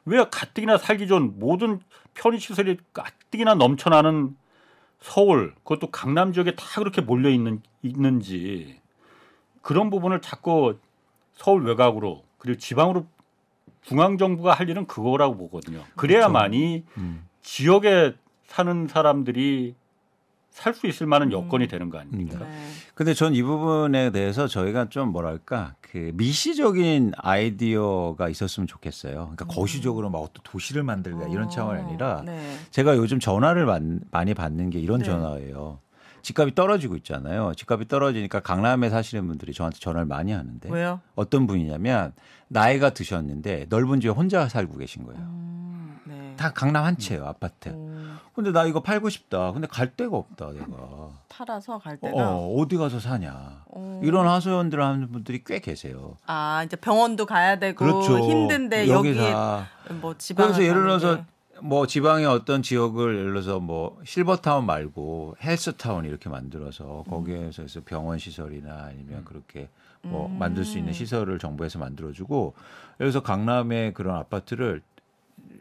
왜 0.05 0.25
가뜩이나 0.31 0.79
살기 0.79 1.07
좋은 1.07 1.39
모든 1.39 1.81
편의 2.15 2.41
시설이 2.41 2.79
가뜩이나 2.93 3.55
넘쳐나는 3.55 4.37
서울 5.01 5.55
그것도 5.63 5.91
강남 5.91 6.33
지역에 6.33 6.57
다 6.57 6.65
그렇게 6.79 7.01
몰려 7.01 7.31
있는 7.31 7.63
있는지 7.83 8.81
그런 9.63 9.91
부분을 9.91 10.21
자꾸 10.21 10.79
서울 11.35 11.65
외곽으로 11.65 12.25
그리고 12.39 12.59
지방으로 12.59 13.07
중앙 13.83 14.19
정부가 14.19 14.55
할 14.55 14.69
일은 14.69 14.87
그거라고 14.87 15.37
보거든요. 15.37 15.85
그래야만이 15.97 16.85
음. 16.97 17.29
지역에 17.43 18.15
사는 18.49 18.89
사람들이 18.89 19.75
살 20.51 20.75
수 20.75 20.89
있을 20.89 21.07
만한 21.07 21.31
여건이 21.31 21.69
되는 21.69 21.89
거 21.89 21.99
아닙니까? 21.99 22.41
네. 22.41 22.47
근데 22.97 23.15
전 23.15 23.33
이 23.33 23.43
부분에 23.45 24.11
대해서 24.11 24.49
저희가 24.49 24.89
좀 24.89 25.11
뭐랄까 25.13 25.75
그 25.81 26.11
미시적인 26.15 27.13
아이디어가 27.17 28.29
있었으면 28.29 28.67
좋겠어요. 28.67 29.13
그러니까 29.15 29.45
거시적으로 29.45 30.11
막 30.11 30.19
어떤 30.19 30.43
도시를 30.43 30.83
만들자 30.83 31.29
이런 31.29 31.49
차원이 31.49 31.81
아니라 31.83 32.21
음. 32.21 32.25
네. 32.25 32.57
제가 32.73 32.97
요즘 32.97 33.21
전화를 33.21 33.67
많- 33.67 34.01
많이 34.11 34.35
받는 34.35 34.71
게 34.71 34.81
이런 34.81 34.99
네. 34.99 35.05
전화예요. 35.05 35.79
집값이 36.23 36.57
떨어지고 36.57 36.97
있잖아요. 36.97 37.53
집값이 37.55 37.87
떨어지니까 37.87 38.41
강남에 38.41 38.91
사시는 38.91 39.29
분들이 39.29 39.53
저한테 39.53 39.79
전화를 39.79 40.07
많이 40.07 40.33
하는데 40.33 40.69
왜요? 40.69 41.01
어떤 41.15 41.47
분이냐면 41.47 42.13
나이가 42.49 42.91
드셨는데 42.91 43.67
넓은 43.69 44.01
집에 44.01 44.13
혼자 44.13 44.49
살고 44.49 44.77
계신 44.79 45.05
거예요. 45.05 45.21
음, 45.21 45.99
네. 46.05 46.18
다 46.39 46.53
강남 46.53 46.85
한 46.85 46.97
채예요 46.97 47.27
아파트. 47.27 47.69
음, 47.69 48.19
근데 48.33 48.53
나 48.53 48.65
이거 48.65 48.81
팔고 48.81 49.11
싶다. 49.11 49.53
근데 49.53 49.67
갈 49.67 49.95
데가 49.95 50.17
없다 50.17 50.53
내가. 50.53 51.11
팔아서 51.29 51.79
갈 51.79 51.99
때가. 51.99 52.17
어, 52.17 52.55
어디 52.57 52.77
가서 52.77 53.01
사냐. 53.01 53.65
어. 53.67 54.01
이런 54.03 54.27
하소연들을 54.27 54.83
하는 54.83 55.13
분들이 55.13 55.43
꽤 55.45 55.59
계세요. 55.59 56.17
아 56.27 56.63
이제 56.65 56.77
병원도 56.77 57.27
가야 57.27 57.59
되고 57.59 57.77
그렇죠. 57.77 58.19
힘든데 58.21 58.89
여기 58.89 59.11
여기에 59.11 59.33
다뭐 59.33 60.15
지방 60.17 60.47
그래서 60.47 60.63
예를 60.63 60.83
들어서 60.83 61.25
뭐 61.61 61.87
지방의 61.87 62.27
어떤 62.27 62.63
지역을 62.63 63.19
예를 63.19 63.33
들어서 63.33 63.59
뭐 63.59 63.99
실버타운 64.05 64.65
말고 64.65 65.37
헬스타운 65.43 66.05
이렇게 66.05 66.29
만들어서 66.29 67.05
거기에서 67.09 67.63
해서 67.63 67.81
병원 67.85 68.19
시설이나 68.19 68.85
아니면 68.85 69.25
그렇게 69.25 69.69
뭐 70.03 70.27
음. 70.27 70.39
만들 70.39 70.65
수 70.65 70.79
있는 70.79 70.93
시설을 70.93 71.39
정부에서 71.39 71.79
만들어주고 71.81 72.55
들어서 72.99 73.23
강남의 73.23 73.95
그런 73.95 74.17
아파트를 74.17 74.83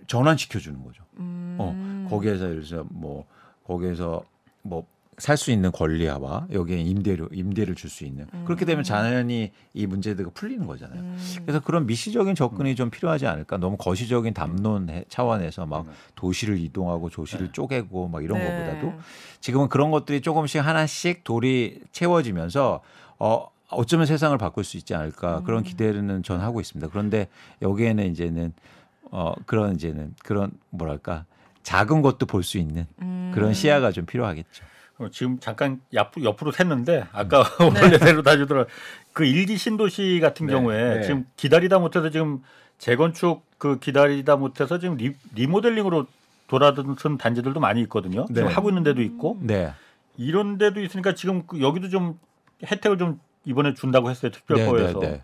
전환시켜 0.07 0.59
주는 0.59 0.83
거죠. 0.83 1.03
음. 1.19 1.55
어, 1.59 2.07
거기에서 2.09 2.45
예를 2.49 2.63
들어서 2.63 2.85
뭐 2.89 3.25
거기에서 3.65 4.23
뭐 4.63 4.85
살 5.19 5.35
수 5.35 5.49
있는 5.49 5.71
권리와 5.71 6.45
여기에 6.51 6.79
임대료 6.79 7.27
임대를 7.31 7.73
줄 7.73 7.89
수 7.89 8.05
있는 8.05 8.27
그렇게 8.45 8.65
되면 8.65 8.83
자연히 8.83 9.51
이 9.73 9.87
문제들이 9.87 10.29
풀리는 10.31 10.67
거잖아요. 10.67 10.99
음. 11.01 11.17
그래서 11.43 11.59
그런 11.59 11.87
미시적인 11.87 12.35
접근이 12.35 12.75
좀 12.75 12.91
필요하지 12.91 13.25
않을까. 13.25 13.57
너무 13.57 13.77
거시적인 13.77 14.35
담론 14.35 14.91
해- 14.91 15.05
차원에서 15.09 15.65
막 15.65 15.87
도시를 16.13 16.59
이동하고 16.59 17.09
도시를 17.09 17.51
쪼개고 17.51 18.09
막 18.09 18.23
이런 18.23 18.37
네. 18.37 18.45
것보다도 18.45 18.93
지금은 19.41 19.69
그런 19.69 19.89
것들이 19.89 20.21
조금씩 20.21 20.63
하나씩 20.63 21.23
돌이 21.23 21.81
채워지면서 21.91 22.81
어 23.17 23.47
어쩌면 23.71 24.05
세상을 24.05 24.37
바꿀 24.37 24.63
수 24.63 24.77
있지 24.77 24.93
않을까 24.93 25.41
그런 25.41 25.63
기대는 25.63 26.21
전 26.21 26.41
하고 26.41 26.61
있습니다. 26.61 26.89
그런데 26.91 27.27
여기에는 27.63 28.05
이제는 28.11 28.53
어 29.11 29.33
그런 29.45 29.75
이제는 29.75 30.13
그런 30.23 30.51
뭐랄까 30.69 31.25
작은 31.63 32.01
것도 32.01 32.25
볼 32.25 32.43
수 32.43 32.57
있는 32.57 32.85
음. 33.01 33.31
그런 33.33 33.53
시야가 33.53 33.91
좀 33.91 34.05
필요하겠죠. 34.05 34.65
어, 34.99 35.09
지금 35.11 35.39
잠깐 35.39 35.79
옆, 35.93 36.13
옆으로 36.21 36.51
샜는데 36.51 37.07
아까 37.11 37.43
원래대로 37.59 38.23
따지더라 38.23 38.65
그 39.13 39.25
일기 39.25 39.57
신도시 39.57 40.19
같은 40.21 40.47
네, 40.47 40.53
경우에 40.53 40.95
네. 40.95 41.01
지금 41.03 41.25
기다리다 41.35 41.79
못해서 41.79 42.09
지금 42.09 42.41
재건축 42.79 43.43
그 43.57 43.79
기다리다 43.79 44.37
못해서 44.37 44.79
지금 44.79 44.97
리, 44.97 45.15
리모델링으로 45.35 46.07
돌아든 46.47 46.95
단지들도 47.17 47.59
많이 47.59 47.81
있거든요. 47.81 48.25
지금 48.27 48.47
네. 48.47 48.53
하고 48.53 48.69
있는 48.69 48.83
데도 48.83 49.01
있고 49.01 49.37
네. 49.41 49.73
이런 50.17 50.57
데도 50.57 50.81
있으니까 50.81 51.13
지금 51.13 51.43
그 51.45 51.61
여기도 51.61 51.89
좀 51.89 52.19
혜택을 52.65 52.97
좀 52.97 53.19
이번에 53.45 53.73
준다고 53.73 54.09
했어요 54.09 54.31
네, 54.31 54.37
특별법에서 54.37 54.99
네, 54.99 55.07
네. 55.09 55.23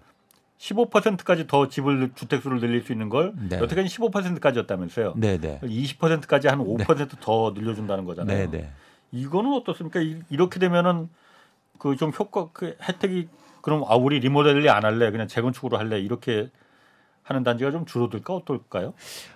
15%까지 0.67 1.45
더 1.47 1.67
집을 1.67 2.11
주택 2.15 2.41
수를 2.41 2.59
늘릴 2.61 2.81
수 2.83 2.93
있는 2.93 3.09
걸 3.09 3.33
네. 3.49 3.57
여태까지 3.59 3.89
15%까지였다면서요. 3.89 5.13
네, 5.17 5.37
네. 5.37 5.59
20%까지 5.61 6.47
한 6.47 6.59
5%더 6.59 7.51
늘려준다는 7.55 8.05
거잖아요. 8.05 8.49
네, 8.49 8.57
네. 8.57 8.71
이거는 9.11 9.51
어떻습니까? 9.53 9.99
이- 9.99 10.21
이렇게 10.29 10.59
되면은 10.59 11.09
그 11.79 11.95
좀 11.97 12.11
효과 12.17 12.47
그 12.53 12.77
혜택이 12.81 13.27
그럼 13.61 13.83
아 13.87 13.95
우리 13.95 14.19
리모델링 14.19 14.69
안 14.69 14.85
할래 14.85 15.11
그냥 15.11 15.27
재건축으로 15.27 15.77
할래 15.77 15.99
이렇게 15.99 16.49
하는 17.23 17.43
단지가 17.43 17.71
좀 17.71 17.85
줄어들까 17.85 18.33
어떨까요? 18.35 18.93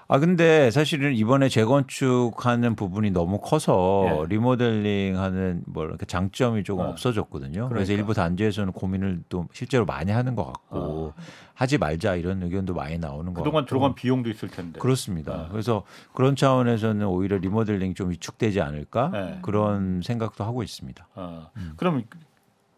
아 0.10 0.20
근데 0.20 0.70
사실은 0.72 1.14
이번에 1.16 1.48
재건축하는 1.50 2.76
부분이 2.76 3.12
너무 3.12 3.40
커서 3.40 4.24
예. 4.24 4.26
리모델링하는 4.30 5.64
뭐 5.66 5.86
이렇게 5.86 6.06
장점이 6.06 6.64
조금 6.64 6.86
어. 6.86 6.90
없어졌거든요. 6.90 7.70
그래서 7.70 7.86
그러니까. 7.86 7.94
일부 7.94 8.14
단지에서는 8.14 8.74
고민을 8.74 9.24
또 9.30 9.48
실제로 9.54 9.86
많이 9.86 10.12
하는 10.12 10.36
것 10.36 10.46
같고 10.46 11.14
하지 11.54 11.78
말자 11.78 12.16
이런 12.16 12.44
의견도 12.44 12.74
많이 12.74 12.98
나오는 12.98 13.34
것 13.34 13.42
어. 13.42 13.44
그동안. 13.44 13.66
들어간 13.66 13.96
비용도 13.96 14.30
있을 14.30 14.50
텐데. 14.50 14.80
그렇습니다. 14.80 15.34
어. 15.34 15.48
그래서 15.50 15.84
그런 16.14 16.36
차원에서는 16.36 17.06
오히려 17.08 17.38
리모델링 17.38 17.94
좀 17.96 18.12
위축되지 18.12 18.62
않을까 18.62 19.10
네. 19.12 19.40
그런 19.42 20.02
생각도 20.04 20.44
하고 20.44 20.62
있습니다. 20.62 21.08
아, 21.16 21.50
음. 21.56 21.74
그럼 21.78 22.04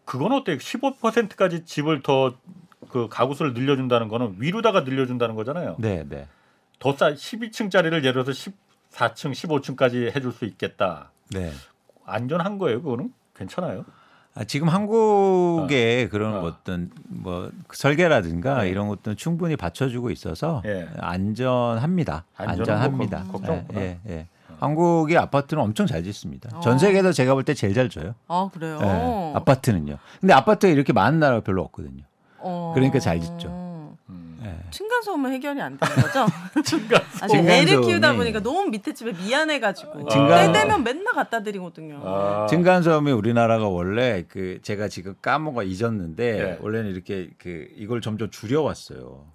그건 0.04 0.32
어때요? 0.32 0.56
15%까지 0.56 1.64
집을 1.64 2.02
더 2.02 2.34
그 2.90 3.08
가구수를 3.08 3.54
늘려준다는 3.54 4.08
거는 4.08 4.36
위로다가 4.38 4.80
늘려준다는 4.80 5.34
거잖아요. 5.34 5.76
네, 5.78 6.04
네. 6.08 6.26
더싸 6.78 7.12
12층짜리를 7.12 7.92
예를 8.04 8.24
들어서 8.24 8.32
14층, 8.32 9.32
15층까지 9.32 10.14
해줄 10.14 10.32
수 10.32 10.44
있겠다. 10.44 11.10
네. 11.30 11.52
안전한 12.04 12.58
거예요, 12.58 12.82
그거는? 12.82 13.12
괜찮아요? 13.36 13.84
아, 14.34 14.44
지금 14.44 14.68
한국의 14.68 16.08
그런 16.08 16.34
어. 16.34 16.40
어떤 16.42 16.90
뭐 17.08 17.50
설계라든가 17.72 18.62
네. 18.62 18.68
이런 18.70 18.88
것들은 18.88 19.16
충분히 19.16 19.56
받쳐주고 19.56 20.10
있어서 20.10 20.62
예. 20.66 20.88
안전합니다. 20.98 22.24
안전은 22.36 22.60
안전합니다. 22.60 23.18
뭐 23.24 23.32
걱- 23.32 23.42
걱정 23.46 23.66
예. 23.74 23.98
예, 24.06 24.12
예. 24.12 24.26
한국의 24.60 25.16
아파트는 25.16 25.62
엄청 25.62 25.86
잘 25.86 26.02
짓습니다. 26.04 26.50
어. 26.56 26.60
전 26.60 26.78
세계에서 26.78 27.12
제가 27.12 27.34
볼 27.34 27.44
때 27.44 27.54
제일 27.54 27.74
잘 27.74 27.88
져요. 27.88 28.14
아 28.28 28.48
그래요. 28.52 28.78
예, 28.82 29.32
아파트는요. 29.34 29.96
근데 30.20 30.32
아파트가 30.34 30.72
이렇게 30.72 30.92
많은 30.92 31.18
나라가 31.18 31.40
별로 31.42 31.62
없거든요. 31.62 32.02
어. 32.42 32.72
그러니까 32.74 32.98
잘 32.98 33.20
짓죠. 33.20 33.48
음. 34.08 34.38
예. 34.42 34.56
층간 34.70 35.02
소음은 35.02 35.32
해결이 35.32 35.60
안 35.60 35.76
되는 35.78 35.94
거죠? 35.96 36.26
층간 36.64 37.00
아, 37.22 37.26
애를 37.36 37.80
키우다 37.82 38.14
보니까 38.16 38.40
너무 38.40 38.64
밑에 38.70 38.92
집에 38.94 39.12
미안해가지고 39.12 40.08
층간- 40.08 40.52
때 40.52 40.60
되면 40.60 40.82
맨날 40.82 41.12
갖다 41.14 41.42
드리거든요. 41.42 42.00
아. 42.04 42.46
층간소음이 42.48 43.12
우리나라가 43.12 43.68
원래 43.68 44.24
그 44.28 44.58
제가 44.62 44.88
지금 44.88 45.14
까먹어 45.20 45.62
잊었는데 45.62 46.40
예. 46.40 46.58
원래는 46.60 46.90
이렇게 46.90 47.30
그 47.38 47.68
이걸 47.76 48.00
점점 48.00 48.30
줄여왔어요. 48.30 49.26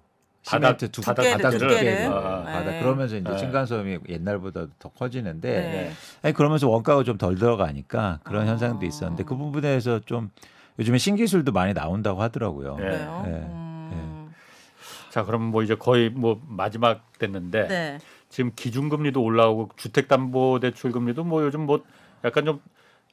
바닥- 0.48 0.78
시멘트 0.78 0.92
두 0.92 1.00
바닥 1.02 1.22
바닥 1.24 1.50
두께를? 1.50 1.68
두께를 1.76 2.06
아, 2.06 2.42
바닥 2.44 2.64
네. 2.70 2.80
그러면서 2.80 3.16
이제 3.16 3.28
네. 3.28 3.36
층간소음이 3.36 3.98
옛날보다 4.08 4.66
더 4.78 4.88
커지는데 4.90 5.50
네. 5.50 5.92
아니 6.22 6.32
그러면서 6.34 6.68
원가가 6.68 7.02
좀 7.02 7.18
덜 7.18 7.34
들어가니까 7.36 8.20
그런 8.22 8.46
아. 8.46 8.50
현상도 8.52 8.86
있었는데 8.86 9.24
그 9.24 9.36
부분에서 9.36 10.00
좀 10.06 10.30
요즘에 10.78 10.98
신기술도 10.98 11.52
많이 11.52 11.72
나온다고 11.74 12.20
하더라고요. 12.22 12.76
네. 12.76 12.86
예. 12.86 13.28
음. 13.28 14.32
자, 15.10 15.24
그럼 15.24 15.42
뭐 15.44 15.62
이제 15.62 15.74
거의 15.74 16.10
뭐 16.10 16.40
마지막 16.46 17.02
됐는데 17.18 17.68
네. 17.68 17.98
지금 18.28 18.52
기준금리도 18.54 19.22
올라오고 19.22 19.70
주택담보대출금리도 19.76 21.24
뭐 21.24 21.42
요즘 21.42 21.62
뭐 21.66 21.82
약간 22.24 22.44
좀 22.44 22.60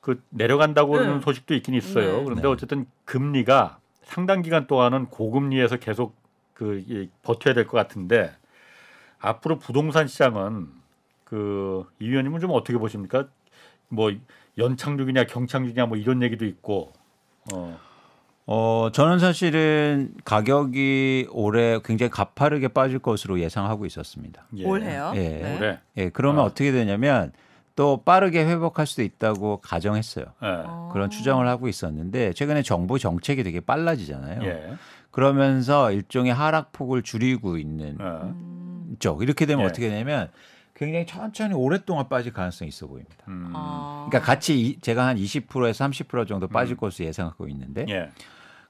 그 0.03 0.21
내려간다고 0.31 0.97
하는 0.97 1.13
네. 1.15 1.21
소식도 1.21 1.53
있긴 1.55 1.75
있어요. 1.75 2.17
네. 2.17 2.23
그런데 2.25 2.41
네. 2.41 2.47
어쨌든 2.49 2.85
금리가 3.05 3.79
상당 4.03 4.41
기간 4.41 4.67
동안은 4.67 5.05
고금리에서 5.05 5.77
계속 5.77 6.17
그 6.53 6.83
이, 6.89 7.07
버텨야 7.21 7.53
될 7.53 7.65
것 7.67 7.77
같은데 7.77 8.35
앞으로 9.19 9.59
부동산 9.59 10.07
시장은 10.07 10.67
그 11.23 11.85
이 12.01 12.09
위원님은 12.09 12.41
좀 12.41 12.51
어떻게 12.51 12.77
보십니까? 12.77 13.29
뭐 13.87 14.11
연착륙이냐 14.57 15.23
경착륙이냐 15.23 15.85
뭐 15.85 15.95
이런 15.97 16.21
얘기도 16.21 16.45
있고 16.45 16.91
어, 17.51 17.77
어 18.45 18.89
저는 18.93 19.19
사실은 19.19 20.13
가격이 20.23 21.27
올해 21.31 21.79
굉장히 21.83 22.09
가파르게 22.09 22.69
빠질 22.69 22.99
것으로 22.99 23.39
예상하고 23.39 23.85
있었습니다. 23.85 24.45
예. 24.57 24.65
올해요. 24.65 25.11
예. 25.15 25.19
네. 25.19 25.57
올해 25.57 25.79
예, 25.97 26.09
그러면 26.09 26.41
아. 26.41 26.45
어떻게 26.45 26.71
되냐면 26.71 27.31
또 27.75 28.03
빠르게 28.03 28.45
회복할 28.45 28.85
수도 28.85 29.01
있다고 29.01 29.57
가정했어요. 29.57 30.25
예. 30.43 30.47
어. 30.47 30.89
그런 30.93 31.09
추정을 31.09 31.47
하고 31.47 31.67
있었는데 31.67 32.33
최근에 32.33 32.61
정부 32.61 32.99
정책이 32.99 33.43
되게 33.43 33.59
빨라지잖아요. 33.59 34.43
예. 34.43 34.73
그러면서 35.11 35.91
일종의 35.91 36.33
하락폭을 36.33 37.03
줄이고 37.03 37.57
있는 37.57 37.97
예. 37.99 38.03
음. 38.03 38.95
쪽 38.99 39.23
이렇게 39.23 39.45
되면 39.45 39.63
예. 39.63 39.67
어떻게 39.67 39.89
되냐면 39.89 40.29
굉장히 40.75 41.05
천천히 41.05 41.53
오랫동안 41.53 42.09
빠질 42.09 42.33
가능성이 42.33 42.69
있어 42.69 42.87
보입니다. 42.87 43.15
음. 43.27 43.51
아. 43.53 44.07
그러니까 44.09 44.25
같이 44.31 44.59
이- 44.59 44.79
제가 44.79 45.05
한 45.07 45.17
20%에서 45.17 45.85
30% 45.85 46.27
정도 46.27 46.47
빠질 46.47 46.75
것으로 46.75 47.07
예상하고 47.07 47.47
있는데 47.47 47.85
예. 47.89 48.09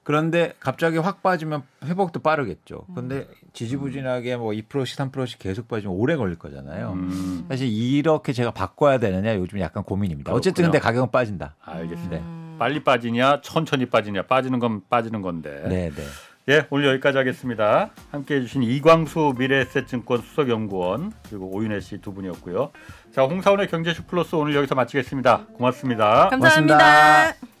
그런데 0.02 0.52
갑자기 0.60 0.98
확 0.98 1.22
빠지면 1.22 1.62
회복도 1.82 2.20
빠르겠죠. 2.20 2.84
음. 2.90 2.94
근데 2.94 3.26
지지부진하게 3.54 4.36
뭐 4.36 4.52
2%씩 4.52 4.98
3%씩 4.98 5.38
계속 5.38 5.66
빠지면 5.66 5.96
오래 5.96 6.16
걸릴 6.16 6.38
거잖아요. 6.38 6.92
음. 6.92 7.46
사실 7.48 7.68
이렇게 7.68 8.34
제가 8.34 8.50
바꿔야 8.50 8.98
되느냐 8.98 9.34
요즘 9.36 9.60
약간 9.60 9.82
고민입니다. 9.82 10.30
어쨌든 10.32 10.64
그렇군요. 10.64 10.72
근데 10.72 10.82
가격은 10.84 11.10
빠진다. 11.10 11.56
알겠습니다. 11.62 12.16
음. 12.18 12.56
빨리 12.58 12.84
빠지냐 12.84 13.40
천천히 13.40 13.86
빠지냐 13.86 14.26
빠지는 14.26 14.58
건 14.60 14.82
빠지는 14.90 15.22
건데 15.22 15.64
네, 15.68 15.90
네. 15.90 16.02
예 16.48 16.66
오늘 16.68 16.86
여기까지 16.88 17.16
하겠습니다 17.16 17.90
함께해 18.10 18.40
주신 18.42 18.62
이광수 18.62 19.34
미래에셋증권 19.38 20.20
수석연구원 20.20 21.12
그리고 21.28 21.50
오윤혜 21.54 21.80
씨 21.80 21.98
두 21.98 22.12
분이었고요 22.12 22.70
자 23.12 23.22
홍사원의 23.22 23.68
경제쇼 23.68 24.02
플러스 24.04 24.34
오늘 24.34 24.54
여기서 24.54 24.74
마치겠습니다 24.74 25.46
고맙습니다 25.54 26.28
감사합니다. 26.28 26.76
고맙습니다. 26.76 27.53